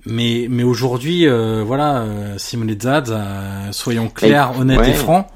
Mais 0.07 0.47
mais 0.51 0.65
aujourd'hui, 0.65 1.29
euh, 1.29 1.63
voilà, 1.65 2.05
Simone 2.39 2.75
Zaza, 2.81 3.23
soyons 3.71 4.09
clairs, 4.09 4.59
honnêtes 4.59 4.89
et 4.89 4.95
francs. 4.95 5.27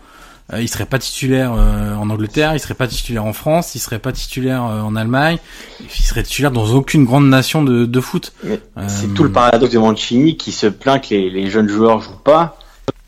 Euh, 0.52 0.62
il 0.62 0.68
serait 0.68 0.86
pas 0.86 1.00
titulaire 1.00 1.52
euh, 1.52 1.94
en 1.96 2.08
Angleterre, 2.08 2.54
il 2.54 2.60
serait 2.60 2.74
pas 2.74 2.86
titulaire 2.86 3.24
en 3.24 3.32
France, 3.32 3.74
il 3.74 3.80
serait 3.80 3.98
pas 3.98 4.12
titulaire 4.12 4.64
euh, 4.64 4.80
en 4.80 4.94
Allemagne, 4.94 5.38
il 5.80 6.04
serait 6.04 6.22
titulaire 6.22 6.52
dans 6.52 6.66
aucune 6.66 7.04
grande 7.04 7.28
nation 7.28 7.64
de, 7.64 7.84
de 7.84 8.00
foot. 8.00 8.32
C'est 8.86 9.12
tout 9.12 9.24
le 9.24 9.32
paradoxe 9.32 9.72
de 9.72 9.78
Mancini 9.78 10.36
qui 10.36 10.52
se 10.52 10.68
plaint 10.68 11.02
que 11.02 11.14
les, 11.14 11.30
les 11.30 11.50
jeunes 11.50 11.68
joueurs 11.68 12.00
jouent 12.00 12.22
pas 12.22 12.58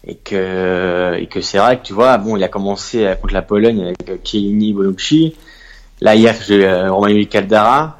et 0.04 0.16
que 0.16 1.14
et 1.16 1.26
que 1.26 1.40
c'est 1.40 1.58
vrai 1.58 1.78
que 1.78 1.84
tu 1.86 1.92
vois 1.92 2.18
bon 2.18 2.36
il 2.36 2.42
a 2.42 2.48
commencé 2.48 3.14
contre 3.20 3.34
la 3.34 3.42
Pologne 3.42 3.82
avec 3.82 4.26
Chiellini, 4.26 4.72
Bonucci. 4.72 5.36
Là 6.00 6.16
hier 6.16 6.34
j'ai 6.46 6.88
Romagnoli 6.88 7.28
Caldara. 7.28 7.98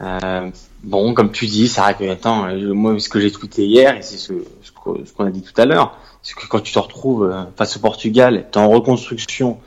Euh, 0.00 0.50
bon 0.82 1.14
comme 1.14 1.30
tu 1.30 1.46
dis 1.46 1.68
ça 1.68 1.94
que 1.94 2.10
attends 2.10 2.48
moi 2.74 2.98
ce 2.98 3.08
que 3.08 3.20
j'ai 3.20 3.30
tweeté 3.30 3.64
hier 3.64 3.96
et 3.96 4.02
c'est 4.02 4.16
ce, 4.18 4.32
ce 4.64 4.72
qu'on 4.72 5.24
a 5.24 5.30
dit 5.30 5.42
tout 5.42 5.60
à 5.60 5.66
l'heure 5.66 5.96
c'est 6.22 6.34
que 6.34 6.46
quand 6.46 6.60
tu 6.60 6.72
te 6.72 6.78
retrouves 6.78 7.24
euh, 7.24 7.42
face 7.56 7.76
au 7.76 7.80
Portugal, 7.80 8.46
tu 8.50 8.58
es 8.58 8.62
en 8.62 8.68
reconstruction, 8.68 9.58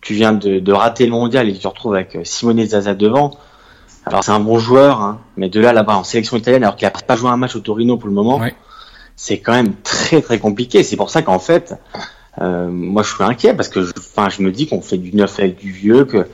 tu 0.00 0.14
viens 0.14 0.32
de, 0.32 0.60
de, 0.60 0.72
rater 0.72 1.04
le 1.04 1.12
mondial 1.12 1.48
et 1.48 1.52
tu 1.52 1.58
te 1.58 1.68
retrouves 1.68 1.94
avec 1.94 2.14
euh, 2.14 2.20
Simone 2.24 2.64
Zaza 2.64 2.94
devant. 2.94 3.32
Alors 4.04 4.22
c'est 4.22 4.30
un 4.30 4.40
bon 4.40 4.58
joueur, 4.58 5.00
hein, 5.00 5.20
mais 5.36 5.48
de 5.48 5.58
là 5.58 5.72
là-bas 5.72 5.96
en 5.96 6.04
sélection 6.04 6.36
italienne, 6.36 6.62
alors 6.62 6.76
qu'il 6.76 6.86
a 6.86 6.92
pas 6.92 7.16
joué 7.16 7.28
un 7.28 7.36
match 7.36 7.56
au 7.56 7.60
Torino 7.60 7.96
pour 7.96 8.08
le 8.08 8.14
moment, 8.14 8.40
c'est 9.16 9.40
quand 9.40 9.52
même 9.52 9.74
très 9.82 10.22
très 10.22 10.38
compliqué. 10.38 10.84
C'est 10.84 10.96
pour 10.96 11.10
ça 11.10 11.22
qu'en 11.22 11.40
fait, 11.40 11.74
euh, 12.40 12.68
moi 12.68 13.02
je 13.02 13.12
suis 13.12 13.24
inquiet 13.24 13.52
parce 13.54 13.68
que, 13.68 13.80
enfin, 13.98 14.28
je, 14.28 14.42
me 14.42 14.52
dis 14.52 14.68
qu'on 14.68 14.80
fait 14.80 14.98
du 14.98 15.12
neuf 15.12 15.40
avec 15.40 15.56
du 15.56 15.72
vieux, 15.72 16.04
que 16.04 16.28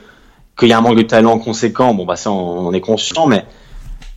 qu'il 0.59 0.67
y 0.67 0.73
a 0.73 0.77
un 0.77 0.81
manque 0.81 0.97
de 0.97 1.01
talent 1.01 1.39
conséquent. 1.39 1.95
Bon 1.95 2.05
bah 2.05 2.15
ça 2.15 2.29
on, 2.29 2.71
est 2.73 2.81
conscient, 2.81 3.25
mais 3.25 3.43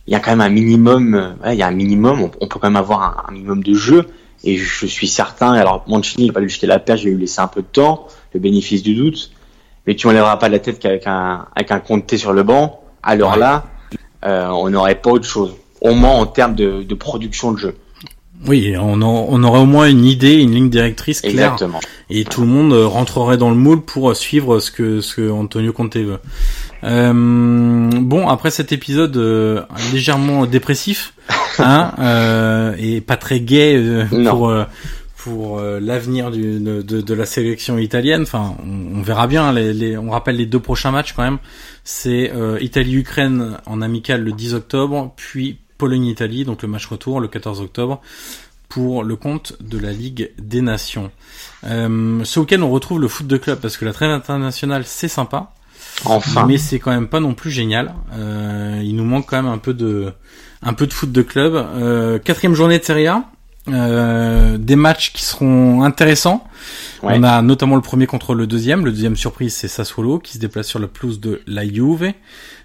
il 0.05 0.13
y 0.13 0.15
a 0.15 0.19
quand 0.19 0.29
même 0.29 0.41
un 0.41 0.49
minimum, 0.49 1.35
il 1.47 1.55
y 1.55 1.63
a 1.63 1.67
un 1.67 1.71
minimum. 1.71 2.29
On, 2.39 2.47
peut 2.47 2.59
quand 2.59 2.67
même 2.67 2.75
avoir 2.75 3.01
un, 3.01 3.29
un 3.29 3.31
minimum 3.31 3.63
de 3.63 3.73
jeu. 3.73 4.05
Et 4.43 4.57
je 4.57 4.85
suis 4.85 5.07
certain, 5.07 5.53
alors 5.53 5.83
Mancini, 5.87 6.27
il 6.27 6.31
va 6.31 6.39
lui 6.39 6.49
jeter 6.49 6.67
la 6.67 6.79
perche, 6.79 7.01
je 7.01 7.05
vais 7.05 7.11
lui 7.11 7.21
laisser 7.21 7.41
un 7.41 7.47
peu 7.47 7.61
de 7.61 7.67
temps, 7.67 8.07
le 8.33 8.39
bénéfice 8.39 8.83
du 8.83 8.95
doute, 8.95 9.31
mais 9.85 9.95
tu 9.95 10.07
enlèveras 10.07 10.37
pas 10.37 10.49
la 10.49 10.59
tête 10.59 10.79
qu'avec 10.79 11.07
un, 11.07 11.47
avec 11.55 11.71
un 11.71 11.79
Comté 11.79 12.17
sur 12.17 12.33
le 12.33 12.43
banc. 12.43 12.81
Alors 13.01 13.37
là, 13.37 13.65
euh, 14.25 14.47
on 14.49 14.69
n'aurait 14.69 14.95
pas 14.95 15.11
autre 15.11 15.27
chose, 15.27 15.55
au 15.81 15.93
moins 15.93 16.11
en 16.11 16.25
termes 16.25 16.55
de, 16.55 16.83
de 16.83 16.95
production 16.95 17.51
de 17.51 17.57
jeu. 17.57 17.75
Oui, 18.45 18.75
on, 18.77 19.01
on, 19.01 19.43
aurait 19.43 19.61
au 19.61 19.65
moins 19.65 19.89
une 19.89 20.05
idée, 20.05 20.35
une 20.35 20.51
ligne 20.51 20.69
directrice 20.69 21.21
claire. 21.21 21.53
Exactement. 21.53 21.79
Et 22.11 22.23
tout 22.23 22.41
le 22.41 22.47
monde 22.47 22.71
rentrerait 22.73 23.37
dans 23.37 23.49
le 23.49 23.55
moule 23.55 23.81
pour 23.81 24.15
suivre 24.15 24.59
ce 24.59 24.69
que, 24.69 25.01
ce 25.01 25.15
que 25.15 25.31
Antonio 25.31 25.73
Conte 25.73 25.97
veut. 25.97 26.19
Euh, 26.87 27.13
bon, 27.13 28.27
après 28.27 28.49
cet 28.49 28.71
épisode 28.71 29.17
euh, 29.17 29.63
légèrement 29.91 30.45
dépressif, 30.45 31.13
hein, 31.59 31.93
euh, 31.99 32.75
et 32.77 33.01
pas 33.01 33.17
très 33.17 33.39
gai 33.39 33.75
euh, 33.75 34.05
pour 34.29 34.49
euh, 34.49 34.63
pour 35.17 35.59
l'avenir 35.59 36.31
de, 36.31 36.81
de, 36.81 37.01
de, 37.01 37.13
la 37.13 37.25
sélection 37.25 37.77
italienne. 37.77 38.21
Enfin, 38.21 38.55
on, 38.63 39.01
verra 39.01 39.27
bien. 39.27 39.51
Les, 39.51 39.73
les, 39.73 39.97
on 39.97 40.09
rappelle 40.09 40.37
les 40.37 40.45
deux 40.45 40.61
prochains 40.61 40.91
matchs 40.91 41.11
quand 41.11 41.23
même. 41.23 41.39
C'est 41.83 42.31
Italie-Ukraine 42.61 43.57
en 43.65 43.81
amical 43.81 44.23
le 44.23 44.31
10 44.31 44.53
octobre, 44.53 45.11
puis 45.17 45.57
Pologne-Italie, 45.77 46.45
donc 46.45 46.61
le 46.61 46.69
match 46.69 46.85
retour 46.85 47.19
le 47.19 47.27
14 47.27 47.59
octobre 47.59 48.01
pour 48.69 49.03
le 49.03 49.15
compte 49.15 49.53
de 49.61 49.77
la 49.77 49.91
Ligue 49.91 50.31
des 50.37 50.61
Nations. 50.61 51.11
Euh, 51.63 52.23
ce 52.23 52.39
week-end, 52.39 52.61
on 52.61 52.69
retrouve 52.69 52.99
le 52.99 53.07
foot 53.07 53.27
de 53.27 53.37
club 53.37 53.59
parce 53.59 53.77
que 53.77 53.85
la 53.85 53.93
trêve 53.93 54.11
internationale, 54.11 54.83
c'est 54.85 55.07
sympa. 55.07 55.53
Enfin. 56.05 56.45
Mais 56.45 56.57
c'est 56.57 56.79
quand 56.79 56.91
même 56.91 57.07
pas 57.07 57.19
non 57.19 57.33
plus 57.33 57.51
génial. 57.51 57.93
Euh, 58.13 58.81
il 58.83 58.95
nous 58.95 59.03
manque 59.03 59.25
quand 59.27 59.41
même 59.41 59.51
un 59.51 59.57
peu 59.57 59.73
de, 59.73 60.13
un 60.61 60.73
peu 60.73 60.87
de 60.87 60.93
foot 60.93 61.11
de 61.11 61.21
club. 61.21 61.55
Euh, 61.55 62.19
quatrième 62.19 62.53
journée 62.53 62.79
de 62.79 62.83
Serie 62.83 63.07
A. 63.07 63.23
Euh, 63.69 64.57
des 64.57 64.77
matchs 64.77 65.11
qui 65.11 65.23
seront 65.23 65.83
intéressants. 65.83 66.47
On 67.03 67.23
a 67.23 67.41
notamment 67.41 67.75
le 67.75 67.81
premier 67.81 68.07
contre 68.07 68.33
le 68.33 68.47
deuxième. 68.47 68.85
Le 68.85 68.91
deuxième 68.91 69.17
surprise, 69.17 69.53
c'est 69.53 69.67
Sassuolo 69.67 70.19
qui 70.19 70.33
se 70.33 70.39
déplace 70.39 70.67
sur 70.67 70.79
la 70.79 70.87
pelouse 70.87 71.19
de 71.19 71.41
la 71.47 71.67
Juve. 71.67 72.13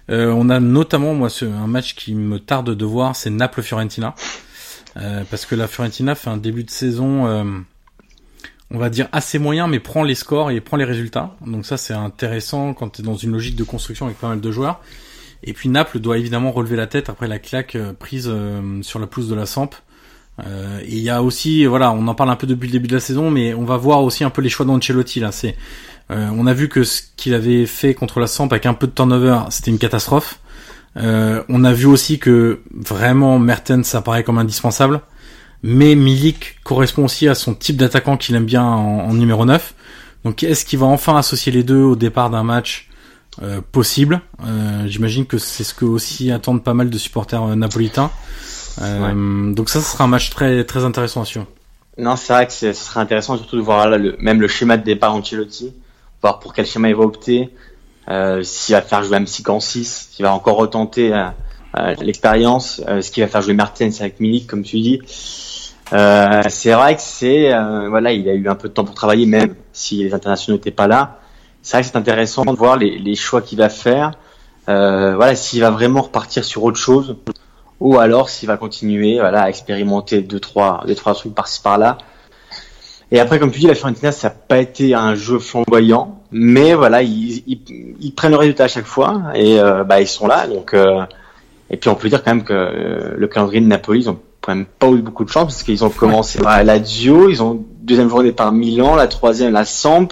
Euh, 0.09 0.33
on 0.35 0.49
a 0.49 0.59
notamment, 0.59 1.13
moi, 1.13 1.29
ce, 1.29 1.45
un 1.45 1.67
match 1.67 1.95
qui 1.95 2.13
me 2.13 2.39
tarde 2.39 2.75
de 2.75 2.85
voir, 2.85 3.15
c'est 3.15 3.29
Naples-Fiorentina. 3.29 4.15
Euh, 4.97 5.23
parce 5.29 5.45
que 5.45 5.55
la 5.55 5.67
Fiorentina 5.67 6.15
fait 6.15 6.29
un 6.29 6.37
début 6.37 6.63
de 6.63 6.69
saison, 6.69 7.25
euh, 7.25 7.43
on 8.73 8.77
va 8.79 8.89
dire 8.89 9.07
assez 9.11 9.39
moyen, 9.39 9.67
mais 9.67 9.79
prend 9.79 10.03
les 10.03 10.15
scores 10.15 10.51
et 10.51 10.59
prend 10.59 10.77
les 10.77 10.85
résultats. 10.85 11.35
Donc 11.45 11.65
ça, 11.65 11.77
c'est 11.77 11.93
intéressant 11.93 12.73
quand 12.73 12.89
tu 12.89 13.01
es 13.01 13.05
dans 13.05 13.15
une 13.15 13.31
logique 13.31 13.55
de 13.55 13.63
construction 13.63 14.05
avec 14.07 14.17
pas 14.17 14.27
mal 14.27 14.41
de 14.41 14.51
joueurs. 14.51 14.81
Et 15.43 15.53
puis 15.53 15.69
Naples 15.69 15.99
doit 15.99 16.17
évidemment 16.17 16.51
relever 16.51 16.75
la 16.75 16.87
tête 16.87 17.09
après 17.09 17.27
la 17.27 17.39
claque 17.39 17.75
euh, 17.75 17.93
prise 17.93 18.31
sur 18.81 18.99
la 18.99 19.07
pelouse 19.07 19.29
de 19.29 19.35
la 19.35 19.45
Samp. 19.45 19.75
Euh, 20.39 20.79
et 20.81 20.93
il 20.93 21.03
y 21.03 21.09
a 21.09 21.21
aussi, 21.21 21.65
voilà, 21.65 21.91
on 21.91 22.07
en 22.07 22.15
parle 22.15 22.31
un 22.31 22.35
peu 22.35 22.47
depuis 22.47 22.67
le 22.67 22.71
début 22.71 22.87
de 22.87 22.95
la 22.95 22.99
saison, 22.99 23.29
mais 23.29 23.53
on 23.53 23.65
va 23.65 23.77
voir 23.77 24.01
aussi 24.03 24.23
un 24.23 24.29
peu 24.29 24.41
les 24.41 24.49
choix 24.49 24.65
d'Ancelotti 24.65 25.19
là. 25.19 25.31
C'est, 25.31 25.55
euh, 26.11 26.29
on 26.35 26.47
a 26.47 26.53
vu 26.53 26.69
que 26.69 26.83
ce 26.83 27.01
qu'il 27.15 27.33
avait 27.33 27.65
fait 27.65 27.93
contre 27.93 28.19
la 28.19 28.27
Samp 28.27 28.47
avec 28.51 28.65
un 28.65 28.73
peu 28.73 28.87
de 28.87 28.91
turnover, 28.91 29.39
c'était 29.49 29.71
une 29.71 29.77
catastrophe. 29.77 30.39
Euh, 30.97 31.43
on 31.49 31.63
a 31.63 31.73
vu 31.73 31.85
aussi 31.85 32.19
que 32.19 32.61
vraiment 32.71 33.39
Mertens 33.39 33.83
ça 33.83 34.01
paraît 34.01 34.23
comme 34.23 34.37
indispensable, 34.37 35.01
mais 35.63 35.95
Milik 35.95 36.57
correspond 36.63 37.05
aussi 37.05 37.27
à 37.27 37.35
son 37.35 37.53
type 37.55 37.77
d'attaquant 37.77 38.17
qu'il 38.17 38.35
aime 38.35 38.45
bien 38.45 38.63
en, 38.63 39.09
en, 39.09 39.13
numéro 39.13 39.45
9. 39.45 39.73
Donc 40.25 40.43
est-ce 40.43 40.65
qu'il 40.65 40.79
va 40.79 40.85
enfin 40.85 41.17
associer 41.17 41.51
les 41.51 41.63
deux 41.63 41.81
au 41.81 41.95
départ 41.95 42.29
d'un 42.29 42.43
match 42.43 42.89
euh, 43.41 43.61
possible? 43.71 44.21
Euh, 44.45 44.85
J'imagine 44.87 45.25
que 45.25 45.37
c'est 45.37 45.63
ce 45.63 45.73
que 45.73 45.85
aussi 45.85 46.31
attendent 46.31 46.63
pas 46.63 46.73
mal 46.73 46.89
de 46.89 46.97
supporters 46.97 47.43
euh, 47.43 47.55
napolitains. 47.55 48.11
Ouais. 48.81 49.13
Donc 49.53 49.69
ça, 49.69 49.81
ce 49.81 49.91
sera 49.91 50.03
un 50.03 50.07
match 50.07 50.29
très 50.31 50.63
très 50.63 50.83
intéressant 50.83 51.21
à 51.21 51.25
suivre. 51.25 51.45
Non, 51.97 52.15
c'est 52.15 52.33
vrai 52.33 52.47
que 52.47 52.53
ce 52.53 52.73
serait 52.73 53.01
intéressant 53.01 53.37
surtout 53.37 53.57
de 53.57 53.61
voir 53.61 53.87
là 53.87 53.97
le, 53.97 54.15
même 54.19 54.41
le 54.41 54.47
schéma 54.47 54.77
de 54.77 54.83
départ 54.83 55.13
Ancelotti, 55.13 55.73
voir 56.21 56.39
pour 56.39 56.53
quel 56.53 56.65
schéma 56.65 56.89
il 56.89 56.95
va 56.95 57.03
opter, 57.03 57.51
euh, 58.09 58.41
s'il 58.43 58.73
va 58.73 58.81
faire 58.81 59.03
jouer 59.03 59.17
M6 59.19 59.49
en 59.49 59.59
6, 59.59 60.09
s'il 60.11 60.25
va 60.25 60.33
encore 60.33 60.57
retenter 60.57 61.13
euh, 61.13 61.25
euh, 61.77 61.95
l'expérience, 62.01 62.81
ce 63.01 63.11
qu'il 63.11 63.23
va 63.23 63.29
faire 63.29 63.41
jouer 63.41 63.53
Mertens 63.53 64.01
avec 64.01 64.19
Milik, 64.19 64.47
comme 64.47 64.63
tu 64.63 64.79
dis. 64.79 65.01
C'est 66.49 66.73
vrai 66.73 66.95
que 66.95 67.01
c'est 67.01 67.51
voilà, 67.89 68.11
il 68.11 68.27
a 68.29 68.33
eu 68.33 68.47
un 68.47 68.55
peu 68.55 68.69
de 68.69 68.73
temps 68.73 68.85
pour 68.85 68.95
travailler, 68.95 69.25
même 69.25 69.55
si 69.71 70.03
les 70.03 70.13
internationaux 70.13 70.57
n'étaient 70.57 70.71
pas 70.71 70.87
là. 70.87 71.19
C'est 71.61 71.77
vrai 71.77 71.83
que 71.83 71.89
c'est 71.89 71.97
intéressant 71.97 72.43
de 72.45 72.51
voir 72.51 72.77
les, 72.77 73.15
choix 73.15 73.41
qu'il 73.41 73.57
va 73.57 73.69
faire. 73.69 74.11
voilà, 74.67 75.35
s'il 75.35 75.61
va 75.61 75.71
vraiment 75.71 76.01
repartir 76.01 76.43
sur 76.43 76.63
autre 76.63 76.77
chose, 76.77 77.15
ou 77.79 77.97
alors 77.99 78.29
s'il 78.29 78.47
va 78.47 78.57
continuer 78.57 79.19
voilà, 79.19 79.43
à 79.43 79.49
expérimenter 79.49 80.21
deux 80.21 80.39
trois, 80.39 80.83
deux, 80.87 80.95
trois 80.95 81.13
trucs 81.13 81.35
par-ci 81.35 81.61
par-là. 81.61 81.97
Et 83.13 83.19
après, 83.19 83.37
comme 83.37 83.51
tu 83.51 83.59
dis, 83.59 83.67
la 83.67 83.75
Fiorentina, 83.75 84.11
ça 84.11 84.29
n'a 84.29 84.33
pas 84.33 84.57
été 84.57 84.95
un 84.95 85.13
jeu 85.13 85.37
flamboyant, 85.37 86.23
mais 86.31 86.73
voilà, 86.73 87.03
ils, 87.03 88.13
prennent 88.17 88.31
le 88.31 88.37
résultat 88.37 88.63
à 88.63 88.67
chaque 88.67 88.87
fois 88.87 89.21
et 89.35 89.59
euh, 89.59 89.83
bah, 89.83 90.01
ils 90.01 90.07
sont 90.07 90.25
là. 90.25 90.47
Donc, 90.47 90.73
euh, 90.73 91.05
et 91.69 91.77
puis 91.77 91.91
on 91.91 91.95
peut 91.95 92.09
dire 92.09 92.23
quand 92.23 92.33
même 92.33 92.43
que 92.43 92.53
euh, 92.53 93.13
le 93.15 93.27
calendrier 93.27 93.61
de 93.61 93.67
Napoli, 93.67 93.99
ils 94.01 94.09
ont 94.09 94.19
quand 94.43 94.53
même 94.53 94.65
pas 94.65 94.89
eu 94.89 95.01
beaucoup 95.01 95.23
de 95.23 95.29
chance 95.29 95.45
parce 95.45 95.63
qu'ils 95.63 95.85
ont 95.85 95.89
commencé 95.89 96.39
par 96.39 96.63
la 96.63 96.77
Dio, 96.77 97.29
ils 97.29 97.41
ont 97.41 97.63
deuxième 97.81 98.09
journée 98.09 98.33
par 98.33 98.51
Milan, 98.51 98.95
la 98.95 99.07
troisième 99.07 99.53
la 99.53 99.63
Samp, 99.63 100.09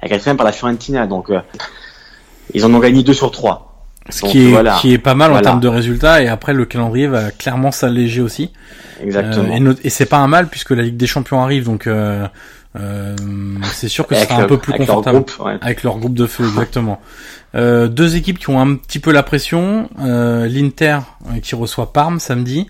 la 0.00 0.08
quatrième 0.08 0.36
par 0.36 0.46
la 0.46 0.52
Fiorentina. 0.52 1.06
Donc, 1.06 1.30
euh, 1.30 1.40
ils 2.54 2.64
en 2.64 2.72
ont 2.72 2.78
gagné 2.78 3.02
deux 3.02 3.12
sur 3.12 3.30
trois. 3.32 3.68
Ce 4.08 4.24
qui, 4.24 4.48
est, 4.48 4.50
voilà. 4.50 4.78
qui 4.80 4.92
est 4.92 4.98
pas 4.98 5.14
mal 5.14 5.30
voilà. 5.30 5.46
en 5.46 5.50
termes 5.50 5.60
de 5.60 5.68
résultats 5.68 6.22
et 6.22 6.28
après 6.28 6.52
le 6.52 6.64
calendrier 6.64 7.06
va 7.06 7.30
clairement 7.30 7.70
s'alléger 7.70 8.20
aussi. 8.20 8.52
Exactement. 9.00 9.52
Euh, 9.52 9.74
et, 9.82 9.86
et 9.86 9.90
c'est 9.90 10.06
pas 10.06 10.18
un 10.18 10.26
mal 10.26 10.48
puisque 10.48 10.70
la 10.70 10.82
Ligue 10.82 10.96
des 10.96 11.06
Champions 11.06 11.40
arrive 11.40 11.64
donc 11.64 11.86
euh, 11.86 12.26
euh, 12.78 13.14
c'est 13.64 13.88
sûr 13.88 14.06
que 14.06 14.14
ce 14.14 14.24
sera 14.24 14.42
un 14.42 14.46
peu 14.46 14.56
plus 14.56 14.72
avec 14.72 14.86
confortable 14.86 15.16
leur 15.16 15.24
groupe, 15.24 15.46
ouais. 15.46 15.58
avec 15.60 15.82
leur 15.82 15.98
groupe 15.98 16.14
de 16.14 16.26
feu 16.26 16.44
exactement. 16.44 17.00
Euh, 17.54 17.88
deux 17.88 18.16
équipes 18.16 18.38
qui 18.38 18.48
ont 18.48 18.60
un 18.60 18.76
petit 18.76 18.98
peu 18.98 19.12
la 19.12 19.22
pression. 19.22 19.90
Euh, 20.00 20.46
L'Inter 20.48 21.00
qui 21.42 21.54
reçoit 21.54 21.92
Parme 21.92 22.18
samedi. 22.18 22.68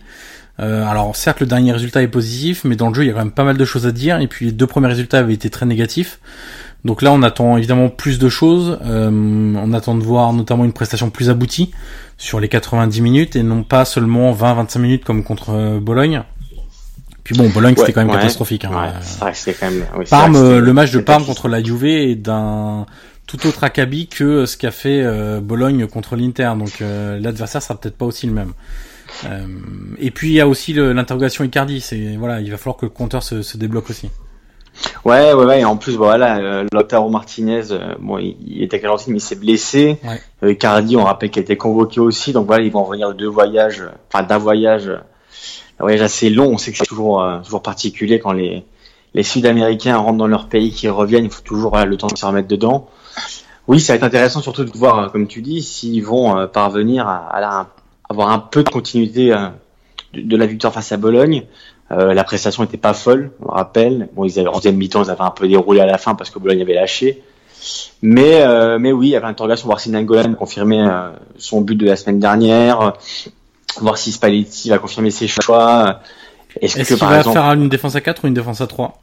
Alors 0.62 1.16
certes 1.16 1.40
le 1.40 1.46
dernier 1.46 1.72
résultat 1.72 2.02
est 2.02 2.08
positif 2.08 2.62
mais 2.64 2.76
dans 2.76 2.88
le 2.88 2.94
jeu 2.94 3.02
il 3.02 3.08
y 3.08 3.10
a 3.10 3.12
quand 3.12 3.18
même 3.18 3.32
pas 3.32 3.44
mal 3.44 3.56
de 3.56 3.64
choses 3.64 3.86
à 3.86 3.92
dire 3.92 4.20
et 4.20 4.28
puis 4.28 4.46
les 4.46 4.52
deux 4.52 4.66
premiers 4.66 4.88
résultats 4.88 5.18
avaient 5.18 5.34
été 5.34 5.50
très 5.50 5.66
négatifs. 5.66 6.20
Donc 6.84 7.00
là, 7.00 7.12
on 7.12 7.22
attend 7.22 7.56
évidemment 7.56 7.88
plus 7.88 8.18
de 8.18 8.28
choses. 8.28 8.78
Euh, 8.84 9.08
on 9.10 9.72
attend 9.72 9.94
de 9.94 10.02
voir 10.02 10.32
notamment 10.32 10.64
une 10.64 10.72
prestation 10.72 11.10
plus 11.10 11.30
aboutie 11.30 11.70
sur 12.18 12.40
les 12.40 12.48
90 12.48 13.00
minutes 13.00 13.36
et 13.36 13.42
non 13.42 13.62
pas 13.62 13.84
seulement 13.84 14.32
20-25 14.32 14.78
minutes 14.80 15.04
comme 15.04 15.22
contre 15.22 15.50
euh, 15.50 15.78
Bologne. 15.80 16.22
Puis 17.24 17.36
bon, 17.36 17.48
Bologne 17.50 17.74
c'était 17.76 17.92
quand 17.92 18.00
même 18.00 18.10
ouais, 18.10 18.16
catastrophique. 18.16 18.64
Hein. 18.64 18.92
Ouais, 19.22 19.30
c'est 19.32 19.54
quand 19.54 19.70
même. 19.70 19.84
Oui, 19.96 20.04
Parme, 20.10 20.36
vrai, 20.36 20.60
le 20.60 20.72
match 20.72 20.90
de 20.90 20.98
Parme 20.98 21.24
contre 21.24 21.46
la 21.46 21.62
Juve 21.62 21.84
est 21.84 22.16
d'un 22.16 22.86
tout 23.28 23.46
autre 23.46 23.62
acabit 23.62 24.08
que 24.08 24.44
ce 24.44 24.56
qu'a 24.56 24.72
fait 24.72 25.02
euh, 25.02 25.40
Bologne 25.40 25.86
contre 25.86 26.16
l'Inter. 26.16 26.52
Donc 26.58 26.82
euh, 26.82 27.20
l'adversaire 27.20 27.62
sera 27.62 27.78
peut-être 27.78 27.96
pas 27.96 28.06
aussi 28.06 28.26
le 28.26 28.32
même. 28.32 28.52
Euh, 29.24 29.46
et 29.98 30.10
puis 30.10 30.28
il 30.30 30.34
y 30.34 30.40
a 30.40 30.48
aussi 30.48 30.72
l'interrogation 30.72 31.44
Icardi. 31.44 31.80
C'est 31.80 32.16
voilà, 32.16 32.40
il 32.40 32.50
va 32.50 32.56
falloir 32.56 32.76
que 32.76 32.86
le 32.86 32.90
compteur 32.90 33.22
se, 33.22 33.42
se 33.42 33.56
débloque 33.56 33.90
aussi. 33.90 34.10
Ouais, 35.04 35.32
ouais, 35.32 35.44
ouais. 35.44 35.60
Et 35.60 35.64
en 35.64 35.76
plus, 35.76 35.96
bon, 35.96 36.04
voilà, 36.04 36.38
euh, 36.38 36.66
Lautaro 36.72 37.10
Martinez, 37.10 37.72
euh, 37.72 37.94
bon, 38.00 38.18
il, 38.18 38.36
il 38.46 38.62
était 38.62 38.84
à 38.84 38.96
mais 39.08 39.16
il 39.16 39.20
s'est 39.20 39.36
blessé. 39.36 39.98
Ouais. 40.02 40.20
Euh, 40.42 40.54
Cardi, 40.54 40.96
on 40.96 41.04
rappelle 41.04 41.30
qu'il 41.30 41.40
a 41.40 41.42
été 41.42 41.56
convoqué 41.56 42.00
aussi. 42.00 42.32
Donc 42.32 42.46
voilà, 42.46 42.64
ils 42.64 42.72
vont 42.72 42.84
revenir 42.84 43.08
de 43.08 43.14
deux 43.14 43.28
voyages, 43.28 43.82
enfin 44.08 44.24
d'un 44.24 44.38
voyage, 44.38 44.88
un 44.88 45.82
voyage 45.82 46.02
assez 46.02 46.30
long. 46.30 46.52
On 46.52 46.58
sait 46.58 46.72
que 46.72 46.78
c'est 46.78 46.86
toujours, 46.86 47.24
toujours 47.44 47.62
particulier 47.62 48.18
quand 48.18 48.32
les, 48.32 48.64
les 49.14 49.22
Sud-Américains 49.22 49.96
rentrent 49.96 50.18
dans 50.18 50.26
leur 50.26 50.48
pays, 50.48 50.72
qu'ils 50.72 50.90
reviennent. 50.90 51.24
Il 51.24 51.30
faut 51.30 51.42
toujours 51.42 51.70
voilà, 51.70 51.84
le 51.84 51.96
temps 51.96 52.06
de 52.06 52.16
se 52.16 52.24
remettre 52.24 52.48
dedans. 52.48 52.88
Oui, 53.68 53.78
ça 53.78 53.92
va 53.92 53.98
être 53.98 54.02
intéressant 54.04 54.40
surtout 54.40 54.64
de 54.64 54.76
voir, 54.76 55.12
comme 55.12 55.28
tu 55.28 55.42
dis, 55.42 55.62
s'ils 55.62 56.02
vont 56.02 56.48
parvenir 56.48 57.06
à, 57.06 57.28
à, 57.28 57.66
avoir 58.12 58.30
un 58.30 58.38
peu 58.38 58.62
de 58.62 58.68
continuité 58.70 59.32
euh, 59.32 59.48
de, 60.14 60.22
de 60.22 60.36
la 60.36 60.46
victoire 60.46 60.72
face 60.72 60.92
à 60.92 60.96
Bologne. 60.96 61.44
Euh, 61.92 62.14
la 62.14 62.24
prestation 62.24 62.62
n'était 62.62 62.78
pas 62.78 62.94
folle, 62.94 63.32
on 63.44 63.50
rappelle. 63.50 64.08
Bon, 64.14 64.24
ils 64.24 64.38
avaient 64.38 64.48
en 64.48 64.54
deuxième 64.54 64.76
mi-temps, 64.76 65.04
ils 65.04 65.10
avaient 65.10 65.20
un 65.20 65.30
peu 65.30 65.46
déroulé 65.46 65.80
à 65.80 65.86
la 65.86 65.98
fin 65.98 66.14
parce 66.14 66.30
que 66.30 66.38
Bologne 66.38 66.62
avait 66.62 66.74
lâché. 66.74 67.22
Mais, 68.00 68.42
euh, 68.42 68.78
mais 68.78 68.92
oui, 68.92 69.08
il 69.08 69.10
y 69.10 69.16
avait 69.16 69.26
l'interrogation 69.26 69.66
voir 69.66 69.78
si 69.78 69.90
Nangolan 69.90 70.34
confirmait 70.34 70.80
euh, 70.80 71.10
son 71.36 71.60
but 71.60 71.76
de 71.76 71.86
la 71.86 71.96
semaine 71.96 72.18
dernière, 72.18 72.94
voir 73.80 73.98
si 73.98 74.10
Spalletti 74.10 74.70
va 74.70 74.78
confirmer 74.78 75.10
ses 75.10 75.28
choix. 75.28 76.00
Est-ce 76.60 76.78
Est 76.78 76.98
par 76.98 77.10
va 77.10 77.18
exemple... 77.18 77.38
faire 77.38 77.52
une 77.52 77.68
défense 77.68 77.94
à 77.94 78.00
4 78.00 78.24
ou 78.24 78.26
une 78.28 78.34
défense 78.34 78.60
à 78.60 78.66
3 78.66 79.00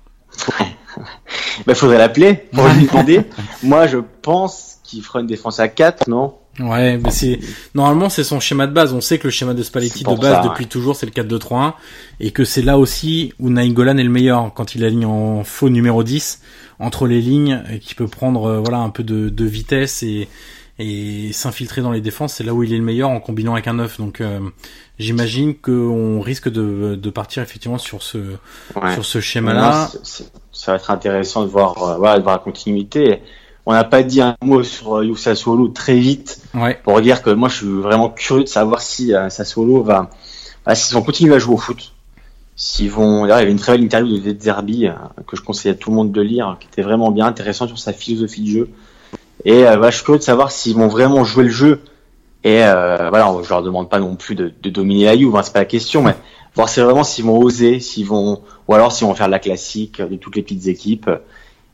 Il 1.67 1.75
faudrait 1.75 1.99
l'appeler 1.99 2.33
pour 2.33 2.67
lui 2.67 2.87
demander. 2.91 3.21
Moi, 3.63 3.87
je 3.87 3.99
pense 4.21 4.79
qu'il 4.83 5.03
fera 5.03 5.21
une 5.21 5.27
défense 5.27 5.59
à 5.59 5.67
4, 5.67 6.07
non? 6.09 6.33
Ouais, 6.59 6.97
mais 6.97 7.11
c'est 7.11 7.39
normalement 7.73 8.09
c'est 8.09 8.23
son 8.23 8.39
schéma 8.39 8.67
de 8.67 8.73
base. 8.73 8.93
On 8.93 9.01
sait 9.01 9.17
que 9.17 9.27
le 9.27 9.31
schéma 9.31 9.53
de 9.53 9.63
Spalletti 9.63 10.03
de 10.03 10.15
base 10.15 10.35
ça, 10.35 10.41
depuis 10.43 10.65
ouais. 10.65 10.69
toujours 10.69 10.95
c'est 10.95 11.05
le 11.05 11.11
4-2-3-1 11.11 11.73
et 12.19 12.31
que 12.31 12.43
c'est 12.43 12.61
là 12.61 12.77
aussi 12.77 13.33
où 13.39 13.49
Nainggolan 13.49 13.97
est 13.97 14.03
le 14.03 14.09
meilleur 14.09 14.53
quand 14.53 14.75
il 14.75 14.83
aligne 14.83 15.05
en 15.05 15.43
faux 15.43 15.69
numéro 15.69 16.03
10 16.03 16.41
entre 16.79 17.07
les 17.07 17.21
lignes 17.21 17.63
et 17.71 17.79
qui 17.79 17.95
peut 17.95 18.07
prendre 18.07 18.45
euh, 18.45 18.59
voilà 18.59 18.79
un 18.79 18.89
peu 18.89 19.03
de, 19.03 19.29
de 19.29 19.45
vitesse 19.45 20.03
et 20.03 20.27
et 20.81 21.33
s'infiltrer 21.33 21.81
dans 21.81 21.91
les 21.91 21.99
défenses, 21.99 22.35
c'est 22.35 22.43
là 22.45 22.53
où 22.53 22.63
il 22.63 22.73
est 22.73 22.77
le 22.77 22.83
meilleur 22.83 23.09
en 23.09 23.19
combinant 23.19 23.51
avec 23.53 23.67
un 23.67 23.73
9. 23.73 23.97
Donc 23.99 24.21
euh, 24.21 24.39
j'imagine 24.97 25.53
qu'on 25.53 26.21
risque 26.21 26.47
de, 26.47 26.95
de 26.95 27.09
partir 27.09 27.43
effectivement 27.43 27.77
sur 27.77 28.01
ce 28.01 28.17
ouais. 28.81 28.93
sur 28.93 29.03
ce 29.03 29.19
schéma-là. 29.19 29.89
Ça 30.53 30.71
va 30.71 30.77
être 30.77 30.89
intéressant 30.89 31.43
de 31.43 31.49
voir 31.49 31.83
euh, 31.83 31.97
voilà, 31.97 32.17
de 32.17 32.23
voir 32.23 32.37
la 32.37 32.41
continuité 32.41 33.21
on 33.65 33.73
n'a 33.73 33.83
pas 33.83 34.03
dit 34.03 34.21
un 34.21 34.35
mot 34.43 34.63
sur 34.63 34.97
euh, 34.97 35.05
Youssef 35.05 35.35
Sassuolo 35.35 35.67
très 35.67 35.97
vite 35.97 36.41
ouais. 36.53 36.79
pour 36.83 36.99
dire 37.01 37.21
que 37.21 37.29
moi 37.29 37.49
je 37.49 37.57
suis 37.57 37.67
vraiment 37.67 38.09
curieux 38.09 38.43
de 38.43 38.49
savoir 38.49 38.81
si 38.81 39.13
Sassuolo 39.29 39.83
va, 39.83 40.09
bah, 40.65 40.75
s'ils 40.75 40.95
vont 40.95 41.01
continuer 41.01 41.35
à 41.35 41.39
jouer 41.39 41.55
au 41.55 41.57
foot. 41.57 41.93
S'ils 42.55 42.91
vont, 42.91 43.25
il 43.25 43.29
y 43.29 43.31
avait 43.31 43.49
une 43.49 43.57
très 43.57 43.71
belle 43.71 43.83
interview 43.83 44.19
de 44.19 44.37
Zerbi 44.37 44.87
euh, 44.87 44.91
que 45.25 45.37
je 45.37 45.41
conseille 45.41 45.71
à 45.71 45.75
tout 45.75 45.91
le 45.91 45.95
monde 45.95 46.11
de 46.11 46.21
lire, 46.21 46.57
qui 46.59 46.67
était 46.67 46.81
vraiment 46.81 47.09
bien 47.09 47.25
intéressant 47.25 47.67
sur 47.67 47.79
sa 47.79 47.93
philosophie 47.93 48.41
de 48.41 48.49
jeu. 48.49 48.69
Et 49.45 49.65
euh, 49.65 49.77
bah, 49.77 49.89
je 49.89 49.95
suis 49.95 50.03
curieux 50.03 50.19
de 50.19 50.23
savoir 50.23 50.51
s'ils 50.51 50.75
vont 50.75 50.89
vraiment 50.89 51.23
jouer 51.23 51.45
le 51.45 51.49
jeu. 51.49 51.81
Et 52.43 52.63
euh, 52.63 53.09
voilà, 53.09 53.33
je 53.41 53.49
leur 53.49 53.63
demande 53.63 53.89
pas 53.89 53.99
non 53.99 54.15
plus 54.15 54.35
de, 54.35 54.51
de 54.61 54.69
dominer 54.69 55.05
la 55.05 55.17
Juve, 55.17 55.35
hein, 55.35 55.41
c'est 55.41 55.53
pas 55.53 55.59
la 55.59 55.65
question, 55.65 56.01
mais 56.01 56.15
voir 56.53 56.69
c'est 56.69 56.81
vraiment 56.81 57.03
s'ils 57.03 57.25
vont 57.25 57.39
oser, 57.39 57.79
s'ils 57.79 58.05
vont, 58.05 58.41
ou 58.67 58.73
alors 58.73 58.91
s'ils 58.91 59.07
vont 59.07 59.15
faire 59.15 59.29
la 59.29 59.39
classique 59.39 60.01
de 60.01 60.17
toutes 60.17 60.35
les 60.35 60.41
petites 60.41 60.67
équipes 60.67 61.09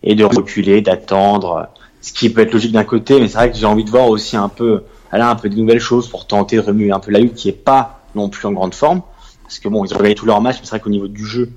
et 0.04 0.16
de 0.16 0.24
reculer, 0.24 0.82
d'attendre 0.82 1.68
ce 2.06 2.14
qui 2.14 2.30
peut 2.30 2.42
être 2.42 2.54
logique 2.54 2.72
d'un 2.72 2.84
côté, 2.84 3.20
mais 3.20 3.28
c'est 3.28 3.38
vrai 3.38 3.52
que 3.52 3.58
j'ai 3.58 3.66
envie 3.66 3.84
de 3.84 3.90
voir 3.90 4.10
aussi 4.10 4.38
un 4.38 4.48
peu, 4.48 4.84
là, 5.12 5.28
un 5.28 5.36
peu 5.36 5.50
de 5.50 5.56
nouvelles 5.56 5.80
choses 5.80 6.08
pour 6.08 6.28
tenter 6.28 6.58
de 6.58 6.62
remuer 6.62 6.92
un 6.92 7.00
peu 7.00 7.10
la 7.10 7.18
lutte 7.18 7.34
qui 7.34 7.50
est 7.50 7.64
pas 7.64 8.02
non 8.14 8.30
plus 8.30 8.46
en 8.48 8.52
grande 8.52 8.76
forme. 8.76 9.02
Parce 9.42 9.58
que 9.58 9.68
bon, 9.70 9.84
ils 9.86 9.94
ont 9.96 9.98
gagné 9.98 10.14
tous 10.14 10.28
leurs 10.28 10.40
matchs, 10.40 10.58
mais 10.60 10.66
c'est 10.66 10.70
vrai 10.70 10.82
qu'au 10.82 10.92
niveau 10.92 11.08
du 11.08 11.26
jeu, 11.26 11.50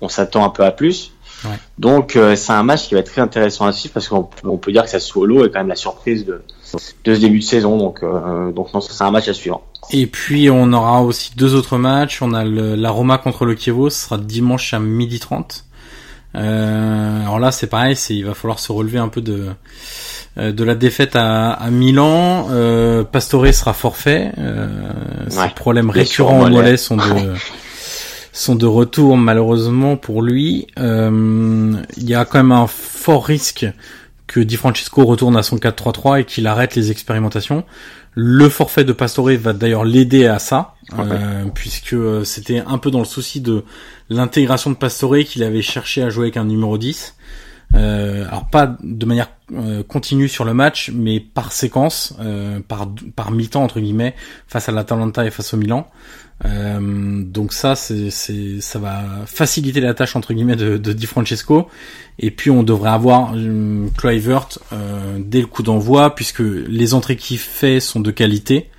on 0.00 0.08
s'attend 0.08 0.44
un 0.44 0.50
peu 0.50 0.64
à 0.64 0.70
plus. 0.70 1.12
Donc 1.78 2.14
euh, 2.14 2.36
c'est 2.36 2.52
un 2.52 2.62
match 2.62 2.86
qui 2.86 2.94
va 2.94 3.00
être 3.00 3.10
très 3.10 3.20
intéressant 3.20 3.66
à 3.66 3.72
suivre 3.72 3.94
parce 3.94 4.08
qu'on 4.08 4.28
on 4.44 4.58
peut 4.58 4.72
dire 4.72 4.84
que 4.84 4.90
ça 4.90 5.00
solo 5.00 5.44
est 5.44 5.50
quand 5.50 5.58
même 5.58 5.68
la 5.68 5.74
surprise 5.74 6.24
de, 6.24 6.42
de 7.04 7.14
ce 7.14 7.20
début 7.20 7.40
de 7.40 7.44
saison. 7.44 7.76
Donc, 7.76 8.04
euh, 8.04 8.52
donc 8.52 8.72
non, 8.72 8.80
c'est 8.80 9.02
un 9.02 9.10
match 9.10 9.26
à 9.26 9.34
suivre. 9.34 9.62
Et 9.90 10.06
puis 10.06 10.50
on 10.50 10.72
aura 10.72 11.02
aussi 11.02 11.32
deux 11.36 11.56
autres 11.56 11.78
matchs. 11.78 12.22
On 12.22 12.32
a 12.32 12.44
le, 12.44 12.76
la 12.76 12.90
Roma 12.90 13.18
contre 13.18 13.44
le 13.44 13.56
Kievo, 13.56 13.90
ce 13.90 14.04
sera 14.04 14.18
dimanche 14.18 14.72
à 14.72 14.78
midi 14.78 15.18
30. 15.18 15.64
Euh, 16.36 17.20
alors 17.22 17.38
là 17.38 17.50
c'est 17.50 17.66
pareil, 17.66 17.96
c'est 17.96 18.14
il 18.14 18.24
va 18.24 18.34
falloir 18.34 18.58
se 18.58 18.72
relever 18.72 18.98
un 18.98 19.08
peu 19.08 19.20
de 19.20 19.46
euh, 20.38 20.52
de 20.52 20.62
la 20.62 20.74
défaite 20.74 21.16
à, 21.16 21.50
à 21.50 21.70
Milan. 21.70 22.48
Euh, 22.50 23.02
Pastore 23.02 23.52
sera 23.52 23.72
forfait. 23.72 24.32
Euh, 24.38 24.68
ses 25.28 25.48
problèmes 25.48 25.90
récurrents 25.90 26.44
au 26.44 26.48
mollet 26.48 26.76
sont 26.76 26.96
de 26.96 27.02
sont 28.32 28.54
de 28.54 28.66
retour 28.66 29.16
malheureusement 29.16 29.96
pour 29.96 30.22
lui. 30.22 30.68
Euh, 30.78 31.74
il 31.96 32.08
y 32.08 32.14
a 32.14 32.24
quand 32.24 32.38
même 32.38 32.52
un 32.52 32.68
fort 32.68 33.26
risque 33.26 33.66
que 34.30 34.38
Di 34.38 34.56
Francesco 34.56 35.04
retourne 35.04 35.36
à 35.36 35.42
son 35.42 35.56
4-3-3 35.56 36.20
et 36.20 36.24
qu'il 36.24 36.46
arrête 36.46 36.76
les 36.76 36.92
expérimentations. 36.92 37.64
Le 38.14 38.48
forfait 38.48 38.84
de 38.84 38.92
Pastore 38.92 39.32
va 39.32 39.52
d'ailleurs 39.52 39.84
l'aider 39.84 40.26
à 40.26 40.38
ça, 40.38 40.74
euh, 40.98 41.46
puisque 41.52 41.94
euh, 41.94 42.22
c'était 42.22 42.62
un 42.64 42.78
peu 42.78 42.92
dans 42.92 43.00
le 43.00 43.04
souci 43.04 43.40
de 43.40 43.64
l'intégration 44.08 44.70
de 44.70 44.76
Pastore 44.76 45.18
qu'il 45.26 45.42
avait 45.42 45.62
cherché 45.62 46.00
à 46.02 46.10
jouer 46.10 46.26
avec 46.26 46.36
un 46.36 46.44
numéro 46.44 46.78
10. 46.78 47.16
Euh, 47.74 48.26
alors 48.26 48.48
pas 48.48 48.76
de 48.82 49.06
manière 49.06 49.28
euh, 49.52 49.82
continue 49.82 50.28
sur 50.28 50.44
le 50.44 50.54
match, 50.54 50.90
mais 50.92 51.20
par 51.20 51.52
séquence, 51.52 52.14
euh, 52.20 52.60
par 52.66 52.88
par 53.14 53.30
mi-temps 53.30 53.62
entre 53.62 53.80
guillemets, 53.80 54.14
face 54.46 54.68
à 54.68 54.72
l'Atalanta 54.72 55.24
et 55.24 55.30
face 55.30 55.54
au 55.54 55.56
Milan. 55.56 55.88
Euh, 56.44 57.22
donc 57.22 57.52
ça, 57.52 57.74
c'est, 57.74 58.10
ça 58.10 58.78
va 58.78 59.02
faciliter 59.26 59.80
la 59.80 59.94
tâche 59.94 60.16
entre 60.16 60.32
guillemets 60.32 60.56
de, 60.56 60.78
de 60.78 60.92
Di 60.92 61.06
Francesco. 61.06 61.68
Et 62.18 62.30
puis 62.30 62.50
on 62.50 62.62
devrait 62.62 62.90
avoir 62.90 63.34
euh, 63.34 63.88
euh, 64.72 65.18
dès 65.18 65.40
le 65.40 65.46
coup 65.46 65.62
d'envoi, 65.62 66.14
puisque 66.14 66.40
les 66.40 66.94
entrées 66.94 67.16
qu'il 67.16 67.38
fait 67.38 67.80
sont 67.80 68.00
de 68.00 68.10
qualité. 68.10 68.70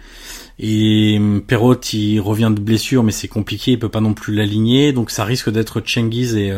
Et 0.59 1.19
Perrot, 1.47 1.81
il 1.93 2.19
revient 2.19 2.51
de 2.53 2.59
blessure, 2.61 3.03
mais 3.03 3.11
c'est 3.11 3.27
compliqué, 3.27 3.71
il 3.71 3.79
peut 3.79 3.89
pas 3.89 4.01
non 4.01 4.13
plus 4.13 4.35
l'aligner, 4.35 4.93
donc 4.93 5.09
ça 5.09 5.25
risque 5.25 5.49
d'être 5.49 5.81
Chengiz 5.83 6.35
et 6.35 6.55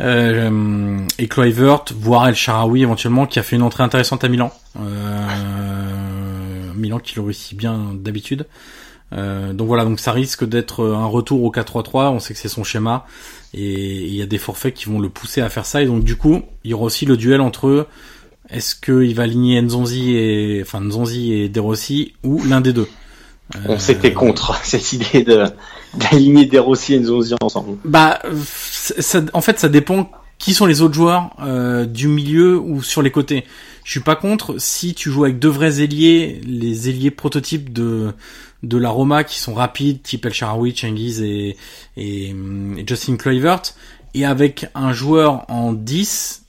euh, 0.00 0.98
et 1.18 1.28
Kluivert, 1.28 1.84
voire 1.94 2.28
El 2.28 2.34
Sharawi 2.34 2.82
éventuellement, 2.82 3.26
qui 3.26 3.38
a 3.38 3.42
fait 3.42 3.56
une 3.56 3.62
entrée 3.62 3.82
intéressante 3.82 4.24
à 4.24 4.28
Milan. 4.28 4.52
Euh, 4.78 6.72
Milan 6.74 6.98
qui 6.98 7.16
le 7.16 7.22
réussit 7.22 7.56
bien 7.56 7.92
d'habitude. 7.94 8.46
Euh, 9.12 9.52
donc 9.52 9.68
voilà, 9.68 9.84
donc 9.84 10.00
ça 10.00 10.12
risque 10.12 10.44
d'être 10.44 10.84
un 10.84 11.06
retour 11.06 11.42
au 11.42 11.50
4-3-3. 11.50 12.10
On 12.10 12.20
sait 12.20 12.34
que 12.34 12.40
c'est 12.40 12.48
son 12.48 12.64
schéma 12.64 13.06
et 13.54 14.04
il 14.06 14.14
y 14.14 14.22
a 14.22 14.26
des 14.26 14.38
forfaits 14.38 14.74
qui 14.74 14.86
vont 14.86 14.98
le 14.98 15.08
pousser 15.08 15.40
à 15.40 15.48
faire 15.48 15.66
ça. 15.66 15.82
Et 15.82 15.86
donc 15.86 16.04
du 16.04 16.16
coup, 16.16 16.42
il 16.64 16.70
y 16.70 16.74
aura 16.74 16.84
aussi 16.84 17.06
le 17.06 17.16
duel 17.16 17.40
entre 17.40 17.86
est-ce 18.50 18.74
qu'il 18.76 19.14
va 19.14 19.24
aligner 19.24 19.60
Nzonzi 19.60 20.16
et 20.16 20.62
enfin 20.62 20.80
Nzonzi 20.80 21.32
et 21.32 21.48
De 21.48 21.60
Rossi 21.60 22.14
ou 22.22 22.42
l'un 22.44 22.60
des 22.60 22.72
deux. 22.72 22.88
On 23.68 23.76
que 23.76 23.92
t'es 23.92 24.12
contre 24.12 24.60
cette 24.64 24.92
idée 24.92 25.22
de 25.22 25.44
d'aligner 25.94 26.46
De 26.46 26.58
Rossi 26.58 26.94
et 26.94 27.00
Nzonzi 27.00 27.34
ensemble. 27.40 27.78
Bah, 27.84 28.20
ça, 28.42 29.22
en 29.32 29.40
fait, 29.40 29.58
ça 29.58 29.68
dépend 29.68 30.10
qui 30.38 30.52
sont 30.52 30.66
les 30.66 30.82
autres 30.82 30.94
joueurs 30.94 31.30
euh, 31.40 31.86
du 31.86 32.08
milieu 32.08 32.58
ou 32.58 32.82
sur 32.82 33.02
les 33.02 33.10
côtés. 33.10 33.44
Je 33.84 33.90
suis 33.92 34.00
pas 34.00 34.16
contre 34.16 34.56
si 34.58 34.94
tu 34.94 35.10
joues 35.10 35.24
avec 35.24 35.38
deux 35.38 35.48
vrais 35.48 35.80
ailiers, 35.80 36.40
les 36.44 36.88
ailiers 36.88 37.10
prototypes 37.10 37.72
de 37.72 38.12
de 38.62 38.78
la 38.78 38.90
Roma 38.90 39.24
qui 39.24 39.38
sont 39.38 39.54
rapides, 39.54 40.02
type 40.02 40.26
El 40.26 40.32
Sharawi, 40.32 40.76
Cengiz 40.76 41.20
et, 41.22 41.56
et, 41.96 42.34
Justin 42.86 43.16
Kluivert, 43.16 43.62
et 44.14 44.24
avec 44.24 44.66
un 44.74 44.92
joueur 44.92 45.44
en 45.50 45.72
10 45.72 46.44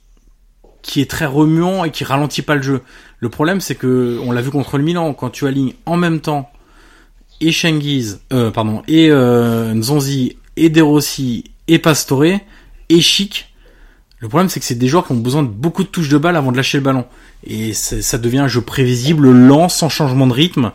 qui 0.82 1.00
est 1.00 1.10
très 1.10 1.26
remuant 1.26 1.84
et 1.84 1.90
qui 1.90 2.04
ralentit 2.04 2.42
pas 2.42 2.54
le 2.54 2.62
jeu. 2.62 2.82
Le 3.20 3.28
problème, 3.28 3.60
c'est 3.60 3.74
que 3.74 4.20
on 4.24 4.32
l'a 4.32 4.40
vu 4.40 4.50
contre 4.50 4.78
le 4.78 4.84
Milan, 4.84 5.12
quand 5.12 5.30
tu 5.30 5.46
alignes 5.46 5.74
en 5.86 5.96
même 5.96 6.20
temps 6.20 6.50
et 7.40 7.52
Cengiz, 7.52 8.20
euh, 8.32 8.50
pardon, 8.50 8.82
et 8.88 9.10
euh, 9.10 9.72
Nzonzi, 9.74 10.36
et 10.56 10.70
De 10.70 10.82
Rossi, 10.82 11.44
et 11.68 11.78
Pastore, 11.78 12.24
et 12.88 13.00
Chic, 13.00 13.48
le 14.20 14.28
problème, 14.28 14.48
c'est 14.48 14.58
que 14.58 14.66
c'est 14.66 14.74
des 14.74 14.88
joueurs 14.88 15.06
qui 15.06 15.12
ont 15.12 15.16
besoin 15.16 15.44
de 15.44 15.48
beaucoup 15.48 15.84
de 15.84 15.88
touches 15.88 16.08
de 16.08 16.18
balle 16.18 16.36
avant 16.36 16.50
de 16.50 16.56
lâcher 16.56 16.78
le 16.78 16.84
ballon. 16.84 17.04
Et 17.44 17.72
ça 17.72 18.18
devient 18.18 18.38
un 18.38 18.48
jeu 18.48 18.60
prévisible, 18.60 19.30
lent, 19.30 19.68
sans 19.68 19.88
changement 19.88 20.26
de 20.26 20.32
rythme. 20.32 20.72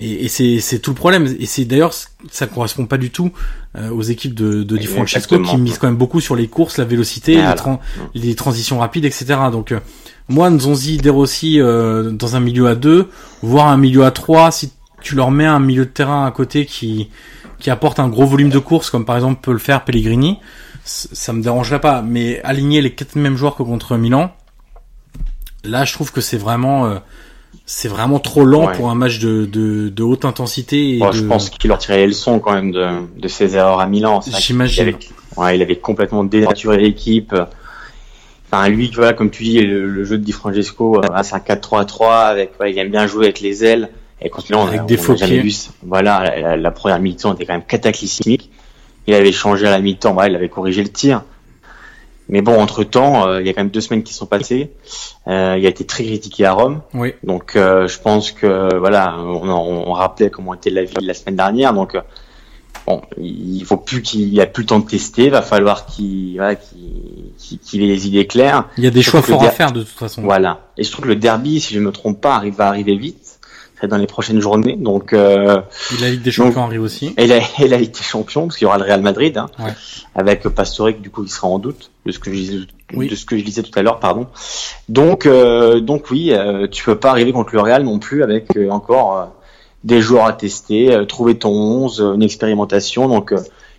Et, 0.00 0.28
c'est 0.28 0.78
tout 0.78 0.90
le 0.90 0.96
problème. 0.96 1.26
Et 1.38 1.46
c'est 1.46 1.64
d'ailleurs, 1.64 1.92
ça 2.30 2.46
correspond 2.46 2.86
pas 2.86 2.96
du 2.96 3.10
tout 3.10 3.32
euh, 3.76 3.90
aux 3.90 4.02
équipes 4.02 4.34
de, 4.34 4.62
de 4.62 4.76
Di 4.76 4.86
Francesco 4.86 5.38
qui 5.40 5.56
misent 5.58 5.78
quand 5.78 5.88
même 5.88 5.96
beaucoup 5.96 6.20
sur 6.20 6.34
les 6.36 6.48
courses, 6.48 6.78
la 6.78 6.84
vélocité, 6.84 7.36
les, 7.36 8.20
les, 8.22 8.34
transitions 8.34 8.78
rapides, 8.78 9.04
etc. 9.04 9.36
Donc, 9.52 9.72
euh, 9.72 9.80
moi, 10.28 10.48
Nzonzi, 10.48 10.96
De 10.96 11.10
Rossi, 11.10 11.60
euh, 11.60 12.10
dans 12.10 12.36
un 12.36 12.40
milieu 12.40 12.68
à 12.68 12.74
2, 12.74 13.08
voire 13.42 13.68
un 13.68 13.76
milieu 13.76 14.04
à 14.04 14.10
3, 14.10 14.50
si 14.52 14.72
tu 15.02 15.14
leur 15.14 15.30
mets 15.30 15.46
un 15.46 15.60
milieu 15.60 15.84
de 15.84 15.90
terrain 15.90 16.26
à 16.26 16.30
côté 16.30 16.64
qui, 16.64 17.10
qui 17.58 17.70
apporte 17.70 17.98
un 17.98 18.08
gros 18.08 18.26
volume 18.26 18.50
de 18.50 18.58
course, 18.58 18.90
comme 18.90 19.04
par 19.04 19.16
exemple 19.16 19.40
peut 19.42 19.52
le 19.52 19.58
faire 19.58 19.84
Pellegrini, 19.84 20.38
ça 20.84 21.32
me 21.34 21.42
dérangerait 21.42 21.80
pas. 21.80 22.00
Mais 22.00 22.40
aligner 22.42 22.80
les 22.80 22.94
quatre 22.94 23.16
mêmes 23.16 23.36
joueurs 23.36 23.54
que 23.54 23.62
contre 23.62 23.98
Milan, 23.98 24.32
là, 25.62 25.84
je 25.84 25.92
trouve 25.92 26.10
que 26.10 26.22
c'est 26.22 26.38
vraiment 26.38 27.00
c'est 27.72 27.86
vraiment 27.86 28.18
trop 28.18 28.44
lent 28.44 28.66
pour 28.72 28.90
un 28.90 28.96
match 28.96 29.20
de, 29.20 29.46
de, 29.46 29.90
de 29.90 30.02
haute 30.02 30.24
intensité. 30.24 30.96
Et 30.96 31.00
Je 31.12 31.22
pense 31.22 31.50
qu'il 31.50 31.68
leur 31.68 31.78
tirait 31.78 31.98
les 31.98 32.08
leçons 32.08 32.40
quand 32.40 32.52
même 32.52 32.72
de, 32.72 32.88
de 33.16 33.28
ses 33.28 33.54
erreurs 33.54 33.78
à 33.78 33.86
Milan. 33.86 34.20
J'imagine. 34.26 34.86
Il, 34.86 34.88
avait, 34.88 34.98
ouais, 35.36 35.56
il 35.56 35.62
avait 35.62 35.76
complètement 35.76 36.24
dénaturé 36.24 36.78
l'équipe. 36.78 37.32
Enfin, 38.50 38.68
lui, 38.68 38.90
vois, 38.90 39.12
comme 39.12 39.30
tu 39.30 39.44
dis, 39.44 39.60
le, 39.60 40.02
jeu 40.02 40.18
de 40.18 40.24
Di 40.24 40.32
Francesco, 40.32 41.00
c'est 41.22 41.34
un 41.34 41.38
4-3-3 41.38 42.26
avec, 42.26 42.58
ouais, 42.58 42.72
il 42.72 42.78
aime 42.80 42.90
bien 42.90 43.06
jouer 43.06 43.26
avec 43.26 43.40
les 43.40 43.64
ailes. 43.64 43.90
Et 44.20 44.30
quand 44.30 44.42
avec 44.66 44.86
des 44.86 44.96
faux 44.96 45.16
jamais 45.16 45.38
vu, 45.38 45.52
voilà, 45.84 46.56
la, 46.56 46.70
première 46.72 46.98
mi-temps 46.98 47.34
était 47.34 47.46
quand 47.46 47.54
même 47.54 47.62
cataclysmique. 47.64 48.50
Il 49.06 49.14
avait 49.14 49.30
changé 49.30 49.68
à 49.68 49.70
la 49.70 49.78
mi-temps, 49.78 50.20
il 50.24 50.34
avait 50.34 50.48
corrigé 50.48 50.82
le 50.82 50.90
tir. 50.90 51.22
Mais 52.30 52.42
bon, 52.42 52.60
entre 52.60 52.84
temps, 52.84 53.26
euh, 53.26 53.40
il 53.40 53.46
y 53.46 53.50
a 53.50 53.52
quand 53.52 53.62
même 53.62 53.70
deux 53.70 53.80
semaines 53.80 54.04
qui 54.04 54.14
sont 54.14 54.24
passées. 54.24 54.70
Euh, 55.26 55.56
il 55.58 55.66
a 55.66 55.68
été 55.68 55.84
très 55.84 56.04
critiqué 56.04 56.44
à 56.44 56.52
Rome. 56.52 56.80
Oui. 56.94 57.14
Donc, 57.24 57.56
euh, 57.56 57.88
je 57.88 57.98
pense 57.98 58.30
que 58.30 58.76
voilà, 58.78 59.16
on, 59.18 59.50
on, 59.50 59.92
rappelait 59.92 60.30
comment 60.30 60.54
était 60.54 60.70
la 60.70 60.84
ville 60.84 61.04
la 61.04 61.14
semaine 61.14 61.34
dernière. 61.34 61.74
Donc, 61.74 61.98
bon, 62.86 63.02
il 63.18 63.64
faut 63.64 63.76
plus 63.76 64.00
qu'il 64.00 64.40
a 64.40 64.46
plus 64.46 64.62
le 64.62 64.68
temps 64.68 64.78
de 64.78 64.86
tester. 64.86 65.24
Il 65.24 65.30
va 65.32 65.42
falloir 65.42 65.86
qu'il 65.86 66.36
voilà, 66.36 66.54
qu'il 66.54 67.82
ait 67.82 67.86
les 67.86 68.06
idées 68.06 68.28
claires. 68.28 68.68
Il 68.78 68.84
y 68.84 68.86
a 68.86 68.90
des 68.90 69.02
choix 69.02 69.22
forts 69.22 69.42
à 69.42 69.50
faire 69.50 69.72
de 69.72 69.80
toute 69.82 69.98
façon. 69.98 70.22
Voilà. 70.22 70.70
Et 70.78 70.84
je 70.84 70.92
trouve 70.92 71.06
que 71.06 71.10
le 71.10 71.16
derby, 71.16 71.60
si 71.60 71.74
je 71.74 71.80
ne 71.80 71.86
me 71.86 71.90
trompe 71.90 72.20
pas, 72.20 72.36
arrive 72.36 72.54
va 72.54 72.68
arriver 72.68 72.96
vite 72.96 73.39
dans 73.88 73.96
les 73.96 74.06
prochaines 74.06 74.40
journées. 74.40 74.76
Donc, 74.76 75.12
euh, 75.12 75.60
et 75.92 76.00
la 76.00 76.10
Ligue 76.10 76.22
des 76.22 76.30
Champions 76.30 76.64
arrive 76.64 76.82
aussi. 76.82 77.14
Et 77.16 77.26
la, 77.26 77.38
et 77.58 77.68
la 77.68 77.78
Ligue 77.78 77.92
des 77.92 78.02
Champions, 78.02 78.46
parce 78.46 78.56
qu'il 78.56 78.66
y 78.66 78.68
aura 78.68 78.78
le 78.78 78.84
Real 78.84 79.02
Madrid, 79.02 79.36
hein, 79.38 79.48
ouais. 79.58 79.72
avec 80.14 80.42
Pastore, 80.48 80.92
du 80.92 81.10
coup, 81.10 81.24
il 81.24 81.30
sera 81.30 81.48
en 81.48 81.58
doute 81.58 81.90
de 82.06 82.12
ce 82.12 82.18
que 82.18 82.30
je 82.30 82.36
disais, 82.36 82.58
oui. 82.94 83.08
de 83.08 83.14
ce 83.14 83.24
que 83.24 83.36
je 83.36 83.44
disais 83.44 83.62
tout 83.62 83.76
à 83.78 83.82
l'heure, 83.82 84.00
pardon. 84.00 84.26
Donc, 84.88 85.26
euh, 85.26 85.80
donc 85.80 86.10
oui, 86.10 86.32
euh, 86.32 86.66
tu 86.68 86.84
peux 86.84 86.96
pas 86.96 87.10
arriver 87.10 87.32
contre 87.32 87.54
le 87.54 87.60
Real 87.60 87.84
non 87.84 87.98
plus 87.98 88.22
avec 88.22 88.56
euh, 88.56 88.70
encore 88.70 89.18
euh, 89.18 89.24
des 89.84 90.00
joueurs 90.00 90.26
à 90.26 90.32
tester, 90.32 91.04
trouver 91.08 91.38
ton 91.38 91.52
11, 91.52 92.00
une 92.14 92.22
expérimentation. 92.22 93.08
Donc, 93.08 93.32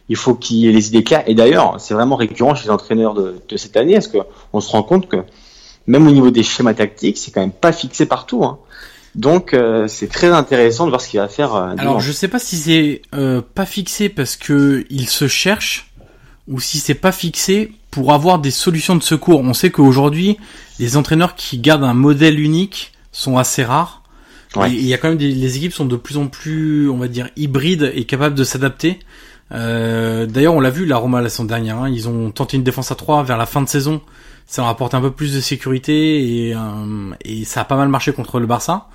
il 0.10 0.16
faut 0.16 0.34
qu'il 0.34 0.58
y 0.58 0.68
ait 0.68 0.72
les 0.72 0.88
idées 0.88 1.04
claires. 1.04 1.24
Et 1.28 1.36
d'ailleurs, 1.36 1.76
c'est 1.80 1.94
vraiment 1.94 2.16
récurrent 2.16 2.56
chez 2.56 2.66
les 2.66 2.72
entraîneurs 2.72 3.14
de, 3.14 3.36
de 3.48 3.58
cette 3.58 3.78
année, 3.78 3.94
parce 3.94 4.08
que 4.08 4.18
on 4.52 4.62
se 4.62 4.72
rend 4.72 4.82
compte 4.82 5.08
que 5.08 5.18
même 5.88 6.08
au 6.08 6.12
niveau 6.12 6.32
des 6.32 6.44
schémas 6.44 6.74
tactiques, 6.74 7.18
c'est 7.18 7.32
quand 7.32 7.42
même 7.42 7.52
pas 7.52 7.72
fixé 7.72 8.06
partout. 8.06 8.44
Hein. 8.44 8.60
Donc 9.16 9.54
euh, 9.54 9.88
c'est 9.88 10.08
très 10.08 10.30
intéressant 10.30 10.86
de 10.86 10.90
voir 10.90 11.02
ce 11.02 11.10
qu'il 11.10 11.20
va 11.20 11.28
faire. 11.28 11.54
Euh, 11.56 11.76
Alors 11.78 12.00
je 12.00 12.12
sais 12.12 12.28
pas 12.28 12.40
si 12.40 12.58
c'est 12.58 13.02
euh, 13.14 13.42
pas 13.42 13.66
fixé 13.66 14.10
parce 14.10 14.36
que 14.36 14.86
il 14.90 15.10
se 15.10 15.28
cherche 15.28 15.92
ou 16.48 16.60
si 16.60 16.80
c'est 16.80 16.96
pas 16.96 17.12
fixé 17.12 17.74
pour 17.92 18.14
avoir 18.14 18.40
des 18.40 18.52
solutions 18.52 18.96
de 18.96 19.04
secours. 19.04 19.42
On 19.42 19.54
sait 19.54 19.70
qu'aujourd'hui 19.70 20.38
les 20.80 20.96
entraîneurs 20.96 21.36
qui 21.36 21.58
gardent 21.58 21.84
un 21.84 21.94
modèle 21.94 22.40
unique 22.40 22.94
sont 23.12 23.38
assez 23.38 23.64
rares. 23.64 24.04
Ouais. 24.56 24.72
Et 24.72 24.76
il 24.76 24.86
y 24.86 24.94
a 24.94 24.98
quand 24.98 25.10
même 25.10 25.18
des 25.18 25.32
les 25.32 25.58
équipes 25.58 25.74
sont 25.74 25.86
de 25.86 25.96
plus 25.96 26.18
en 26.18 26.28
plus, 26.28 26.90
on 26.90 26.98
va 26.98 27.08
dire, 27.08 27.30
hybrides 27.36 27.92
et 27.94 28.06
capables 28.06 28.36
de 28.36 28.44
s'adapter. 28.44 29.00
Euh, 29.54 30.26
D'ailleurs, 30.26 30.54
on 30.54 30.60
l'a 30.62 30.70
vu 30.70 30.86
la 30.86 30.98
Roma 30.98 31.22
la 31.22 31.30
semaine 31.30 31.48
dernière. 31.48 31.78
Hein, 31.78 31.90
ils 31.90 32.08
ont 32.08 32.32
tenté 32.32 32.58
une 32.58 32.64
défense 32.64 32.92
à 32.92 32.96
3 32.96 33.24
vers 33.24 33.38
la 33.38 33.46
fin 33.46 33.62
de 33.62 33.68
saison. 33.68 34.02
Ça 34.48 34.62
leur 34.62 34.70
apporte 34.70 34.94
un 34.94 35.02
peu 35.02 35.12
plus 35.12 35.34
de 35.34 35.40
sécurité 35.40 36.48
et, 36.48 36.56
euh, 36.56 37.14
et 37.24 37.46
ça 37.46 37.62
a 37.62 37.66
pas 37.66 37.76
mal 37.78 37.90
marché 37.90 38.12
contre 38.14 38.40
le 38.40 38.48
Barça. 38.48 38.88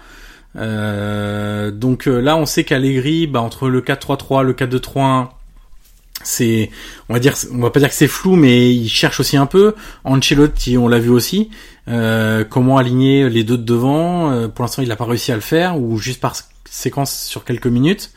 Euh, 0.56 1.70
donc 1.70 2.08
euh, 2.08 2.20
là, 2.20 2.36
on 2.36 2.46
sait 2.46 2.64
qu'Allegri, 2.64 3.26
bah, 3.26 3.40
entre 3.40 3.68
le 3.68 3.80
4-3-3, 3.80 4.42
le 4.42 4.52
4-2-3-1, 4.54 5.28
c'est, 6.22 6.70
on 7.08 7.14
va 7.14 7.20
dire, 7.20 7.34
on 7.52 7.58
va 7.58 7.70
pas 7.70 7.80
dire 7.80 7.88
que 7.88 7.94
c'est 7.94 8.08
flou, 8.08 8.36
mais 8.36 8.74
il 8.74 8.88
cherche 8.88 9.20
aussi 9.20 9.36
un 9.36 9.46
peu. 9.46 9.74
Ancelotti, 10.04 10.78
on 10.78 10.88
l'a 10.88 10.98
vu 10.98 11.10
aussi. 11.10 11.50
Euh, 11.88 12.44
comment 12.44 12.78
aligner 12.78 13.28
les 13.28 13.44
deux 13.44 13.58
de 13.58 13.62
devant? 13.62 14.30
Euh, 14.30 14.48
Pour 14.48 14.64
l'instant, 14.64 14.82
il 14.82 14.88
n'a 14.88 14.96
pas 14.96 15.04
réussi 15.04 15.30
à 15.32 15.36
le 15.36 15.40
faire, 15.40 15.78
ou 15.78 15.98
juste 15.98 16.20
par 16.20 16.34
séquence 16.64 17.24
sur 17.24 17.44
quelques 17.44 17.66
minutes. 17.66 18.10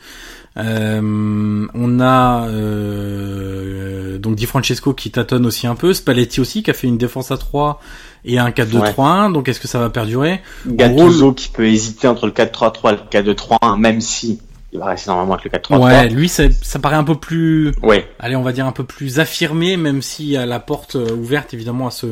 Euh, 0.56 1.66
on 1.74 2.00
a 2.00 2.48
euh, 2.48 4.18
donc 4.18 4.34
Di 4.34 4.46
Francesco 4.46 4.94
qui 4.94 5.10
tâtonne 5.10 5.46
aussi 5.46 5.66
un 5.66 5.76
peu, 5.76 5.94
Spalletti 5.94 6.40
aussi 6.40 6.62
qui 6.62 6.70
a 6.70 6.74
fait 6.74 6.88
une 6.88 6.98
défense 6.98 7.30
à 7.30 7.38
3 7.38 7.80
et 8.24 8.38
un 8.38 8.50
4-2-3-1. 8.50 9.32
Donc 9.32 9.48
est-ce 9.48 9.60
que 9.60 9.68
ça 9.68 9.78
va 9.78 9.90
perdurer? 9.90 10.40
Gattuso 10.66 11.32
qui 11.32 11.48
peut 11.48 11.66
hésiter 11.66 12.08
entre 12.08 12.26
le 12.26 12.32
4-3-3 12.32 12.92
et 12.92 13.22
le 13.22 13.34
4-2-3-1, 13.34 13.78
même 13.78 14.00
si 14.00 14.40
il 14.72 14.78
va 14.78 14.86
rester 14.86 15.10
normalement 15.10 15.34
avec 15.34 15.44
le 15.52 15.58
4-3-3. 15.58 15.82
Ouais, 15.84 16.08
lui 16.08 16.28
ça, 16.28 16.44
ça 16.62 16.78
paraît 16.78 16.96
un 16.96 17.04
peu 17.04 17.16
plus, 17.16 17.72
ouais. 17.82 18.08
allez 18.20 18.36
on 18.36 18.42
va 18.42 18.52
dire 18.52 18.66
un 18.66 18.72
peu 18.72 18.84
plus 18.84 19.18
affirmé, 19.18 19.76
même 19.76 20.00
s'il 20.02 20.26
y 20.28 20.36
a 20.36 20.46
la 20.46 20.60
porte 20.60 20.96
euh, 20.96 21.14
ouverte 21.16 21.52
évidemment 21.54 21.88
à 21.88 21.90
ce 21.90 22.06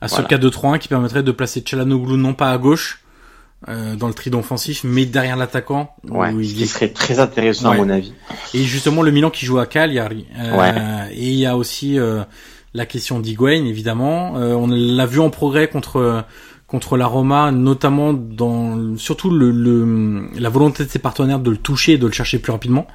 à 0.00 0.08
ce 0.08 0.22
4-2-3-1 0.22 0.78
qui 0.78 0.88
permettrait 0.88 1.22
de 1.22 1.32
placer 1.32 1.62
Chalanoglu 1.66 2.16
non 2.16 2.32
pas 2.32 2.50
à 2.50 2.58
gauche 2.58 3.02
euh, 3.68 3.96
dans 3.96 4.06
le 4.06 4.14
trident 4.14 4.38
offensif, 4.38 4.82
mais 4.84 5.04
derrière 5.04 5.36
l'attaquant. 5.36 5.92
Ouais, 6.08 6.30
ce 6.30 6.54
qui 6.54 6.66
serait 6.68 6.90
très 6.90 7.18
intéressant 7.18 7.72
à 7.72 7.74
mon 7.74 7.90
avis. 7.90 8.12
Et 8.54 8.62
justement 8.62 9.02
le 9.02 9.10
Milan 9.10 9.30
qui 9.30 9.44
joue 9.46 9.58
à 9.58 9.66
Cagliari. 9.66 10.26
Euh, 10.38 10.56
Ouais. 10.56 10.72
Et 11.12 11.30
il 11.30 11.38
y 11.40 11.46
a 11.46 11.56
aussi 11.56 11.98
euh, 11.98 12.22
la 12.74 12.86
question 12.86 13.20
d'Higuain 13.20 13.64
évidemment. 13.64 14.36
Euh, 14.36 14.54
on 14.54 14.66
l'a 14.68 15.06
vu 15.06 15.20
en 15.20 15.30
progrès 15.30 15.68
contre 15.68 16.24
contre 16.66 16.98
la 16.98 17.06
Roma, 17.06 17.50
notamment 17.50 18.12
dans 18.12 18.96
surtout 18.98 19.30
le, 19.30 20.28
la 20.38 20.50
volonté 20.50 20.84
de 20.84 20.90
ses 20.90 20.98
partenaires 20.98 21.40
de 21.40 21.50
le 21.50 21.56
toucher 21.56 21.94
et 21.94 21.98
de 21.98 22.06
le 22.06 22.12
chercher 22.12 22.38
plus 22.38 22.52
rapidement. 22.52 22.86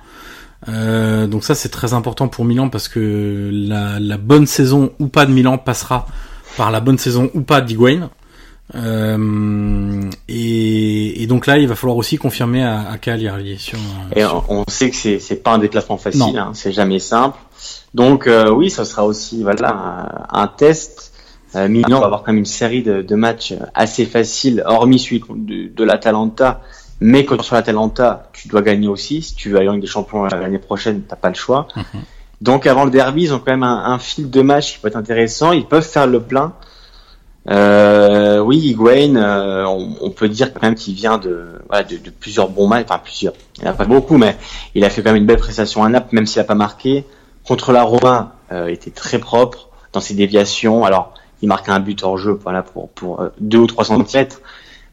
Euh, 0.70 1.28
donc 1.28 1.44
ça 1.44 1.56
c'est 1.56 1.70
très 1.70 1.94
important 1.94 2.28
pour 2.28 2.46
Milan 2.46 2.70
parce 2.70 2.88
que 2.88 3.50
la, 3.52 4.00
la 4.00 4.18
bonne 4.18 4.46
saison 4.46 4.94
ou 5.00 5.08
pas 5.08 5.26
de 5.26 5.32
Milan 5.32 5.58
passera 5.58 6.06
par 6.56 6.72
la 6.72 6.80
bonne 6.80 7.00
saison 7.00 7.32
ou 7.34 7.42
pas 7.42 7.62
d'Higuain. 7.62 8.12
Euh, 8.76 10.10
et, 10.28 11.22
et 11.24 11.28
donc 11.28 11.48
là, 11.48 11.58
il 11.58 11.68
va 11.68 11.76
falloir 11.76 11.98
aussi 11.98 12.18
confirmer 12.18 12.64
à, 12.64 12.90
à 12.90 12.98
Cagliari 12.98 13.58
sur. 13.60 13.78
Et 14.16 14.22
sur- 14.22 14.46
on, 14.50 14.64
sait 14.68 14.90
que 14.90 14.96
c'est 14.96 15.20
c'est 15.20 15.36
pas 15.38 15.52
un 15.52 15.60
déplacement 15.60 15.98
facile, 15.98 16.20
Non. 16.22 16.38
hein, 16.38 16.52
c'est 16.54 16.72
jamais 16.72 17.00
simple. 17.00 17.38
Donc 17.94 18.28
euh, 18.28 18.50
oui, 18.50 18.70
ça 18.70 18.86
sera 18.86 19.06
aussi 19.06 19.44
voilà 19.44 20.28
un, 20.32 20.42
un 20.44 20.48
test. 20.48 21.12
Euh, 21.56 21.68
Milan 21.68 22.00
va 22.00 22.08
avoir 22.08 22.24
quand 22.24 22.32
même 22.32 22.40
une 22.40 22.46
série 22.46 22.82
de, 22.82 23.04
de 23.04 23.16
matchs 23.16 23.54
assez 23.76 24.06
faciles, 24.06 24.64
hormis 24.66 24.98
celui 24.98 25.24
de, 25.30 25.68
de 25.72 25.84
l'Atalanta. 25.84 26.62
Mais 27.00 27.26
quand 27.26 27.42
sur 27.44 27.56
l'Atalanta, 27.56 28.30
tu 28.34 28.48
dois 28.48 28.62
gagner 28.62 28.88
aussi. 28.88 29.22
Si 29.22 29.36
tu 29.36 29.50
veux 29.50 29.58
aller 29.58 29.68
en 29.70 29.74
Ligue 29.74 29.82
des 29.82 29.88
Champions 29.88 30.24
l'année 30.26 30.58
prochaine, 30.58 31.02
t'as 31.08 31.16
pas 31.18 31.30
le 31.30 31.36
choix. 31.36 31.68
Mhm. 31.76 31.84
Donc 32.42 32.66
avant 32.66 32.86
le 32.86 32.92
derby, 32.92 33.24
ils 33.24 33.34
ont 33.34 33.40
quand 33.40 33.52
même 33.52 33.64
un, 33.64 33.86
un 33.86 34.00
fil 34.00 34.30
de 34.32 34.42
match 34.42 34.74
qui 34.74 34.80
peut 34.80 34.88
être 34.88 34.96
intéressant. 34.96 35.52
Ils 35.52 35.66
peuvent 35.66 35.88
faire 35.88 36.08
le 36.08 36.22
plein. 36.22 36.54
Euh, 37.50 38.40
oui, 38.40 38.58
Higuain, 38.58 39.16
euh, 39.16 39.66
on, 39.66 39.98
on 40.00 40.10
peut 40.12 40.30
dire 40.30 40.54
quand 40.54 40.64
même 40.64 40.76
qu'il 40.76 40.94
vient 40.94 41.18
de, 41.18 41.60
plusieurs 42.20 42.50
bons 42.50 42.68
matchs, 42.68 42.86
enfin 42.90 43.02
plusieurs. 43.04 43.34
Il 43.58 43.64
n'y 43.64 43.68
a 43.68 43.74
pas 43.74 43.86
beaucoup, 43.86 44.18
mais 44.18 44.38
il 44.76 44.86
a 44.86 44.90
fait 44.90 45.04
quand 45.04 45.12
même 45.12 45.22
une 45.22 45.28
belle 45.28 45.38
prestation 45.38 45.84
à 45.84 45.90
Naples, 45.90 46.16
même 46.16 46.26
s'il 46.26 46.40
n'a 46.40 46.46
pas 46.46 46.56
marqué. 46.56 47.06
Contre 47.46 47.74
la 47.74 47.84
Roma, 47.84 48.36
euh, 48.52 48.68
était 48.68 48.92
très 48.92 49.20
propre 49.20 49.70
dans 49.92 50.00
ses 50.00 50.14
déviations. 50.14 50.86
Alors, 50.86 51.14
il 51.42 51.50
marque 51.50 51.68
un 51.68 51.82
but 51.82 52.02
hors 52.04 52.18
jeu, 52.18 52.40
voilà, 52.42 52.64
pour 52.64 52.90
pour 52.90 53.20
euh, 53.20 53.30
deux 53.40 53.60
ou 53.60 53.68
trois 53.68 53.86
centimètres. 53.86 54.42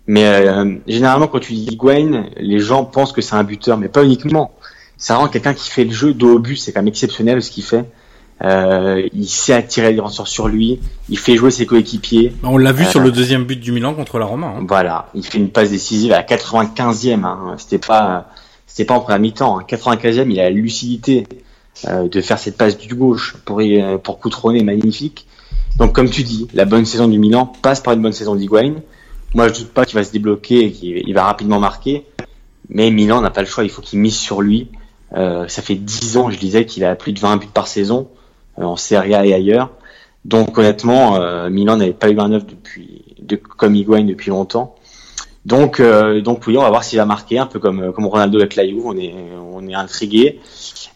Mais 0.07 0.49
généralement, 0.89 1.29
quand 1.29 1.39
tu 1.39 1.53
dis 1.53 1.69
Higuain, 1.71 2.25
les 2.37 2.59
gens 2.59 2.85
pensent 2.85 3.13
que 3.13 3.21
c'est 3.21 3.37
un 3.37 3.45
buteur, 3.45 3.79
mais 3.79 3.87
pas 3.87 4.03
uniquement. 4.03 4.51
C'est 4.97 5.13
vraiment 5.13 5.29
quelqu'un 5.29 5.55
qui 5.55 5.71
fait 5.71 5.85
le 5.85 5.93
jeu 5.93 6.13
dos 6.15 6.35
au 6.35 6.39
but. 6.41 6.57
C'est 6.57 6.73
quand 6.73 6.81
même 6.81 6.89
exceptionnel 6.89 7.41
ce 7.43 7.53
qu'il 7.53 7.63
fait. 7.63 7.85
Euh, 8.43 9.07
il 9.13 9.29
sait 9.29 9.53
attirer 9.53 9.89
les 9.91 9.97
défenseurs 9.97 10.27
sur 10.29 10.49
lui. 10.49 10.81
Il 11.09 11.19
fait 11.19 11.37
jouer 11.37 11.51
ses 11.51 11.67
coéquipiers. 11.67 12.33
On 12.43 12.57
l'a 12.57 12.73
vu 12.73 12.85
Euh, 12.85 12.89
sur 12.91 13.01
le 13.01 13.11
deuxième 13.13 13.45
but 13.45 13.61
du 13.61 13.71
Milan 13.73 13.95
contre 13.95 14.19
la 14.19 14.25
Roma. 14.27 14.55
hein. 14.59 14.65
Voilà, 14.67 15.09
il 15.15 15.25
fait 15.25 15.39
une 15.39 15.51
passe 15.51 15.71
décisive 15.71 16.13
à 16.13 16.17
la 16.19 16.23
95e. 16.23 17.25
Hein. 17.25 17.55
C'était 17.59 17.79
pas, 17.79 18.29
c'était 18.67 18.87
pas 18.87 18.95
en 18.95 19.01
première 19.01 19.21
mi-temps. 19.21 19.59
Hein. 19.59 19.65
95e, 19.69 20.31
il 20.31 20.41
a 20.41 20.45
la 20.45 20.51
lucidité 20.51 21.27
euh, 21.87 22.09
de 22.09 22.21
faire 22.23 22.39
cette 22.39 22.57
passe 22.57 22.79
du 22.79 22.95
gauche 22.95 23.37
pour 23.45 23.61
euh, 23.61 23.99
pour 23.99 24.19
coutronner 24.19 24.63
magnifique. 24.65 25.27
Donc 25.79 25.95
comme 25.95 26.09
tu 26.11 26.23
dis, 26.23 26.49
la 26.55 26.65
bonne 26.65 26.85
saison 26.87 27.09
du 27.09 27.19
Milan 27.19 27.47
passe 27.63 27.81
par 27.81 27.93
une 27.95 28.01
bonne 28.03 28.13
saison 28.13 28.35
d'Higuain. 28.37 28.77
Moi, 29.35 29.49
je 29.49 29.55
doute 29.61 29.69
pas 29.69 29.85
qu'il 29.85 29.95
va 29.97 30.03
se 30.05 30.13
débloquer 30.13 30.65
et 30.65 30.73
qu'il 30.73 31.03
il 31.07 31.15
va 31.15 31.25
rapidement 31.25 31.61
marquer. 31.61 32.07
Mais 32.71 32.91
Milan 32.91 33.21
n'a 33.21 33.31
pas 33.31 33.41
le 33.43 33.47
choix, 33.47 33.65
il 33.65 33.71
faut 33.71 33.83
qu'il 33.83 33.99
mise 33.99 34.17
sur 34.17 34.41
lui. 34.43 34.69
Euh, 35.17 35.47
ça 35.49 35.61
fait 35.63 35.75
10 35.75 36.17
ans, 36.17 36.31
je 36.31 36.39
disais, 36.39 36.67
qu'il 36.67 36.85
a 36.85 36.95
plus 36.95 37.13
de 37.13 37.19
20 37.21 37.37
buts 37.37 37.47
par 37.53 37.67
saison 37.67 38.09
euh, 38.09 38.15
en 38.65 38.77
Serie 38.77 39.15
A 39.15 39.25
et 39.27 39.35
ailleurs. 39.35 39.71
Donc 40.25 40.59
honnêtement, 40.59 41.17
euh, 41.17 41.49
Milan 41.51 41.77
n'avait 41.77 41.93
pas 41.93 42.11
eu 42.11 42.19
un 42.19 42.29
neuf 42.29 42.47
depuis, 42.47 43.05
de, 43.21 43.37
comme 43.37 43.75
Higuain 43.75 44.05
depuis 44.05 44.31
longtemps. 44.31 44.75
Donc, 45.47 45.81
euh, 45.81 46.21
donc 46.21 46.47
oui, 46.47 46.59
on 46.59 46.63
va 46.63 46.69
voir 46.69 46.85
s'il 46.85 46.99
va 46.99 47.07
marquer, 47.07 47.39
un 47.39 47.47
peu 47.47 47.59
comme, 47.59 47.93
comme 47.93 48.07
Ronaldo 48.07 48.39
avec 48.39 48.57
la 48.57 48.67
Juve, 48.67 48.85
on 48.85 48.97
est, 48.97 49.15
on 49.55 49.67
est 49.67 49.75
intrigué. 49.75 50.39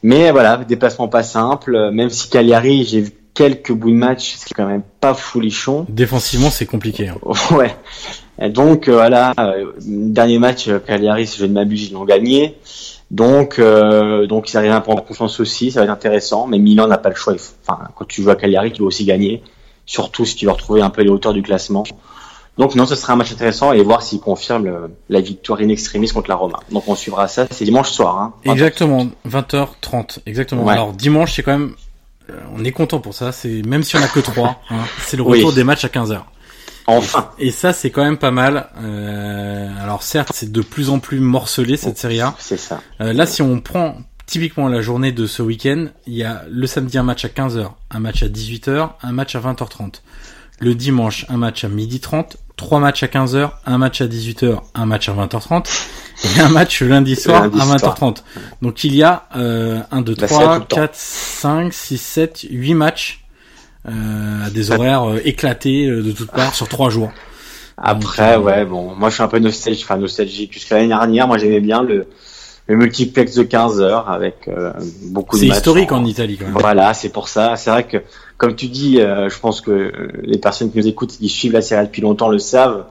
Mais 0.02 0.30
voilà, 0.32 0.58
déplacement 0.58 1.08
pas 1.08 1.22
simple, 1.22 1.74
euh, 1.74 1.90
même 1.90 2.10
si 2.10 2.28
Cagliari, 2.28 2.84
j'ai 2.84 3.00
vu 3.00 3.10
quelques 3.32 3.72
bouts 3.72 3.90
de 3.90 3.96
match, 3.96 4.34
c'est 4.36 4.54
quand 4.54 4.66
même 4.66 4.82
pas 5.00 5.14
foulichon. 5.14 5.86
Défensivement, 5.88 6.50
c'est 6.50 6.66
compliqué. 6.66 7.08
hein. 7.08 7.16
Ouais. 7.56 7.74
Et 8.40 8.50
donc 8.50 8.88
euh, 8.88 8.92
voilà, 8.94 9.32
euh, 9.38 9.72
dernier 9.80 10.38
match, 10.38 10.68
euh, 10.68 10.78
Cagliari, 10.78 11.26
si 11.26 11.38
je 11.38 11.46
ne 11.46 11.52
m'abuse, 11.52 11.88
ils 11.88 11.94
l'ont 11.94 12.04
gagné. 12.04 12.56
Donc, 13.10 13.58
euh, 13.58 14.26
donc 14.26 14.50
ils 14.50 14.56
arrivent 14.56 14.72
à 14.72 14.80
prendre 14.80 15.04
confiance 15.04 15.38
aussi, 15.40 15.70
ça 15.70 15.80
va 15.80 15.84
être 15.84 15.92
intéressant. 15.92 16.46
Mais 16.46 16.58
Milan 16.58 16.86
n'a 16.88 16.98
pas 16.98 17.10
le 17.10 17.14
choix. 17.14 17.34
Enfin, 17.66 17.82
quand 17.94 18.06
tu 18.06 18.22
joues 18.22 18.30
à 18.30 18.36
Cagliari, 18.36 18.72
tu 18.72 18.78
dois 18.78 18.88
aussi 18.88 19.04
gagner. 19.04 19.42
Surtout 19.86 20.24
si 20.24 20.34
tu 20.36 20.46
veux 20.46 20.52
retrouver 20.52 20.80
un 20.82 20.90
peu 20.90 21.02
les 21.02 21.10
hauteurs 21.10 21.32
du 21.34 21.42
classement. 21.42 21.84
Donc 22.56 22.74
non, 22.76 22.86
ce 22.86 22.94
sera 22.94 23.12
un 23.12 23.16
match 23.16 23.32
intéressant 23.32 23.72
et 23.72 23.82
voir 23.82 24.00
s'il 24.02 24.20
confirme 24.20 24.64
le- 24.64 24.90
la 25.08 25.20
victoire 25.20 25.58
in 25.60 25.68
extremis 25.68 26.08
contre 26.08 26.30
la 26.30 26.36
Roma. 26.36 26.60
Donc 26.70 26.84
on 26.86 26.94
suivra 26.94 27.26
ça. 27.28 27.46
C'est 27.50 27.64
dimanche 27.64 27.90
soir. 27.90 28.16
Hein. 28.18 28.32
Exactement, 28.50 29.06
20h30, 29.28 30.20
exactement. 30.26 30.62
Ouais. 30.64 30.72
Alors 30.72 30.92
dimanche, 30.92 31.34
c'est 31.34 31.42
quand 31.42 31.58
même, 31.58 31.74
euh, 32.30 32.34
on 32.56 32.64
est 32.64 32.70
content 32.70 33.00
pour 33.00 33.12
ça. 33.12 33.32
C'est 33.32 33.62
même 33.66 33.82
si 33.82 33.96
on 33.96 34.02
a 34.02 34.06
que 34.08 34.20
3 34.20 34.56
c'est 35.04 35.16
le 35.16 35.24
Oui. 35.24 35.38
retour 35.38 35.52
des 35.52 35.64
matchs 35.64 35.84
à 35.84 35.88
15h. 35.88 36.20
Enfin. 36.86 37.30
Et 37.38 37.50
ça, 37.50 37.72
c'est 37.72 37.90
quand 37.90 38.04
même 38.04 38.18
pas 38.18 38.30
mal. 38.30 38.68
Euh, 38.82 39.68
alors 39.82 40.02
certes, 40.02 40.30
c'est 40.34 40.52
de 40.52 40.60
plus 40.60 40.90
en 40.90 40.98
plus 40.98 41.20
morcelé 41.20 41.76
cette 41.76 41.98
série 41.98 42.20
A. 42.20 42.34
C'est 42.38 42.56
ça. 42.58 42.80
Euh, 43.00 43.12
là, 43.12 43.26
si 43.26 43.42
on 43.42 43.60
prend 43.60 43.96
typiquement 44.26 44.68
la 44.68 44.80
journée 44.80 45.12
de 45.12 45.26
ce 45.26 45.42
week-end, 45.42 45.86
il 46.06 46.14
y 46.14 46.24
a 46.24 46.44
le 46.50 46.66
samedi 46.66 46.98
un 46.98 47.02
match 47.02 47.24
à 47.24 47.28
15h, 47.28 47.70
un 47.90 47.98
match 48.00 48.22
à 48.22 48.28
18h, 48.28 48.90
un 49.02 49.12
match 49.12 49.34
à 49.36 49.40
20h30. 49.40 50.00
Le 50.60 50.74
dimanche, 50.74 51.26
un 51.28 51.36
match 51.36 51.64
à 51.64 51.68
12h30, 51.68 52.36
trois 52.56 52.78
matchs 52.78 53.02
à 53.02 53.06
15h, 53.06 53.50
un 53.66 53.78
match 53.78 54.00
à 54.00 54.06
18h, 54.06 54.60
un 54.74 54.86
match 54.86 55.08
à 55.08 55.12
20h30, 55.12 55.66
et 56.36 56.40
un 56.40 56.48
match 56.48 56.80
lundi 56.80 57.16
soir 57.16 57.42
lundi 57.48 57.60
à 57.60 57.78
soir. 57.78 57.96
20h30. 57.98 58.18
Donc 58.62 58.84
il 58.84 58.94
y 58.94 59.02
a 59.02 59.26
euh, 59.36 59.80
1, 59.90 60.02
2, 60.02 60.14
Bah, 60.14 60.28
c'est 60.28 60.34
là 60.34 60.38
tout 60.38 60.44
3, 60.44 60.58
le 60.58 60.64
temps. 60.64 60.76
4, 60.76 60.94
5, 60.94 61.72
6, 61.72 61.98
7, 61.98 62.46
8 62.50 62.74
matchs 62.74 63.23
à 63.86 64.50
des 64.50 64.70
horaires 64.70 65.08
euh, 65.10 65.20
éclatés 65.24 65.86
euh, 65.86 66.02
de 66.02 66.12
toutes 66.12 66.30
parts 66.30 66.54
sur 66.54 66.68
trois 66.68 66.90
jours. 66.90 67.10
Après, 67.76 68.36
Donc, 68.36 68.42
euh, 68.46 68.46
ouais, 68.46 68.64
bon, 68.64 68.94
moi 68.94 69.08
je 69.10 69.14
suis 69.14 69.22
un 69.22 69.28
peu 69.28 69.38
nostalgique, 69.38 69.84
enfin 69.84 69.96
nostalgique. 69.96 70.52
Jusqu'à 70.52 70.76
l'année 70.76 70.88
dernière, 70.88 71.26
moi 71.26 71.38
j'aimais 71.38 71.60
bien 71.60 71.82
le, 71.82 72.06
le 72.66 72.76
multiplex 72.76 73.34
de 73.34 73.42
15 73.42 73.80
heures 73.80 74.08
avec 74.08 74.48
euh, 74.48 74.72
beaucoup 75.06 75.36
de 75.36 75.40
C'est 75.40 75.48
historique 75.48 75.92
en 75.92 76.04
Italie 76.04 76.36
quand 76.38 76.46
même. 76.46 76.56
Voilà, 76.58 76.94
c'est 76.94 77.08
pour 77.10 77.28
ça. 77.28 77.56
C'est 77.56 77.70
vrai 77.70 77.84
que, 77.84 77.98
comme 78.36 78.54
tu 78.54 78.66
dis, 78.68 79.00
euh, 79.00 79.28
je 79.28 79.38
pense 79.38 79.60
que 79.60 79.70
euh, 79.70 80.08
les 80.22 80.38
personnes 80.38 80.70
qui 80.70 80.78
nous 80.78 80.86
écoutent, 80.86 81.16
qui 81.18 81.28
suivent 81.28 81.52
la 81.52 81.62
série 81.62 81.84
depuis 81.86 82.02
longtemps 82.02 82.28
le 82.28 82.38
savent. 82.38 82.84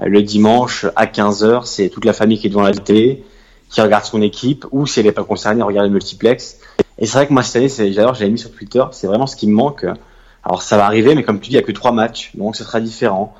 Euh, 0.00 0.06
le 0.06 0.22
dimanche 0.22 0.86
à 0.96 1.06
15 1.06 1.44
heures, 1.44 1.66
c'est 1.66 1.90
toute 1.90 2.06
la 2.06 2.14
famille 2.14 2.38
qui 2.38 2.46
est 2.46 2.50
devant 2.50 2.62
la 2.62 2.72
télé, 2.72 3.22
qui 3.68 3.80
regarde 3.82 4.04
son 4.06 4.22
équipe, 4.22 4.64
ou 4.72 4.86
si 4.86 4.98
elle 5.00 5.06
n'est 5.06 5.12
pas 5.12 5.24
concernée, 5.24 5.62
regarde 5.62 5.86
le 5.88 5.92
multiplex. 5.92 6.56
Et 6.98 7.04
c'est 7.04 7.12
vrai 7.18 7.26
que 7.26 7.32
moi 7.34 7.42
cette 7.42 7.56
année, 7.56 7.68
c'est- 7.68 7.90
d'ailleurs, 7.90 8.14
j'avais 8.14 8.30
mis 8.30 8.38
sur 8.38 8.50
Twitter, 8.50 8.82
c'est 8.92 9.06
vraiment 9.06 9.26
ce 9.26 9.36
qui 9.36 9.46
me 9.46 9.54
manque. 9.54 9.84
Alors 10.44 10.62
ça 10.62 10.76
va 10.76 10.86
arriver, 10.86 11.14
mais 11.14 11.22
comme 11.22 11.40
tu 11.40 11.50
dis, 11.50 11.54
il 11.54 11.58
n'y 11.58 11.62
a 11.62 11.66
que 11.66 11.72
trois 11.72 11.92
matchs, 11.92 12.32
donc 12.34 12.56
ce 12.56 12.64
sera 12.64 12.80
différent. 12.80 13.34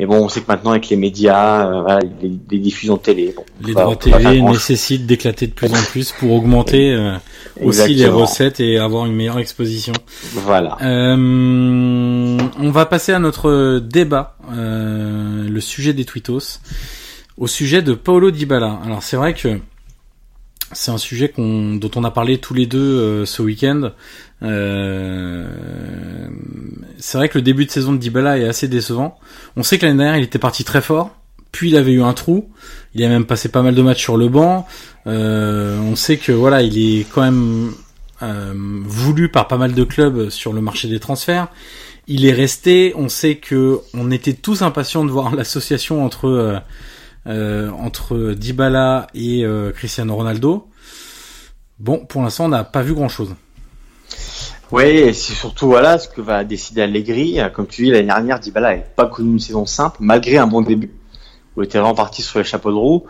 Mais 0.00 0.06
bon, 0.06 0.24
on 0.24 0.28
sait 0.30 0.40
que 0.40 0.46
maintenant 0.48 0.70
avec 0.70 0.88
les 0.88 0.96
médias, 0.96 1.66
euh, 1.66 1.82
voilà, 1.82 2.00
les, 2.22 2.32
les 2.50 2.58
diffusions 2.58 2.96
télé, 2.96 3.34
bon, 3.36 3.44
Les 3.60 3.74
droits 3.74 3.96
TV 3.96 4.40
nécessitent 4.40 5.04
d'éclater 5.04 5.46
de 5.46 5.52
plus 5.52 5.70
en 5.70 5.82
plus 5.90 6.12
pour 6.12 6.32
augmenter 6.32 6.94
euh, 6.94 7.18
aussi 7.62 7.92
les 7.92 8.08
recettes 8.08 8.60
et 8.60 8.78
avoir 8.78 9.04
une 9.04 9.14
meilleure 9.14 9.38
exposition. 9.38 9.92
Voilà. 10.32 10.78
Euh, 10.80 12.38
on 12.58 12.70
va 12.70 12.86
passer 12.86 13.12
à 13.12 13.18
notre 13.18 13.78
débat, 13.78 14.38
euh, 14.50 15.46
le 15.46 15.60
sujet 15.60 15.92
des 15.92 16.06
tweetos, 16.06 16.60
au 17.36 17.46
sujet 17.46 17.82
de 17.82 17.92
Paolo 17.92 18.30
Dybala. 18.30 18.80
Alors 18.86 19.02
c'est 19.02 19.18
vrai 19.18 19.34
que 19.34 19.60
c'est 20.72 20.92
un 20.92 20.98
sujet 20.98 21.28
qu'on, 21.28 21.74
dont 21.74 21.90
on 21.96 22.04
a 22.04 22.10
parlé 22.10 22.38
tous 22.38 22.54
les 22.54 22.64
deux 22.64 23.26
ce 23.26 23.42
week-end. 23.42 23.90
Euh, 24.42 25.46
c'est 26.98 27.18
vrai 27.18 27.28
que 27.28 27.38
le 27.38 27.42
début 27.42 27.66
de 27.66 27.70
saison 27.70 27.92
de 27.92 27.98
Dybala 27.98 28.38
est 28.38 28.48
assez 28.48 28.68
décevant. 28.68 29.18
On 29.56 29.62
sait 29.62 29.78
que 29.78 29.86
l'année 29.86 29.98
dernière 29.98 30.16
il 30.16 30.24
était 30.24 30.38
parti 30.38 30.64
très 30.64 30.80
fort, 30.80 31.16
puis 31.52 31.70
il 31.70 31.76
avait 31.76 31.92
eu 31.92 32.02
un 32.02 32.12
trou. 32.12 32.50
Il 32.94 33.04
a 33.04 33.08
même 33.08 33.26
passé 33.26 33.48
pas 33.48 33.62
mal 33.62 33.74
de 33.74 33.82
matchs 33.82 34.02
sur 34.02 34.16
le 34.16 34.28
banc. 34.28 34.66
Euh, 35.06 35.78
on 35.80 35.96
sait 35.96 36.16
que 36.16 36.32
voilà, 36.32 36.62
il 36.62 36.78
est 36.78 37.06
quand 37.12 37.22
même 37.22 37.72
euh, 38.22 38.52
voulu 38.54 39.28
par 39.28 39.48
pas 39.48 39.56
mal 39.56 39.74
de 39.74 39.84
clubs 39.84 40.28
sur 40.28 40.52
le 40.52 40.60
marché 40.60 40.88
des 40.88 41.00
transferts. 41.00 41.48
Il 42.06 42.26
est 42.26 42.32
resté. 42.32 42.92
On 42.96 43.08
sait 43.08 43.36
que 43.36 43.80
on 43.94 44.10
était 44.10 44.34
tous 44.34 44.62
impatients 44.62 45.04
de 45.04 45.10
voir 45.10 45.34
l'association 45.36 46.04
entre 46.04 46.28
euh, 46.28 46.58
euh, 47.26 47.70
entre 47.72 48.32
Dybala 48.32 49.06
et 49.14 49.44
euh, 49.44 49.72
Cristiano 49.72 50.16
Ronaldo. 50.16 50.68
Bon, 51.78 52.04
pour 52.06 52.22
l'instant, 52.22 52.46
on 52.46 52.48
n'a 52.48 52.64
pas 52.64 52.82
vu 52.82 52.94
grand-chose. 52.94 53.34
Oui, 54.72 54.84
et 54.84 55.12
c'est 55.12 55.32
surtout 55.32 55.66
voilà 55.66 55.98
ce 55.98 56.08
que 56.08 56.20
va 56.20 56.44
décider 56.44 56.82
Allegri. 56.82 57.40
Comme 57.52 57.66
tu 57.66 57.82
dis, 57.82 57.90
l'année 57.90 58.06
dernière, 58.06 58.38
Dybala 58.38 58.70
n'avait 58.70 58.86
pas 58.94 59.06
connu 59.06 59.32
une 59.32 59.40
saison 59.40 59.66
simple, 59.66 59.96
malgré 59.98 60.38
un 60.38 60.46
bon 60.46 60.60
début, 60.60 60.92
où 61.56 61.62
il 61.62 61.64
était 61.64 61.78
vraiment 61.78 61.96
parti 61.96 62.22
sur 62.22 62.38
les 62.38 62.44
chapeaux 62.44 62.70
de 62.70 62.76
roue. 62.76 63.04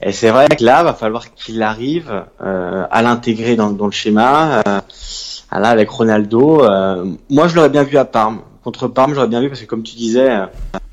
Et 0.00 0.12
c'est 0.12 0.30
vrai 0.30 0.46
que 0.48 0.62
là, 0.62 0.84
va 0.84 0.94
falloir 0.94 1.34
qu'il 1.34 1.62
arrive 1.62 2.24
euh, 2.40 2.86
à 2.88 3.02
l'intégrer 3.02 3.56
dans, 3.56 3.70
le 3.70 3.90
schéma. 3.90 4.60
Euh, 4.68 4.80
là, 5.50 5.68
avec 5.68 5.90
Ronaldo, 5.90 6.62
euh, 6.62 7.04
moi 7.28 7.48
je 7.48 7.56
l'aurais 7.56 7.70
bien 7.70 7.82
vu 7.82 7.96
à 7.96 8.04
Parme. 8.04 8.42
Contre 8.62 8.86
Parme, 8.86 9.14
j'aurais 9.14 9.28
bien 9.28 9.40
vu 9.40 9.48
parce 9.48 9.60
que 9.60 9.66
comme 9.66 9.82
tu 9.82 9.96
disais, 9.96 10.30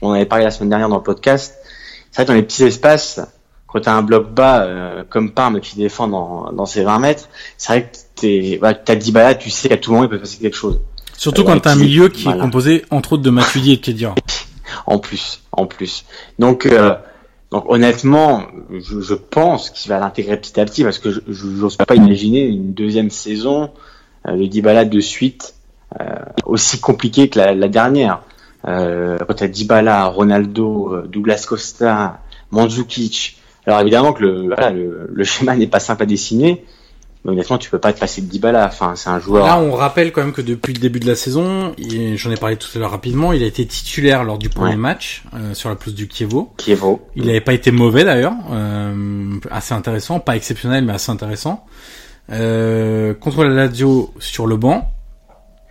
on 0.02 0.14
avait 0.14 0.26
parlé 0.26 0.46
la 0.46 0.52
semaine 0.52 0.70
dernière 0.70 0.90
dans 0.90 0.98
le 0.98 1.04
podcast, 1.04 1.58
c'est 2.10 2.18
vrai 2.18 2.26
que 2.26 2.28
dans 2.30 2.36
les 2.36 2.44
petits 2.44 2.64
espaces, 2.64 3.22
quand 3.72 3.82
tu 3.82 3.90
as 3.90 3.96
un 3.96 4.02
bloc 4.02 4.32
bas 4.32 4.64
euh, 4.64 5.04
comme 5.10 5.32
Parme 5.32 5.62
qui 5.62 5.78
défend 5.78 6.08
dans, 6.08 6.52
dans 6.52 6.66
ses 6.66 6.84
20 6.84 7.00
mètres, 7.00 7.30
c'est 7.58 7.74
vrai 7.74 7.84
que 7.84 7.98
t'es, 8.16 8.60
bah, 8.62 8.74
t'as 8.74 8.96
Dybala, 8.96 9.36
tu 9.36 9.50
sais 9.50 9.70
qu'à 9.70 9.78
tout 9.78 9.92
moment 9.92 10.04
il 10.04 10.10
peut 10.10 10.20
passer 10.20 10.40
quelque 10.40 10.58
chose. 10.58 10.80
Surtout 11.18 11.44
quand 11.44 11.60
t'as 11.60 11.74
un 11.74 11.76
milieu 11.76 12.10
qui 12.10 12.28
est 12.28 12.38
composé 12.38 12.84
entre 12.90 13.14
autres 13.14 13.24
de 13.24 13.30
Matuidi 13.30 13.74
et 13.74 13.78
de 13.78 13.82
Kedira. 13.82 14.16
en 14.88 15.00
plus, 15.00 15.42
en 15.52 15.66
plus. 15.66 16.06
Donc, 16.40 16.66
euh, 16.66 16.96
donc 17.52 17.66
honnêtement, 17.68 18.44
je, 18.72 19.02
je 19.02 19.14
pense 19.14 19.70
qu'il 19.70 19.90
va 19.90 20.00
l'intégrer 20.00 20.38
petit 20.38 20.60
à 20.60 20.66
petit 20.66 20.84
parce 20.84 21.00
que 21.00 21.10
je 21.12 21.48
n'ose 21.48 21.76
pas 21.76 21.96
imaginer 21.96 22.46
une 22.46 22.74
deuxième 22.74 23.10
saison 23.10 23.72
euh, 24.28 24.38
de 24.38 24.46
Dybala 24.46 24.86
de 24.86 25.00
suite 25.00 25.56
euh, 26.00 26.06
aussi 26.46 26.80
compliquée 26.80 27.30
que 27.30 27.40
la, 27.40 27.54
la 27.54 27.68
dernière. 27.68 28.22
Euh, 28.68 29.18
quand 29.28 29.34
t'as 29.34 29.48
Dybala, 29.48 30.06
Ronaldo, 30.06 31.04
Douglas 31.08 31.46
Costa, 31.48 32.22
Mandzukic, 32.52 33.41
alors 33.66 33.82
évidemment 33.82 34.14
que 34.14 34.24
le, 34.24 34.48
voilà, 34.48 34.72
le, 34.72 35.10
le 35.12 35.24
schéma 35.24 35.56
n'est 35.58 35.68
pas 35.68 35.80
simple 35.80 36.04
à 36.04 36.06
dessiner, 36.06 36.64
mais 37.24 37.34
honnêtement, 37.34 37.60
tu 37.60 37.70
peux 37.70 37.78
pas 37.78 37.94
te 37.94 38.00
passer 38.00 38.22
de 38.22 38.28
Dybala. 38.28 38.66
Enfin, 38.66 38.94
c'est 38.96 39.10
un 39.10 39.20
joueur. 39.20 39.46
Là, 39.46 39.60
on 39.60 39.74
rappelle 39.74 40.12
quand 40.12 40.22
même 40.22 40.34
que 40.34 40.42
depuis 40.42 40.74
le 40.74 40.80
début 40.80 41.00
de 41.00 41.08
la 41.08 41.16
saison, 41.16 41.76
j'en 42.16 42.32
ai 42.32 42.36
parlé 42.36 42.56
tout 42.56 42.68
à 42.74 42.80
l'heure 42.80 42.92
rapidement, 42.92 43.32
il 43.32 43.44
a 43.44 43.46
été 43.46 43.66
titulaire 43.66 44.24
lors 44.24 44.40
du 44.40 44.50
premier 44.50 44.76
match 44.76 45.24
euh, 45.36 45.54
sur 45.54 45.70
la 45.70 45.76
pelouse 45.76 45.94
du 45.94 46.08
Kievo. 46.08 46.52
Kievo. 46.58 47.08
Il 47.16 47.28
n'avait 47.28 47.42
pas 47.42 47.54
été 47.54 47.72
mauvais 47.72 48.04
d'ailleurs, 48.04 48.34
euh, 48.52 49.36
assez 49.52 49.74
intéressant, 49.74 50.20
pas 50.20 50.36
exceptionnel, 50.36 50.84
mais 50.84 50.94
assez 50.94 51.12
intéressant. 51.12 51.66
Euh, 52.32 53.14
contre 53.14 53.44
la 53.44 53.50
Lazio 53.50 54.14
sur 54.20 54.48
le 54.48 54.58
banc 54.58 54.90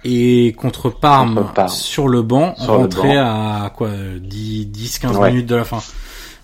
et 0.05 0.55
contre 0.57 0.89
Parme, 0.91 1.53
sur 1.69 2.07
le 2.07 2.23
banc, 2.23 2.55
sur 2.57 2.75
rentré 2.75 3.17
à 3.17 3.73
quoi 3.75 3.91
10 4.21 4.67
10 4.67 4.99
15 5.01 5.19
minutes 5.21 5.47
de 5.47 5.57
la 5.57 5.65
fin. 5.65 5.81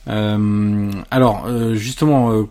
Euh, 0.09 0.91
alors 1.11 1.47
euh, 1.47 1.75
justement, 1.75 2.33
euh, 2.33 2.47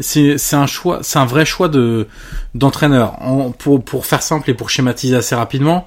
c'est 0.00 0.36
un 0.54 0.66
choix, 0.66 0.98
c'est 1.02 1.18
un 1.18 1.24
vrai 1.24 1.44
choix 1.44 1.68
de 1.68 2.06
d'entraîneur. 2.54 3.18
Pour 3.58 3.82
pour 3.82 4.06
faire 4.06 4.22
simple 4.22 4.50
et 4.50 4.54
pour 4.54 4.70
schématiser 4.70 5.16
assez 5.16 5.34
rapidement, 5.34 5.86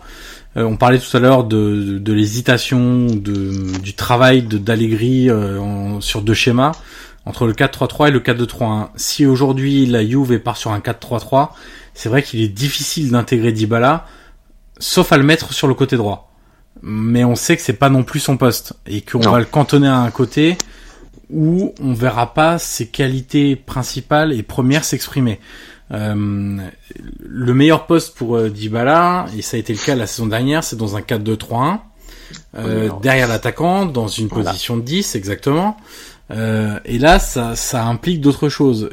euh, 0.57 0.63
on 0.63 0.77
parlait 0.77 0.99
tout 0.99 1.15
à 1.15 1.19
l'heure 1.19 1.43
de 1.43 1.99
de, 1.99 2.13
l'hésitation, 2.13 3.05
de 3.07 3.79
du 3.79 3.93
travail 3.93 4.43
de 4.43 4.57
d'Allegri 4.57 5.29
sur 5.99 6.21
deux 6.21 6.33
schémas 6.33 6.73
entre 7.25 7.45
le 7.47 7.53
4-3-3 7.53 8.09
et 8.09 8.11
le 8.11 8.19
4-2-3-1. 8.19 8.89
Si 8.95 9.25
aujourd'hui 9.25 9.85
la 9.85 10.05
Juve 10.05 10.39
part 10.39 10.57
sur 10.57 10.71
un 10.71 10.79
4-3-3, 10.79 11.49
c'est 11.93 12.09
vrai 12.09 12.21
qu'il 12.21 12.41
est 12.41 12.49
difficile 12.49 13.11
d'intégrer 13.11 13.53
Dybala, 13.53 14.05
sauf 14.77 15.13
à 15.13 15.17
le 15.17 15.23
mettre 15.23 15.53
sur 15.53 15.67
le 15.67 15.73
côté 15.73 15.95
droit 15.95 16.32
mais 16.81 17.23
on 17.23 17.35
sait 17.35 17.55
que 17.55 17.61
c'est 17.61 17.73
pas 17.73 17.89
non 17.89 18.03
plus 18.03 18.19
son 18.19 18.37
poste 18.37 18.73
et 18.87 19.01
qu'on 19.01 19.19
va 19.19 19.39
le 19.39 19.45
cantonner 19.45 19.87
à 19.87 19.99
un 19.99 20.11
côté 20.11 20.57
où 21.29 21.73
on 21.81 21.93
verra 21.93 22.33
pas 22.33 22.59
ses 22.59 22.87
qualités 22.87 23.55
principales 23.55 24.33
et 24.33 24.43
premières 24.43 24.83
s'exprimer. 24.83 25.39
Euh, 25.91 26.57
le 27.19 27.53
meilleur 27.53 27.85
poste 27.85 28.15
pour 28.15 28.37
euh, 28.37 28.49
Dybala, 28.49 29.25
et 29.37 29.41
ça 29.41 29.57
a 29.57 29.59
été 29.59 29.73
le 29.73 29.79
cas 29.79 29.95
la 29.95 30.07
saison 30.07 30.27
dernière, 30.27 30.63
c'est 30.63 30.75
dans 30.75 30.95
un 30.95 31.01
4-2-3-1, 31.01 31.79
euh, 32.55 32.89
derrière 33.01 33.27
l'attaquant, 33.27 33.85
dans 33.85 34.07
une 34.07 34.29
position 34.29 34.77
de 34.77 34.81
10 34.81 35.15
exactement. 35.15 35.77
Euh, 36.31 36.79
et 36.85 36.97
là, 36.97 37.19
ça, 37.19 37.55
ça 37.55 37.85
implique 37.85 38.21
d'autres 38.21 38.49
choses. 38.49 38.89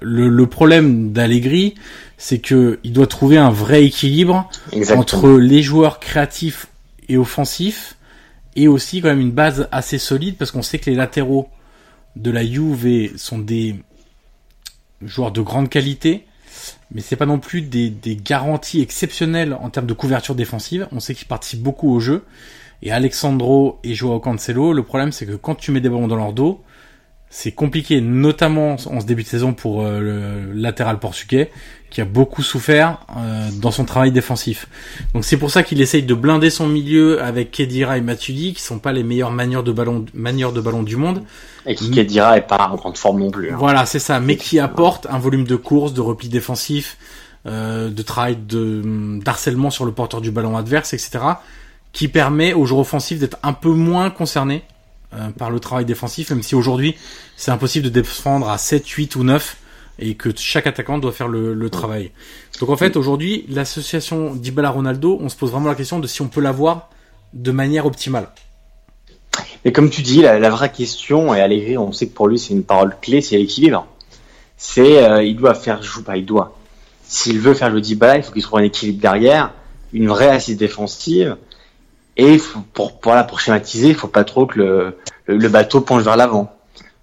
Le, 0.00 0.28
le 0.28 0.46
problème 0.46 1.12
d'Allegri, 1.12 1.74
c'est 2.16 2.38
que 2.38 2.78
il 2.84 2.92
doit 2.92 3.06
trouver 3.06 3.36
un 3.36 3.50
vrai 3.50 3.84
équilibre 3.84 4.48
entre 4.96 5.30
les 5.30 5.62
joueurs 5.62 6.00
créatifs 6.00 6.67
et 7.08 7.16
offensif 7.16 7.96
et 8.56 8.68
aussi 8.68 9.00
quand 9.00 9.08
même 9.08 9.20
une 9.20 9.32
base 9.32 9.68
assez 9.72 9.98
solide 9.98 10.36
parce 10.36 10.50
qu'on 10.50 10.62
sait 10.62 10.78
que 10.78 10.90
les 10.90 10.96
latéraux 10.96 11.48
de 12.16 12.30
la 12.30 12.44
Juve 12.44 13.16
sont 13.16 13.38
des 13.38 13.76
joueurs 15.02 15.30
de 15.30 15.40
grande 15.40 15.68
qualité 15.68 16.26
mais 16.90 17.00
c'est 17.00 17.16
pas 17.16 17.26
non 17.26 17.38
plus 17.38 17.62
des, 17.62 17.90
des, 17.90 18.16
garanties 18.16 18.80
exceptionnelles 18.80 19.54
en 19.54 19.70
termes 19.70 19.86
de 19.86 19.92
couverture 19.92 20.34
défensive. 20.34 20.88
On 20.90 21.00
sait 21.00 21.14
qu'ils 21.14 21.28
participent 21.28 21.62
beaucoup 21.62 21.92
au 21.92 22.00
jeu. 22.00 22.24
Et 22.82 22.92
Alexandro 22.92 23.78
et 23.84 23.94
Joao 23.94 24.20
Cancelo, 24.20 24.72
le 24.72 24.82
problème 24.82 25.12
c'est 25.12 25.26
que 25.26 25.34
quand 25.34 25.54
tu 25.54 25.70
mets 25.70 25.80
des 25.80 25.88
ballons 25.88 26.08
dans 26.08 26.16
leur 26.16 26.32
dos, 26.32 26.62
c'est 27.30 27.52
compliqué, 27.52 28.00
notamment 28.00 28.76
en 28.86 29.00
ce 29.00 29.06
début 29.06 29.22
de 29.22 29.28
saison 29.28 29.52
pour 29.52 29.82
euh, 29.82 30.00
le 30.00 30.52
latéral 30.54 30.98
portugais, 30.98 31.50
qui 31.90 32.00
a 32.00 32.04
beaucoup 32.04 32.42
souffert 32.42 33.00
euh, 33.16 33.48
dans 33.60 33.70
son 33.70 33.84
travail 33.84 34.12
défensif. 34.12 34.66
Donc 35.14 35.24
c'est 35.24 35.36
pour 35.36 35.50
ça 35.50 35.62
qu'il 35.62 35.80
essaye 35.80 36.02
de 36.02 36.14
blinder 36.14 36.48
son 36.48 36.66
milieu 36.66 37.22
avec 37.22 37.50
Kedira 37.50 37.98
et 37.98 38.00
Matuidi, 38.00 38.54
qui 38.54 38.62
sont 38.62 38.78
pas 38.78 38.92
les 38.92 39.02
meilleurs 39.02 39.30
manieurs 39.30 39.62
de 39.62 39.72
ballon, 39.72 40.06
manieurs 40.14 40.52
de 40.52 40.60
ballon 40.60 40.82
du 40.82 40.96
monde. 40.96 41.22
Et 41.66 41.74
qui 41.74 41.90
Kedira 41.90 42.38
est 42.38 42.46
pas 42.46 42.68
en 42.70 42.76
grande 42.76 42.96
forme 42.96 43.20
non 43.20 43.30
plus. 43.30 43.50
Hein. 43.50 43.56
Voilà, 43.58 43.84
c'est 43.84 43.98
ça, 43.98 44.20
mais 44.20 44.36
qui 44.36 44.58
apporte 44.58 45.06
un 45.10 45.18
volume 45.18 45.44
de 45.44 45.56
course, 45.56 45.92
de 45.92 46.00
repli 46.00 46.28
défensif, 46.28 46.96
euh, 47.46 47.90
de 47.90 48.02
travail 48.02 48.36
de 48.36 49.20
d'harcèlement 49.22 49.70
sur 49.70 49.84
le 49.84 49.92
porteur 49.92 50.22
du 50.22 50.30
ballon 50.30 50.56
adverse, 50.56 50.94
etc., 50.94 51.18
qui 51.92 52.08
permet 52.08 52.54
aux 52.54 52.64
joueurs 52.64 52.80
offensifs 52.80 53.18
d'être 53.18 53.38
un 53.42 53.52
peu 53.52 53.70
moins 53.70 54.10
concernés 54.10 54.62
euh, 55.14 55.30
par 55.30 55.50
le 55.50 55.58
travail 55.58 55.84
défensif, 55.84 56.30
même 56.30 56.42
si 56.42 56.54
aujourd'hui 56.54 56.94
c'est 57.36 57.50
impossible 57.50 57.86
de 57.86 57.90
défendre 57.90 58.50
à 58.50 58.58
7, 58.58 58.86
8 58.86 59.16
ou 59.16 59.24
9 59.24 59.56
et 60.00 60.14
que 60.14 60.28
chaque 60.36 60.66
attaquant 60.66 60.98
doit 60.98 61.12
faire 61.12 61.28
le, 61.28 61.54
le 61.54 61.70
travail. 61.70 62.10
Donc 62.60 62.68
en 62.68 62.76
fait 62.76 62.96
aujourd'hui 62.96 63.46
l'association 63.48 64.34
Dybala-Ronaldo, 64.34 65.18
on 65.20 65.28
se 65.28 65.36
pose 65.36 65.50
vraiment 65.50 65.68
la 65.68 65.74
question 65.74 65.98
de 65.98 66.06
si 66.06 66.20
on 66.20 66.28
peut 66.28 66.40
l'avoir 66.40 66.90
de 67.32 67.50
manière 67.52 67.86
optimale. 67.86 68.28
Et 69.64 69.72
comme 69.72 69.90
tu 69.90 70.02
dis, 70.02 70.22
la, 70.22 70.38
la 70.38 70.50
vraie 70.50 70.70
question, 70.70 71.34
et 71.34 71.40
Allegri, 71.40 71.78
on 71.78 71.92
sait 71.92 72.08
que 72.08 72.14
pour 72.14 72.28
lui 72.28 72.38
c'est 72.38 72.52
une 72.52 72.64
parole 72.64 72.94
clé, 73.00 73.20
c'est 73.20 73.38
l'équilibre. 73.38 73.86
C'est 74.56 75.02
euh, 75.02 75.22
il 75.22 75.36
doit 75.36 75.54
faire 75.54 75.82
jouer, 75.82 76.04
pas 76.04 76.16
il 76.16 76.26
doit. 76.26 76.58
S'il 77.04 77.38
veut 77.40 77.54
faire 77.54 77.70
le 77.70 77.80
Dybala, 77.80 78.18
il 78.18 78.22
faut 78.22 78.32
qu'il 78.32 78.42
trouve 78.42 78.58
un 78.58 78.64
équilibre 78.64 79.00
derrière, 79.00 79.52
une 79.92 80.08
vraie 80.08 80.28
assise 80.28 80.56
défensive 80.56 81.36
et 82.18 82.38
pour, 82.74 82.98
voilà, 83.02 83.24
pour 83.24 83.40
schématiser, 83.40 83.88
il 83.88 83.94
faut 83.94 84.08
pas 84.08 84.24
trop 84.24 84.44
que 84.44 84.58
le, 84.58 84.98
le 85.26 85.48
bateau 85.48 85.80
penche 85.80 86.02
vers 86.02 86.16
l'avant. 86.16 86.52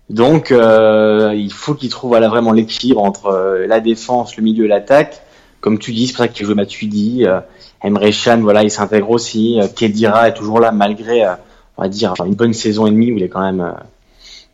Donc, 0.09 0.51
euh, 0.51 1.34
il 1.36 1.51
faut 1.51 1.74
qu'il 1.74 1.89
trouve 1.89 2.09
voilà, 2.09 2.28
vraiment 2.28 2.51
l'équilibre 2.51 3.01
entre 3.01 3.28
euh, 3.28 3.66
la 3.66 3.80
défense, 3.80 4.38
le 4.38 4.43
milieu 4.43 4.66
et 4.66 4.68
l'attaque. 4.68 5.22
Comme 5.61 5.80
tu 5.80 5.93
dis, 5.93 6.07
c'est 6.07 6.13
pour 6.13 6.26
ça 6.26 6.28
qu'il 6.28 6.45
joue 6.45 6.53
Matuidi. 6.53 7.26
Euh, 7.26 7.39
Emre 7.82 8.01
Can, 8.11 8.39
voilà, 8.41 8.61
il 8.63 8.70
s'intègre 8.70 9.09
aussi. 9.09 9.59
Euh, 9.59 9.68
Kedira 9.68 10.28
est 10.28 10.34
toujours 10.34 10.59
là 10.59 10.72
malgré, 10.72 11.26
euh, 11.26 11.34
on 11.78 11.84
va 11.84 11.88
dire, 11.88 12.13
une 12.24 12.36
bonne 12.36 12.53
saison 12.53 12.86
et 12.86 12.91
demie 12.91 13.11
où 13.11 13.18
il 13.18 13.24
est 13.24 13.30
quand 13.30 13.41
même, 13.41 13.74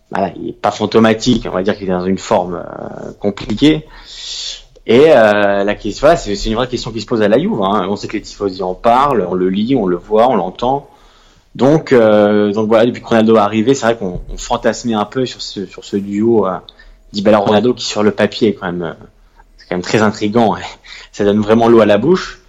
voilà, 0.10 0.32
il 0.38 0.50
est 0.50 0.54
pas 0.54 0.72
fantomatique. 0.72 1.46
On 1.50 1.54
va 1.54 1.64
dire 1.64 1.78
qu'il 1.78 1.90
est 1.90 1.94
dans 1.94 2.06
une 2.06 2.18
forme 2.18 2.64
compliquée. 3.20 3.86
Et 4.88 5.12
euh, 5.12 5.64
la 5.64 5.76
question, 5.76 6.08
voilà, 6.08 6.18
c'est 6.18 6.34
une 6.46 6.56
vraie 6.56 6.68
question 6.68 6.92
qui 6.92 7.02
se 7.02 7.06
pose 7.06 7.22
à 7.22 7.28
la 7.28 7.38
Juve. 7.38 7.62
Hein. 7.62 7.88
On 7.90 7.96
sait 7.96 8.08
que 8.08 8.14
les 8.14 8.22
tifosi 8.22 8.64
en 8.64 8.74
parlent, 8.74 9.26
on 9.30 9.36
le 9.36 9.50
lit, 9.50 9.76
on 9.76 9.86
le 9.86 9.96
voit, 9.96 10.28
on 10.28 10.36
l'entend. 10.36 10.90
Donc, 11.54 11.92
euh, 11.92 12.52
donc 12.54 12.68
voilà, 12.68 12.86
depuis 12.86 13.02
que 13.02 13.08
Ronaldo 13.08 13.36
est 13.36 13.40
arrivé, 13.40 13.74
c'est 13.74 13.86
vrai 13.86 13.98
qu'on 13.98 14.22
fantasmait 14.38 14.94
un 14.94 15.06
peu 15.06 15.26
sur 15.26 15.42
ce, 15.42 15.96
duo 15.98 16.48
euh, 16.48 16.58
Dybala-Ronaldo 17.14 17.74
qui 17.74 17.86
sur 17.86 18.04
le 18.04 18.12
papier 18.12 18.50
est 18.50 18.54
quand 18.54 18.72
même, 18.72 18.96
euh, 19.72 19.82
très 19.82 20.02
intrigant. 20.02 20.56
ça 21.12 21.26
donne 21.26 21.42
vraiment 21.42 21.68
l'eau 21.68 21.82
à 21.82 21.86
la 21.86 21.98
bouche. 21.98 22.42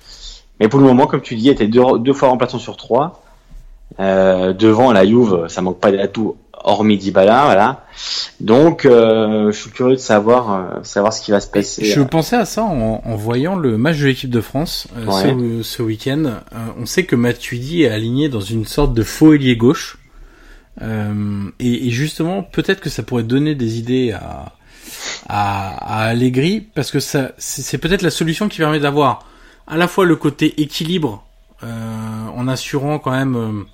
Mais 0.61 0.68
pour 0.68 0.78
le 0.80 0.87
moment, 0.87 1.07
comme 1.07 1.22
tu 1.22 1.35
dis, 1.35 1.47
il 1.47 1.51
était 1.51 1.66
deux, 1.66 1.99
deux 1.99 2.12
fois 2.12 2.28
remplaçant 2.28 2.59
sur 2.59 2.76
trois. 2.76 3.22
Euh, 4.01 4.53
devant 4.53 4.93
la 4.93 5.05
Juve, 5.05 5.47
ça 5.49 5.61
manque 5.61 5.80
pas 5.80 5.93
d'atouts 5.93 6.37
hormis 6.65 6.99
Dybala, 6.99 7.45
voilà. 7.45 7.85
Donc, 8.41 8.85
euh, 8.85 9.53
je 9.53 9.57
suis 9.57 9.71
curieux 9.71 9.97
de 9.97 10.01
savoir, 10.01 10.53
euh, 10.53 10.83
savoir 10.83 11.13
ce 11.13 11.23
qui 11.23 11.31
va 11.31 11.41
se 11.41 11.47
passer. 11.47 11.85
Je 11.85 12.01
pensais 12.03 12.37
à 12.37 12.45
ça 12.45 12.63
en, 12.63 13.03
en 13.05 13.17
voyant 13.17 13.57
le 13.57 13.79
match 13.79 13.99
de 13.99 14.07
l'équipe 14.07 14.31
de 14.31 14.41
France 14.41 14.89
euh, 14.97 15.11
ce, 15.11 15.63
ce 15.63 15.83
week-end. 15.83 16.25
Euh, 16.25 16.41
on 16.79 16.87
sait 16.87 17.05
que 17.05 17.17
Matuidi 17.17 17.83
est 17.83 17.89
aligné 17.89 18.29
dans 18.29 18.41
une 18.41 18.67
sorte 18.67 18.95
de 18.95 19.03
faux 19.03 19.35
ailier 19.35 19.57
gauche. 19.57 19.99
Et, 20.81 21.87
et, 21.87 21.91
justement, 21.91 22.43
peut-être 22.43 22.81
que 22.81 22.89
ça 22.91 23.03
pourrait 23.03 23.23
donner 23.23 23.55
des 23.55 23.79
idées 23.79 24.13
à, 24.13 24.53
à, 25.29 26.01
à 26.03 26.07
Allegri, 26.07 26.67
parce 26.75 26.91
que 26.91 26.99
ça, 26.99 27.33
c'est 27.37 27.79
peut-être 27.79 28.03
la 28.03 28.11
solution 28.11 28.49
qui 28.49 28.59
permet 28.59 28.81
d'avoir 28.81 29.27
à 29.67 29.77
la 29.77 29.87
fois 29.87 30.07
le 30.07 30.17
côté 30.17 30.61
équilibre, 30.63 31.25
en 31.63 32.49
assurant 32.49 32.99
quand 32.99 33.13
même 33.13 33.67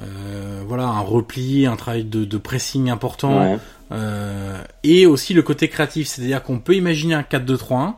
euh, 0.00 0.62
voilà, 0.66 0.86
un 0.86 1.00
repli, 1.00 1.66
un 1.66 1.76
travail 1.76 2.04
de, 2.04 2.24
de 2.24 2.38
pressing 2.38 2.90
important, 2.90 3.58
euh, 3.90 4.62
et 4.84 5.06
aussi 5.06 5.34
le 5.34 5.42
côté 5.42 5.68
créatif, 5.68 6.08
c'est-à-dire 6.08 6.42
qu'on 6.42 6.58
peut 6.58 6.74
imaginer 6.74 7.14
un 7.14 7.22
4-2-3-1 7.22 7.94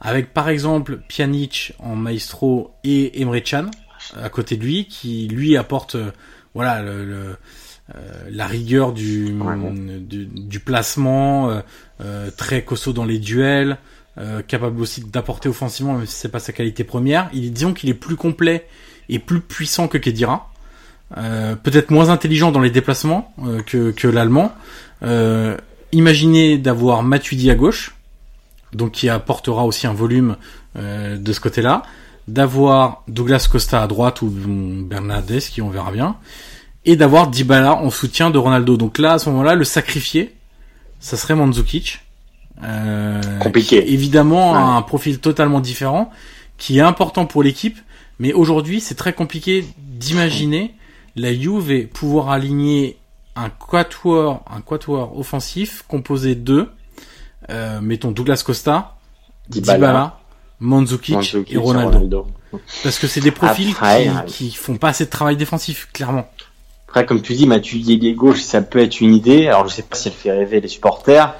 avec 0.00 0.32
par 0.32 0.48
exemple 0.48 1.00
Pjanic 1.08 1.74
en 1.80 1.96
maestro 1.96 2.72
et 2.84 3.20
Emre 3.20 3.40
Can 3.42 3.70
à 4.16 4.28
côté 4.28 4.56
de 4.56 4.62
lui, 4.62 4.86
qui 4.86 5.26
lui 5.28 5.56
apporte 5.56 5.96
euh, 5.96 6.12
voilà 6.54 6.82
le, 6.82 7.04
le 7.04 7.36
euh, 7.94 8.28
la 8.30 8.46
rigueur 8.46 8.92
du, 8.92 9.34
du, 10.00 10.26
du, 10.26 10.60
placement, 10.60 11.62
très 12.36 12.62
costaud 12.62 12.92
dans 12.92 13.06
les 13.06 13.18
duels, 13.18 13.78
capable 14.46 14.82
aussi 14.82 15.00
d'apporter 15.00 15.48
offensivement, 15.48 15.94
même 15.94 16.04
si 16.04 16.14
c'est 16.14 16.28
pas 16.28 16.38
sa 16.38 16.52
qualité 16.52 16.84
première. 16.84 17.30
Il 17.32 17.50
disons 17.50 17.72
qu'il 17.72 17.88
est 17.88 17.94
plus 17.94 18.16
complet 18.16 18.66
et 19.08 19.18
plus 19.18 19.40
puissant 19.40 19.88
que 19.88 19.96
Kedira. 19.96 20.50
Peut-être 21.14 21.90
moins 21.90 22.10
intelligent 22.10 22.52
dans 22.52 22.60
les 22.60 22.70
déplacements 22.70 23.34
que, 23.66 23.90
que 23.90 24.08
l'allemand. 24.08 24.52
imaginez 25.92 26.58
d'avoir 26.58 27.02
Matuidi 27.02 27.50
à 27.50 27.54
gauche, 27.54 27.94
donc 28.72 28.92
qui 28.92 29.08
apportera 29.08 29.64
aussi 29.64 29.86
un 29.86 29.94
volume 29.94 30.36
de 30.76 31.32
ce 31.32 31.40
côté-là, 31.40 31.82
d'avoir 32.28 33.02
Douglas 33.08 33.48
Costa 33.50 33.82
à 33.82 33.86
droite 33.86 34.22
ou 34.22 34.28
Bernardes, 34.28 35.38
qui 35.40 35.62
on 35.62 35.70
verra 35.70 35.90
bien, 35.90 36.16
et 36.84 36.94
d'avoir 36.94 37.28
Dybala 37.28 37.74
en 37.74 37.90
soutien 37.90 38.30
de 38.30 38.38
Ronaldo. 38.38 38.76
Donc 38.76 38.98
là, 38.98 39.14
à 39.14 39.18
ce 39.18 39.30
moment-là, 39.30 39.54
le 39.54 39.64
sacrifier, 39.64 40.34
ça 41.00 41.16
serait 41.16 41.34
Mandzukic. 41.34 42.00
Euh, 42.64 43.20
Compliqué. 43.38 43.92
évidemment, 43.92 44.76
un 44.76 44.82
profil 44.82 45.18
totalement 45.20 45.60
différent, 45.60 46.10
qui 46.58 46.78
est 46.78 46.82
important 46.82 47.24
pour 47.24 47.42
l'équipe, 47.42 47.78
mais 48.18 48.32
aujourd'hui, 48.32 48.80
c'est 48.80 48.94
très 48.94 49.12
compliqué 49.12 49.64
d'imaginer 49.78 50.74
la 51.18 51.34
Juve 51.34 51.86
pouvoir 51.88 52.30
aligner 52.30 52.98
un 53.36 53.50
quatuor, 53.50 54.44
un 54.50 54.60
quatuor 54.60 55.18
offensif 55.18 55.84
composé 55.86 56.34
de, 56.34 56.68
euh, 57.50 57.80
mettons 57.80 58.10
Douglas 58.10 58.42
Costa, 58.44 58.96
Dybala, 59.48 60.18
Mandzukic, 60.60 61.36
et 61.48 61.56
Ronaldo. 61.56 62.26
Parce 62.82 62.98
que 62.98 63.06
c'est 63.06 63.20
des 63.20 63.30
profils 63.30 63.74
qui, 63.74 64.10
qui 64.26 64.50
font 64.52 64.76
pas 64.76 64.88
assez 64.88 65.04
de 65.04 65.10
travail 65.10 65.36
défensif, 65.36 65.88
clairement. 65.92 66.28
Après, 66.88 67.04
comme 67.04 67.20
tu 67.20 67.34
dis, 67.34 67.46
Mathieu 67.46 67.78
Yégué 67.78 68.14
gauche, 68.14 68.40
ça 68.40 68.62
peut 68.62 68.78
être 68.78 69.00
une 69.00 69.14
idée. 69.14 69.46
Alors, 69.48 69.68
je 69.68 69.74
sais 69.74 69.82
pas 69.82 69.94
si 69.94 70.08
elle 70.08 70.14
fait 70.14 70.32
rêver 70.32 70.60
les 70.60 70.68
supporters. 70.68 71.36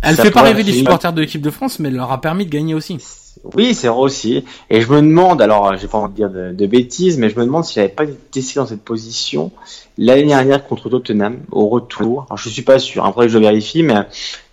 Elle 0.00 0.16
fait 0.16 0.30
pas 0.30 0.42
rêver 0.42 0.62
les 0.62 0.72
supporters 0.72 1.12
de 1.12 1.20
l'équipe 1.20 1.42
de 1.42 1.50
France, 1.50 1.78
mais 1.78 1.88
elle 1.88 1.96
leur 1.96 2.12
a 2.12 2.20
permis 2.20 2.46
de 2.46 2.50
gagner 2.50 2.74
aussi. 2.74 2.98
Oui, 3.44 3.74
c'est 3.74 3.88
vrai 3.88 3.98
aussi. 3.98 4.44
Et 4.70 4.80
je 4.80 4.88
me 4.90 5.00
demande, 5.00 5.42
alors, 5.42 5.76
j'ai 5.76 5.88
pas 5.88 5.98
envie 5.98 6.12
de 6.12 6.16
dire 6.16 6.30
de, 6.30 6.66
bêtises, 6.66 7.18
mais 7.18 7.28
je 7.28 7.38
me 7.38 7.44
demande 7.44 7.64
s'il 7.64 7.82
n'avait 7.82 7.92
pas 7.92 8.04
été 8.04 8.14
testé 8.30 8.60
dans 8.60 8.66
cette 8.66 8.82
position 8.82 9.50
l'année 9.98 10.26
dernière 10.26 10.66
contre 10.66 10.88
Tottenham, 10.88 11.40
au 11.50 11.68
retour. 11.68 12.26
Alors, 12.28 12.38
je 12.38 12.48
suis 12.48 12.62
pas 12.62 12.78
sûr. 12.78 13.04
Après, 13.04 13.28
je 13.28 13.38
vérifie, 13.38 13.82
mais 13.82 13.94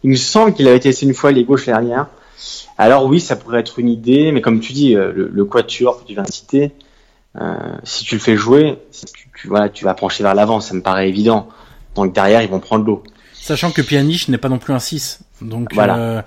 il 0.03 0.09
me 0.09 0.15
semble 0.15 0.53
qu'il 0.53 0.67
avait 0.67 0.79
testé 0.79 1.05
une 1.05 1.13
fois 1.13 1.31
les 1.31 1.43
gauches 1.43 1.65
dernière. 1.65 2.07
Alors 2.77 3.05
oui, 3.05 3.19
ça 3.19 3.35
pourrait 3.35 3.59
être 3.59 3.79
une 3.79 3.89
idée, 3.89 4.31
mais 4.31 4.41
comme 4.41 4.61
tu 4.61 4.71
dis, 4.71 4.95
euh, 4.95 5.11
le, 5.13 5.27
le 5.27 5.45
quatuor 5.45 6.01
que 6.01 6.07
tu 6.07 6.13
viens 6.13 6.23
de 6.23 6.31
citer, 6.31 6.71
euh, 7.39 7.55
si 7.83 8.05
tu 8.05 8.15
le 8.15 8.21
fais 8.21 8.35
jouer, 8.35 8.79
tu, 8.91 9.29
tu, 9.37 9.47
voilà, 9.47 9.69
tu 9.69 9.85
vas 9.85 9.93
pencher 9.93 10.23
vers 10.23 10.33
l'avant, 10.33 10.61
ça 10.61 10.73
me 10.73 10.81
paraît 10.81 11.09
évident. 11.09 11.49
Donc 11.95 12.13
derrière, 12.13 12.41
ils 12.41 12.49
vont 12.49 12.59
prendre 12.59 12.85
l'eau. 12.85 13.03
Sachant 13.33 13.71
que 13.71 13.81
Pjanic 13.81 14.29
n'est 14.29 14.37
pas 14.37 14.49
non 14.49 14.57
plus 14.57 14.73
un 14.73 14.79
6. 14.79 15.21
Donc 15.41 15.73
voilà. 15.73 15.97
Euh, 15.97 16.21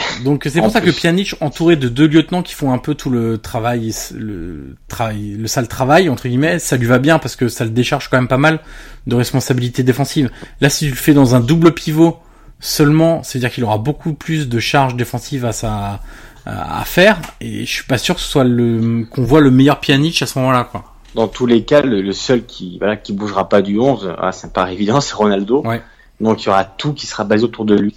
donc 0.24 0.46
c'est 0.50 0.60
pour 0.60 0.70
ça 0.70 0.80
que 0.80 0.90
Pjanic 0.90 1.34
entouré 1.40 1.76
de 1.76 1.88
deux 1.88 2.06
lieutenants 2.06 2.42
qui 2.42 2.54
font 2.54 2.72
un 2.72 2.78
peu 2.78 2.94
tout 2.94 3.10
le 3.10 3.38
travail 3.38 3.94
le 4.14 4.76
travail 4.88 5.36
le 5.38 5.46
sale 5.46 5.68
travail 5.68 6.08
entre 6.08 6.28
guillemets, 6.28 6.58
ça 6.58 6.76
lui 6.76 6.86
va 6.86 6.98
bien 6.98 7.18
parce 7.18 7.36
que 7.36 7.48
ça 7.48 7.64
le 7.64 7.70
décharge 7.70 8.08
quand 8.08 8.16
même 8.16 8.28
pas 8.28 8.38
mal 8.38 8.60
de 9.06 9.16
responsabilités 9.16 9.82
défensives. 9.82 10.30
Là 10.60 10.70
si 10.70 10.86
tu 10.86 10.90
le 10.90 10.96
fais 10.96 11.14
dans 11.14 11.34
un 11.34 11.40
double 11.40 11.72
pivot 11.72 12.18
seulement, 12.60 13.22
c'est-à-dire 13.22 13.50
qu'il 13.50 13.64
aura 13.64 13.78
beaucoup 13.78 14.14
plus 14.14 14.48
de 14.48 14.58
charges 14.60 14.94
défensives 14.94 15.44
à 15.44 15.52
sa 15.52 16.00
à 16.44 16.84
faire 16.84 17.20
et 17.40 17.64
je 17.64 17.72
suis 17.72 17.84
pas 17.84 17.98
sûr 17.98 18.16
que 18.16 18.20
ce 18.20 18.26
soit 18.26 18.44
le 18.44 19.04
qu'on 19.10 19.22
voit 19.22 19.40
le 19.40 19.50
meilleur 19.50 19.78
Pjanic 19.78 20.22
à 20.22 20.26
ce 20.26 20.38
moment-là 20.40 20.64
quoi. 20.64 20.84
Dans 21.14 21.28
tous 21.28 21.44
les 21.44 21.64
cas, 21.64 21.82
le, 21.82 22.10
seul 22.12 22.46
qui 22.46 22.78
voilà 22.78 22.96
qui 22.96 23.12
bougera 23.12 23.48
pas 23.48 23.60
du 23.60 23.78
11, 23.78 24.14
ah, 24.18 24.32
ça 24.32 24.46
me 24.46 24.52
paraît 24.52 24.72
évident, 24.72 25.00
c'est 25.02 25.14
Ronaldo. 25.14 25.62
Ouais. 25.62 25.82
Donc 26.20 26.42
il 26.42 26.46
y 26.46 26.48
aura 26.48 26.64
tout 26.64 26.94
qui 26.94 27.06
sera 27.06 27.24
basé 27.24 27.44
autour 27.44 27.64
de 27.64 27.74
lui 27.74 27.94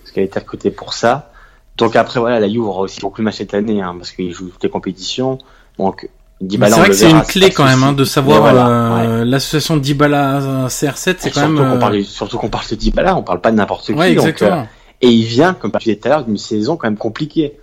parce 0.00 0.12
qu'il 0.12 0.22
est 0.22 0.36
à 0.36 0.40
côté 0.40 0.70
pour 0.70 0.94
ça. 0.94 1.30
Donc 1.76 1.96
après 1.96 2.20
voilà, 2.20 2.40
la 2.40 2.48
Juve 2.48 2.64
aura 2.64 2.82
aussi 2.82 3.00
beaucoup 3.00 3.20
de 3.20 3.24
matchs 3.24 3.38
cette 3.38 3.54
année 3.54 3.82
hein, 3.82 3.94
parce 3.98 4.12
qu'il 4.12 4.32
joue 4.32 4.48
toutes 4.48 4.62
les 4.62 4.70
compétitions. 4.70 5.38
Donc 5.78 6.08
Dybala, 6.40 6.74
c'est 6.74 6.80
vrai 6.80 6.88
que 6.88 6.94
c'est 6.94 7.10
une 7.10 7.22
clé 7.22 7.50
quand 7.50 7.64
même 7.64 7.82
hein, 7.82 7.92
de 7.92 8.04
savoir 8.04 8.44
euh, 8.46 9.24
l'association 9.24 9.76
Dybala 9.76 10.68
CR7, 10.68 11.16
c'est 11.18 11.30
quand 11.30 11.48
même. 11.48 11.56
Qu'on 11.56 11.78
parle, 11.78 12.02
surtout 12.04 12.38
qu'on 12.38 12.48
parle 12.48 12.66
de 12.68 12.74
Dybala, 12.76 13.16
on 13.16 13.22
parle 13.22 13.40
pas 13.40 13.50
de 13.50 13.56
n'importe 13.56 13.86
qui. 13.86 13.92
Ouais. 13.92 14.14
Donc, 14.14 14.42
euh, 14.42 14.62
et 15.00 15.08
il 15.08 15.24
vient, 15.24 15.54
comme 15.54 15.72
tu 15.72 15.78
disais 15.78 15.96
tout 15.96 16.08
à 16.08 16.10
l'heure, 16.10 16.24
d'une 16.24 16.38
saison 16.38 16.76
quand 16.76 16.86
même 16.86 16.96
compliquée. 16.96 17.58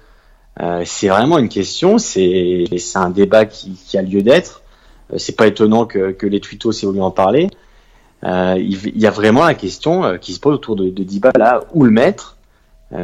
Euh, 0.59 0.83
c'est 0.85 1.07
vraiment 1.07 1.37
une 1.37 1.49
question, 1.49 1.97
c'est 1.97 2.67
un 2.95 3.09
débat 3.09 3.45
qui, 3.45 3.71
qui 3.71 3.97
a 3.97 4.01
lieu 4.01 4.21
d'être. 4.21 4.61
Euh, 5.13 5.17
c'est 5.17 5.35
pas 5.35 5.47
étonnant 5.47 5.85
que, 5.85 6.11
que 6.11 6.27
les 6.27 6.39
twittos 6.39 6.71
aient 6.71 6.85
voulu 6.85 7.01
en 7.01 7.11
parler. 7.11 7.49
Euh, 8.23 8.55
il, 8.59 8.99
y 8.99 9.07
a 9.07 9.11
vraiment 9.11 9.43
la 9.45 9.55
question 9.55 10.03
euh, 10.03 10.17
qui 10.17 10.33
se 10.33 10.39
pose 10.39 10.55
autour 10.55 10.75
de, 10.75 10.89
de 10.89 11.03
Dybala, 11.03 11.61
où 11.73 11.83
le 11.83 11.91
mettre 11.91 12.37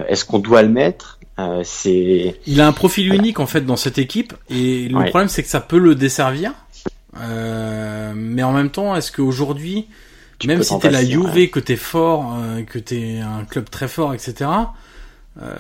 Est-ce 0.08 0.26
qu'on 0.26 0.40
doit 0.40 0.62
le 0.62 0.70
mettre 0.70 1.20
C'est. 1.64 2.40
Il 2.46 2.62
a 2.62 2.68
un 2.68 2.74
profil 2.74 3.14
unique 3.14 3.40
en 3.40 3.48
fait 3.48 3.62
dans 3.62 3.78
cette 3.78 3.98
équipe, 3.98 4.34
et 4.50 4.88
le 4.90 5.10
problème 5.10 5.30
c'est 5.30 5.44
que 5.44 5.50
ça 5.50 5.62
peut 5.62 5.80
le 5.80 5.96
desservir. 5.96 6.54
mais 7.16 8.44
en 8.44 8.52
même 8.52 8.70
temps, 8.70 8.96
est-ce 8.96 9.12
qu'aujourd'hui, 9.12 9.88
même 10.46 10.64
si 10.64 10.78
t'es 10.80 10.90
la 10.90 11.06
Juve, 11.06 11.50
que 11.50 11.60
t'es 11.60 11.76
fort, 11.76 12.38
que 12.68 12.80
t'es 12.80 13.20
un 13.20 13.46
club 13.46 13.70
très 13.70 13.88
fort, 13.88 14.14
etc. 14.14 14.50
Euh, 15.42 15.56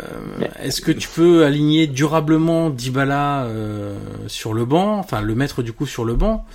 est-ce 0.59 0.81
que 0.81 0.91
tu 0.91 1.07
peux 1.07 1.45
aligner 1.45 1.87
durablement 1.87 2.69
Dybala 2.69 3.43
euh, 3.43 3.95
sur 4.27 4.53
le 4.53 4.65
banc, 4.65 4.97
enfin 4.97 5.21
le 5.21 5.35
mettre 5.35 5.61
du 5.61 5.71
coup 5.71 5.85
sur 5.85 6.03
le 6.03 6.15
banc 6.15 6.45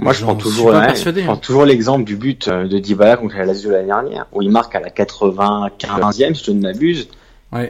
Moi, 0.00 0.12
je 0.12 0.22
prends 0.22 0.34
toujours, 0.34 0.72
je 0.72 1.24
prends 1.24 1.36
toujours 1.36 1.64
l'exemple 1.64 2.04
du 2.04 2.16
but 2.16 2.48
euh, 2.48 2.66
de 2.66 2.78
Dybala 2.78 3.16
contre 3.16 3.36
la 3.36 3.44
Lazio 3.44 3.70
l'année 3.70 3.86
dernière, 3.86 4.26
où 4.32 4.42
il 4.42 4.50
marque 4.50 4.74
à 4.74 4.80
la 4.80 4.88
95e, 4.88 6.34
si 6.34 6.44
je 6.44 6.50
ne 6.52 6.60
m'abuse, 6.60 7.08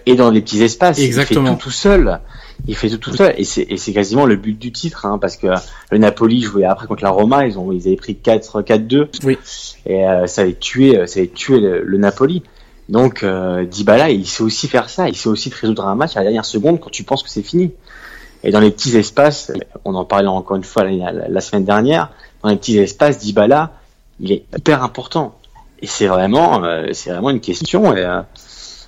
et 0.06 0.14
dans 0.14 0.30
les 0.30 0.40
petits 0.40 0.62
espaces. 0.62 1.00
Exactement. 1.00 1.42
Il 1.42 1.48
fait 1.48 1.54
tout 1.54 1.62
tout 1.62 1.70
seul. 1.70 2.20
Il 2.68 2.76
fait 2.76 2.88
tout 2.88 2.98
tout 2.98 3.16
seul, 3.16 3.34
et 3.36 3.44
c'est 3.44 3.92
quasiment 3.92 4.26
le 4.26 4.36
but 4.36 4.58
du 4.58 4.70
titre, 4.70 5.06
hein, 5.06 5.18
parce 5.18 5.36
que 5.36 5.48
le 5.90 5.98
Napoli 5.98 6.40
jouait 6.42 6.64
après 6.64 6.86
contre 6.86 7.02
la 7.02 7.10
Roma, 7.10 7.46
ils 7.46 7.58
ont 7.58 7.72
ils 7.72 7.88
avaient 7.88 7.96
pris 7.96 8.14
4 8.14 8.62
4-2, 8.62 9.08
oui. 9.24 9.38
et 9.86 10.04
ça 10.26 10.42
avait 10.42 10.54
tué 10.54 11.06
ça 11.06 11.20
avait 11.20 11.28
tué 11.28 11.58
le 11.58 11.98
Napoli. 11.98 12.42
Donc 12.90 13.22
euh, 13.22 13.64
Dybala, 13.64 14.10
il 14.10 14.26
sait 14.26 14.42
aussi 14.42 14.66
faire 14.66 14.90
ça, 14.90 15.08
il 15.08 15.16
sait 15.16 15.28
aussi 15.28 15.48
résoudre 15.48 15.86
un 15.86 15.94
match 15.94 16.16
à 16.16 16.20
la 16.20 16.24
dernière 16.24 16.44
seconde 16.44 16.80
quand 16.80 16.90
tu 16.90 17.04
penses 17.04 17.22
que 17.22 17.30
c'est 17.30 17.42
fini. 17.42 17.72
Et 18.42 18.50
dans 18.50 18.60
les 18.60 18.70
petits 18.70 18.96
espaces, 18.96 19.52
on 19.84 19.94
en 19.94 20.04
parlait 20.04 20.28
encore 20.28 20.56
une 20.56 20.64
fois 20.64 20.84
la, 20.84 21.40
semaine 21.40 21.64
dernière, 21.64 22.10
dans 22.42 22.48
les 22.48 22.56
petits 22.56 22.78
espaces, 22.78 23.18
Dybala, 23.18 23.72
il 24.20 24.32
est 24.32 24.44
hyper 24.56 24.82
important. 24.82 25.36
Et 25.82 25.86
c'est 25.86 26.06
vraiment, 26.06 26.64
euh, 26.64 26.88
c'est 26.92 27.10
vraiment 27.10 27.30
une 27.30 27.40
question. 27.40 27.94
Et, 27.94 28.04
euh, 28.04 28.20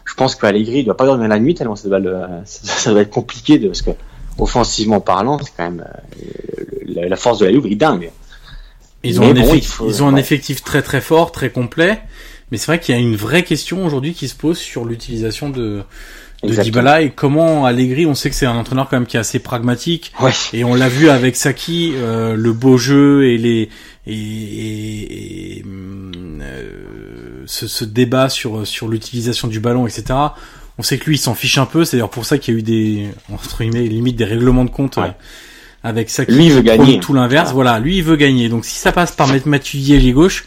je 0.04 0.14
pense 0.14 0.34
qu'Allegri 0.34 0.84
doit 0.84 0.96
pas 0.96 1.06
dormir 1.06 1.28
la 1.28 1.38
nuit 1.38 1.54
tellement 1.54 1.76
ça 1.76 1.88
doit, 1.88 2.00
ça, 2.44 2.90
doit 2.90 3.00
être 3.00 3.10
compliqué 3.10 3.58
de, 3.58 3.68
parce 3.68 3.82
que 3.82 3.90
offensivement 4.38 5.00
parlant, 5.00 5.38
c'est 5.38 5.52
quand 5.56 5.70
même 5.70 5.84
euh, 6.22 7.06
la, 7.08 7.16
force 7.16 7.38
de 7.38 7.46
la 7.46 7.52
Juve 7.52 7.66
est 7.66 7.76
dingue. 7.76 8.10
Ils 9.04 9.20
ont, 9.20 9.24
un, 9.24 9.34
effectif, 9.34 9.80
ils 9.86 10.02
ont 10.02 10.08
un 10.08 10.16
effectif 10.16 10.62
très 10.62 10.80
très 10.80 11.00
fort, 11.00 11.32
très 11.32 11.50
complet. 11.50 12.00
Mais 12.50 12.58
c'est 12.58 12.66
vrai 12.66 12.78
qu'il 12.78 12.94
y 12.94 12.98
a 12.98 13.00
une 13.00 13.16
vraie 13.16 13.42
question 13.42 13.84
aujourd'hui 13.84 14.12
qui 14.12 14.28
se 14.28 14.36
pose 14.36 14.58
sur 14.58 14.84
l'utilisation 14.84 15.48
de, 15.50 15.82
de 16.42 16.54
Dybala 16.54 17.02
et 17.02 17.10
comment 17.10 17.64
Allegri, 17.66 18.06
on 18.06 18.14
sait 18.14 18.28
que 18.30 18.36
c'est 18.36 18.46
un 18.46 18.56
entraîneur 18.56 18.88
quand 18.88 18.96
même 18.96 19.06
qui 19.06 19.16
est 19.16 19.20
assez 19.20 19.38
pragmatique 19.38 20.12
et 20.52 20.64
on 20.64 20.74
l'a 20.74 20.88
vu 20.88 21.08
avec 21.08 21.36
Saki, 21.36 21.92
euh, 21.96 22.34
le 22.34 22.52
beau 22.52 22.76
jeu 22.76 23.26
et 23.26 23.38
les 23.38 23.68
et, 24.06 25.58
et, 25.58 25.64
euh, 25.64 27.44
ce, 27.46 27.68
ce, 27.68 27.84
débat 27.84 28.28
sur 28.28 28.66
sur 28.66 28.88
l'utilisation 28.88 29.46
du 29.46 29.60
ballon, 29.60 29.86
etc. 29.86 30.14
On 30.78 30.82
sait 30.82 30.98
que 30.98 31.04
lui, 31.04 31.16
il 31.16 31.18
s'en 31.18 31.34
fiche 31.34 31.58
un 31.58 31.66
peu. 31.66 31.84
C'est 31.84 31.96
d'ailleurs 31.96 32.10
pour 32.10 32.24
ça 32.24 32.38
qu'il 32.38 32.54
y 32.54 32.56
a 32.56 32.60
eu 32.60 32.62
des 32.62 33.06
entre 33.32 33.62
guillemets 33.62 33.86
limite 33.86 34.16
des 34.16 34.24
règlements 34.24 34.64
de 34.64 34.70
compte. 34.70 34.98
Euh, 34.98 35.08
avec 35.84 36.10
Saki, 36.10 36.32
lui 36.32 36.48
veut 36.50 36.62
gagner. 36.62 37.00
Tout 37.00 37.14
l'inverse, 37.14 37.52
voilà. 37.52 37.78
Lui 37.78 37.98
il 37.98 38.04
veut 38.04 38.16
gagner. 38.16 38.48
Donc 38.48 38.64
si 38.64 38.76
ça 38.76 38.92
passe 38.92 39.12
par 39.12 39.28
mettre 39.28 39.48
Mathieu 39.48 39.98
les 39.98 40.12
gauche, 40.12 40.46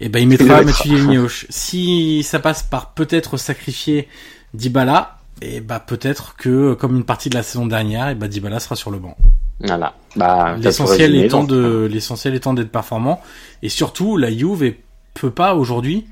et 0.00 0.06
eh 0.06 0.08
ben 0.08 0.20
il 0.20 0.28
mettra 0.28 0.62
Mathieu 0.62 0.92
Yelnioche. 0.92 1.46
Si 1.50 2.22
ça 2.22 2.38
passe 2.38 2.62
par 2.62 2.92
peut-être 2.94 3.36
sacrifier 3.36 4.08
Dybala, 4.54 5.15
et 5.42 5.60
bah 5.60 5.80
peut-être 5.80 6.34
que 6.36 6.74
comme 6.74 6.96
une 6.96 7.04
partie 7.04 7.28
de 7.28 7.34
la 7.34 7.42
saison 7.42 7.66
dernière, 7.66 8.08
et 8.08 8.14
bah 8.14 8.28
Dybala 8.28 8.60
sera 8.60 8.76
sur 8.76 8.90
le 8.90 8.98
banc. 8.98 9.16
Voilà. 9.60 9.94
Bah, 10.16 10.56
l'essentiel 10.58 11.14
étant 11.14 11.44
de 11.44 11.88
l'essentiel 11.90 12.34
étant 12.34 12.52
d'être 12.52 12.70
performant 12.70 13.22
et 13.62 13.68
surtout 13.68 14.16
la 14.16 14.30
Juve 14.30 14.74
peut 15.14 15.30
pas 15.30 15.54
aujourd'hui 15.54 16.06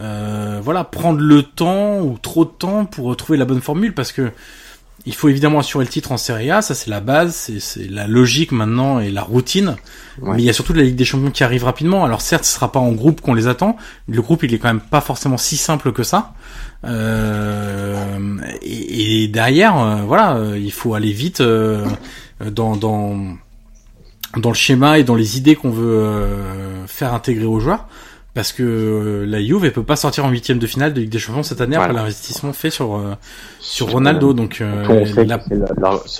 euh, 0.00 0.60
voilà 0.62 0.84
prendre 0.84 1.20
le 1.20 1.42
temps 1.42 2.00
ou 2.00 2.18
trop 2.18 2.44
de 2.44 2.50
temps 2.50 2.84
pour 2.86 3.14
trouver 3.16 3.38
la 3.38 3.44
bonne 3.44 3.60
formule 3.60 3.94
parce 3.94 4.12
que 4.12 4.30
il 5.06 5.14
faut 5.14 5.28
évidemment 5.28 5.60
assurer 5.60 5.84
le 5.84 5.90
titre 5.90 6.12
en 6.12 6.16
Serie 6.16 6.50
A, 6.50 6.60
ça 6.60 6.74
c'est 6.74 6.90
la 6.90 7.00
base, 7.00 7.50
c'est 7.60 7.88
la 7.88 8.06
logique 8.06 8.52
maintenant 8.52 9.00
et 9.00 9.10
la 9.10 9.22
routine. 9.22 9.76
Mais 10.20 10.42
il 10.42 10.44
y 10.44 10.50
a 10.50 10.52
surtout 10.52 10.74
la 10.74 10.82
Ligue 10.82 10.96
des 10.96 11.04
Champions 11.04 11.30
qui 11.30 11.44
arrive 11.44 11.64
rapidement. 11.64 12.04
Alors 12.04 12.20
certes, 12.20 12.44
ce 12.44 12.52
sera 12.52 12.72
pas 12.72 12.80
en 12.80 12.92
groupe 12.92 13.20
qu'on 13.20 13.32
les 13.32 13.46
attend. 13.46 13.76
Le 14.06 14.20
groupe, 14.20 14.42
il 14.42 14.52
est 14.52 14.58
quand 14.58 14.68
même 14.68 14.80
pas 14.80 15.00
forcément 15.00 15.38
si 15.38 15.56
simple 15.56 15.92
que 15.92 16.02
ça. 16.02 16.34
Euh, 16.84 18.36
et, 18.62 19.28
derrière, 19.28 19.78
euh, 19.78 19.96
voilà, 20.06 20.36
euh, 20.36 20.58
il 20.58 20.72
faut 20.72 20.94
aller 20.94 21.12
vite 21.12 21.42
dans, 21.42 22.76
dans 22.76 23.16
dans 24.36 24.50
le 24.50 24.54
schéma 24.54 24.98
et 24.98 25.04
dans 25.04 25.14
les 25.14 25.38
idées 25.38 25.56
qu'on 25.56 25.70
veut 25.70 26.26
faire 26.86 27.14
intégrer 27.14 27.46
aux 27.46 27.60
joueurs. 27.60 27.86
Parce 28.38 28.52
que 28.52 28.62
euh, 28.62 29.26
la 29.26 29.42
Juve 29.42 29.64
elle 29.64 29.72
peut 29.72 29.82
pas 29.82 29.96
sortir 29.96 30.24
en 30.24 30.30
huitième 30.30 30.60
de 30.60 30.66
finale 30.68 30.94
de 30.94 31.00
Ligue 31.00 31.10
des 31.10 31.18
Champions 31.18 31.42
cette 31.42 31.60
année 31.60 31.74
après 31.74 31.92
l'investissement 31.92 32.52
fait 32.52 32.70
sur 32.70 32.94
euh, 32.94 33.16
sur 33.58 33.90
Ronaldo. 33.90 34.32
Donc 34.32 34.60
euh, 34.60 35.04
c'est 35.06 35.24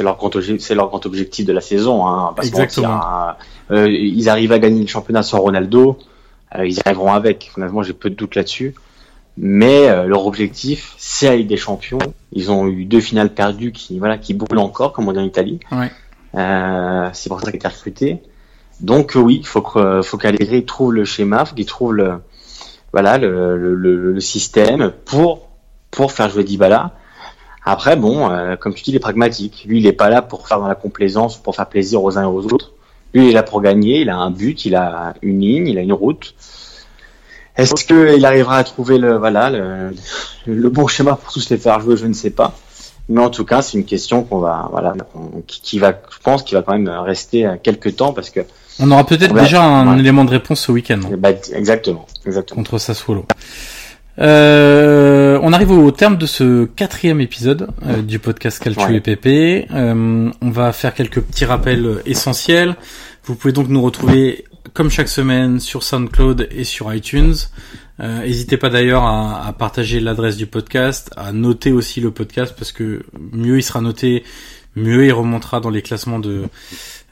leur, 0.02 0.16
grand 0.16 0.32
c'est 0.58 0.74
leur 0.74 0.88
grand 0.88 1.06
objectif 1.06 1.46
de 1.46 1.52
la 1.52 1.60
saison 1.60 2.08
hein, 2.08 2.34
Exactement. 2.42 3.00
Hein. 3.00 3.36
ils 3.86 4.28
arrivent 4.28 4.50
à 4.50 4.58
gagner 4.58 4.80
le 4.80 4.88
championnat 4.88 5.22
sans 5.22 5.38
Ronaldo 5.38 5.96
ils 6.60 6.80
arriveront 6.84 7.12
avec. 7.12 7.52
Honnêtement 7.56 7.84
j'ai 7.84 7.92
peu 7.92 8.10
de 8.10 8.16
doute 8.16 8.34
là-dessus 8.34 8.74
mais 9.40 10.06
leur 10.06 10.26
objectif 10.26 10.94
c'est 10.98 11.26
la 11.26 11.36
Ligue 11.36 11.48
des 11.48 11.56
Champions 11.56 11.98
ils 12.32 12.50
ont 12.50 12.66
eu 12.66 12.84
deux 12.84 13.00
finales 13.00 13.32
perdues 13.32 13.72
qui 13.72 13.98
voilà 13.98 14.18
qui 14.18 14.34
brûlent 14.34 14.58
encore 14.58 14.92
comme 14.92 15.08
on 15.08 15.12
dit 15.12 15.18
en 15.18 15.24
Italie 15.24 15.60
ouais. 15.72 15.90
c'est 17.12 17.28
pour 17.28 17.40
ça 17.40 17.46
qu'ils 17.46 17.56
étaient 17.56 17.68
recrutés 17.68 18.22
donc 18.80 19.16
euh, 19.16 19.20
oui, 19.20 19.38
il 19.40 19.46
faut 19.46 19.62
que 19.62 20.02
faut 20.02 20.18
qu'Allegri 20.18 20.64
trouve 20.64 20.92
le 20.92 21.04
schéma, 21.04 21.44
faut 21.44 21.54
qu'il 21.54 21.66
trouve 21.66 21.94
le 21.94 22.20
voilà 22.92 23.18
le, 23.18 23.56
le, 23.56 23.74
le, 23.74 24.20
système 24.20 24.92
pour 25.04 25.48
pour 25.90 26.12
faire 26.12 26.28
jouer 26.30 26.44
Dybala. 26.44 26.92
Après 27.64 27.96
bon, 27.96 28.30
euh, 28.30 28.56
comme 28.56 28.74
tu 28.74 28.84
dis, 28.84 28.90
il 28.90 28.96
est 28.96 29.00
pragmatique. 29.00 29.64
Lui, 29.66 29.78
il 29.78 29.86
est 29.86 29.92
pas 29.92 30.08
là 30.08 30.22
pour 30.22 30.46
faire 30.46 30.60
dans 30.60 30.68
la 30.68 30.74
complaisance, 30.74 31.36
pour 31.36 31.56
faire 31.56 31.68
plaisir 31.68 32.02
aux 32.02 32.16
uns 32.18 32.22
et 32.22 32.26
aux 32.26 32.46
autres. 32.46 32.72
Lui, 33.12 33.24
il 33.24 33.30
est 33.30 33.34
là 33.34 33.42
pour 33.42 33.60
gagner. 33.60 34.00
Il 34.00 34.10
a 34.10 34.16
un 34.16 34.30
but, 34.30 34.64
il 34.64 34.74
a 34.74 35.14
une 35.22 35.40
ligne, 35.40 35.66
il 35.66 35.78
a 35.78 35.82
une 35.82 35.92
route. 35.92 36.34
Est-ce 37.58 37.84
qu'il 37.84 38.24
arrivera 38.24 38.56
à 38.56 38.64
trouver 38.64 38.98
le 38.98 39.18
voilà 39.18 39.50
le, 39.50 39.94
le, 40.46 40.70
bon 40.70 40.86
schéma 40.86 41.16
pour 41.16 41.32
tous 41.32 41.50
les 41.50 41.58
faire 41.58 41.80
jouer 41.80 41.96
Je 41.96 42.06
ne 42.06 42.14
sais 42.14 42.30
pas. 42.30 42.56
Mais 43.10 43.20
en 43.20 43.30
tout 43.30 43.44
cas, 43.44 43.62
c'est 43.62 43.76
une 43.78 43.84
question 43.84 44.22
qu'on 44.22 44.38
va 44.38 44.68
voilà 44.70 44.94
qui, 45.46 45.60
qui, 45.60 45.78
va, 45.78 45.92
je 46.10 46.18
pense, 46.22 46.42
qui 46.42 46.54
va 46.54 46.62
quand 46.62 46.72
même 46.72 46.88
rester 46.88 47.46
quelques 47.62 47.96
temps 47.96 48.12
parce 48.12 48.30
que 48.30 48.40
on 48.80 48.90
aura 48.90 49.04
peut-être 49.04 49.34
déjà 49.34 49.62
un 49.62 49.98
élément 49.98 50.24
de 50.24 50.30
réponse 50.30 50.60
ce 50.60 50.72
week-end. 50.72 51.00
Bah, 51.18 51.30
exactement, 51.52 52.06
exactement. 52.24 52.56
Contre 52.56 52.78
Sassuolo. 52.78 53.26
Euh, 54.20 55.38
on 55.42 55.52
arrive 55.52 55.70
au 55.70 55.90
terme 55.90 56.16
de 56.16 56.26
ce 56.26 56.64
quatrième 56.64 57.20
épisode 57.20 57.68
euh, 57.86 58.02
du 58.02 58.18
podcast 58.18 58.62
Calcio 58.62 58.88
et 58.88 59.00
PP. 59.00 59.68
Euh, 59.72 60.30
on 60.40 60.50
va 60.50 60.72
faire 60.72 60.94
quelques 60.94 61.20
petits 61.20 61.44
rappels 61.44 62.02
essentiels. 62.04 62.76
Vous 63.24 63.34
pouvez 63.34 63.52
donc 63.52 63.68
nous 63.68 63.82
retrouver 63.82 64.44
comme 64.74 64.90
chaque 64.90 65.08
semaine 65.08 65.60
sur 65.60 65.82
SoundCloud 65.82 66.48
et 66.50 66.64
sur 66.64 66.92
iTunes. 66.92 67.34
N'hésitez 67.98 68.56
pas 68.56 68.70
d'ailleurs 68.70 69.02
à, 69.04 69.52
partager 69.58 69.98
l'adresse 69.98 70.36
du 70.36 70.46
podcast, 70.46 71.10
à 71.16 71.32
noter 71.32 71.72
aussi 71.72 72.00
le 72.00 72.12
podcast 72.12 72.54
parce 72.56 72.70
que 72.70 73.02
mieux 73.32 73.58
il 73.58 73.62
sera 73.62 73.80
noté, 73.80 74.22
mieux 74.76 75.04
il 75.04 75.12
remontera 75.12 75.58
dans 75.60 75.70
les 75.70 75.82
classements 75.82 76.20
de 76.20 76.44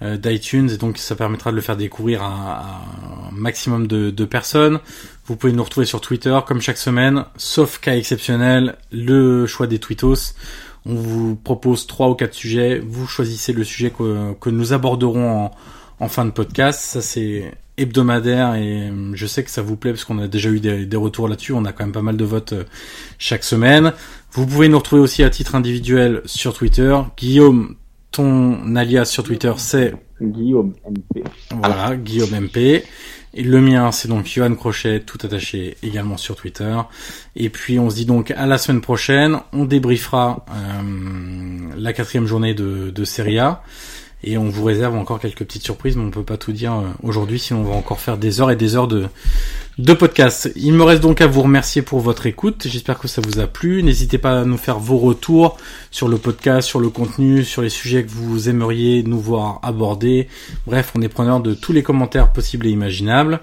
euh, 0.02 0.18
d'iTunes 0.18 0.68
et 0.70 0.76
donc 0.76 0.98
ça 0.98 1.16
permettra 1.16 1.50
de 1.50 1.56
le 1.56 1.62
faire 1.62 1.76
découvrir 1.76 2.22
à, 2.22 2.82
un 3.28 3.32
maximum 3.32 3.86
de, 3.86 4.10
de, 4.10 4.24
personnes. 4.26 4.78
Vous 5.24 5.36
pouvez 5.36 5.54
nous 5.54 5.64
retrouver 5.64 5.86
sur 5.86 6.02
Twitter 6.02 6.38
comme 6.46 6.60
chaque 6.60 6.76
semaine, 6.76 7.24
sauf 7.38 7.78
cas 7.80 7.96
exceptionnel, 7.96 8.76
le 8.92 9.46
choix 9.46 9.66
des 9.66 9.78
tweetos. 9.78 10.34
On 10.84 10.94
vous 10.94 11.34
propose 11.34 11.86
trois 11.86 12.10
ou 12.10 12.14
quatre 12.14 12.34
sujets, 12.34 12.78
vous 12.78 13.06
choisissez 13.06 13.54
le 13.54 13.64
sujet 13.64 13.90
que, 13.90 14.34
que 14.34 14.50
nous 14.50 14.74
aborderons 14.74 15.46
en, 15.46 15.50
en 16.00 16.08
fin 16.08 16.24
de 16.24 16.30
podcast. 16.30 16.80
Ça 16.80 17.02
c'est 17.02 17.52
hebdomadaire 17.78 18.54
et 18.54 18.90
je 19.12 19.26
sais 19.26 19.44
que 19.44 19.50
ça 19.50 19.62
vous 19.62 19.76
plaît 19.76 19.92
parce 19.92 20.04
qu'on 20.04 20.18
a 20.18 20.28
déjà 20.28 20.48
eu 20.50 20.60
des, 20.60 20.86
des 20.86 20.96
retours 20.96 21.28
là-dessus. 21.28 21.52
On 21.52 21.64
a 21.64 21.72
quand 21.72 21.84
même 21.84 21.92
pas 21.92 22.02
mal 22.02 22.16
de 22.16 22.24
votes 22.24 22.52
euh, 22.52 22.64
chaque 23.18 23.44
semaine. 23.44 23.92
Vous 24.32 24.46
pouvez 24.46 24.68
nous 24.68 24.78
retrouver 24.78 25.02
aussi 25.02 25.22
à 25.22 25.30
titre 25.30 25.54
individuel 25.54 26.22
sur 26.24 26.54
Twitter. 26.54 26.96
Guillaume, 27.16 27.76
ton 28.10 28.76
alias 28.76 29.06
sur 29.06 29.24
Twitter, 29.24 29.52
c'est 29.58 29.94
Guillaume 30.20 30.74
MP. 30.88 31.22
Voilà, 31.50 31.96
Guillaume 31.96 32.40
MP. 32.40 32.84
Et 33.38 33.42
le 33.42 33.60
mien, 33.60 33.92
c'est 33.92 34.08
donc 34.08 34.24
Johan 34.24 34.54
Crochet, 34.54 35.00
tout 35.00 35.18
attaché 35.22 35.76
également 35.82 36.16
sur 36.16 36.36
Twitter. 36.36 36.74
Et 37.34 37.50
puis 37.50 37.78
on 37.78 37.90
se 37.90 37.96
dit 37.96 38.06
donc 38.06 38.30
à 38.30 38.46
la 38.46 38.56
semaine 38.56 38.80
prochaine. 38.80 39.38
On 39.52 39.66
débriefera 39.66 40.46
euh, 40.50 41.70
la 41.76 41.92
quatrième 41.92 42.26
journée 42.26 42.54
de, 42.54 42.90
de 42.90 43.04
Serie 43.04 43.38
A. 43.38 43.62
Et 44.24 44.38
on 44.38 44.48
vous 44.48 44.64
réserve 44.64 44.96
encore 44.96 45.20
quelques 45.20 45.44
petites 45.44 45.62
surprises, 45.62 45.96
mais 45.96 46.04
on 46.04 46.10
peut 46.10 46.22
pas 46.22 46.38
tout 46.38 46.52
dire 46.52 46.72
euh, 46.72 46.88
aujourd'hui, 47.02 47.38
sinon 47.38 47.60
on 47.60 47.64
va 47.64 47.74
encore 47.74 48.00
faire 48.00 48.16
des 48.16 48.40
heures 48.40 48.50
et 48.50 48.56
des 48.56 48.74
heures 48.74 48.88
de, 48.88 49.06
de 49.78 49.92
podcast. 49.92 50.50
Il 50.56 50.72
me 50.72 50.82
reste 50.82 51.02
donc 51.02 51.20
à 51.20 51.26
vous 51.26 51.42
remercier 51.42 51.82
pour 51.82 52.00
votre 52.00 52.26
écoute. 52.26 52.66
J'espère 52.66 52.98
que 52.98 53.08
ça 53.08 53.20
vous 53.20 53.40
a 53.40 53.46
plu. 53.46 53.82
N'hésitez 53.82 54.16
pas 54.16 54.40
à 54.40 54.44
nous 54.44 54.56
faire 54.56 54.78
vos 54.78 54.96
retours 54.96 55.58
sur 55.90 56.08
le 56.08 56.16
podcast, 56.16 56.66
sur 56.66 56.80
le 56.80 56.88
contenu, 56.88 57.44
sur 57.44 57.60
les 57.60 57.68
sujets 57.68 58.04
que 58.04 58.10
vous 58.10 58.48
aimeriez 58.48 59.02
nous 59.02 59.20
voir 59.20 59.60
aborder. 59.62 60.28
Bref, 60.66 60.92
on 60.94 61.02
est 61.02 61.08
preneur 61.08 61.40
de 61.40 61.52
tous 61.52 61.72
les 61.72 61.82
commentaires 61.82 62.32
possibles 62.32 62.66
et 62.66 62.70
imaginables. 62.70 63.40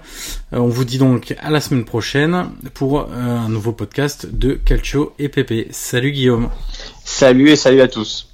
Euh, 0.52 0.58
on 0.58 0.68
vous 0.68 0.84
dit 0.84 0.98
donc 0.98 1.36
à 1.38 1.50
la 1.50 1.60
semaine 1.60 1.84
prochaine 1.84 2.50
pour 2.74 3.00
euh, 3.00 3.06
un 3.12 3.48
nouveau 3.48 3.72
podcast 3.72 4.26
de 4.26 4.54
Calcio 4.54 5.14
et 5.20 5.28
Pépé. 5.28 5.68
Salut 5.70 6.10
Guillaume. 6.10 6.50
Salut 7.04 7.50
et 7.50 7.56
salut 7.56 7.80
à 7.80 7.88
tous. 7.88 8.33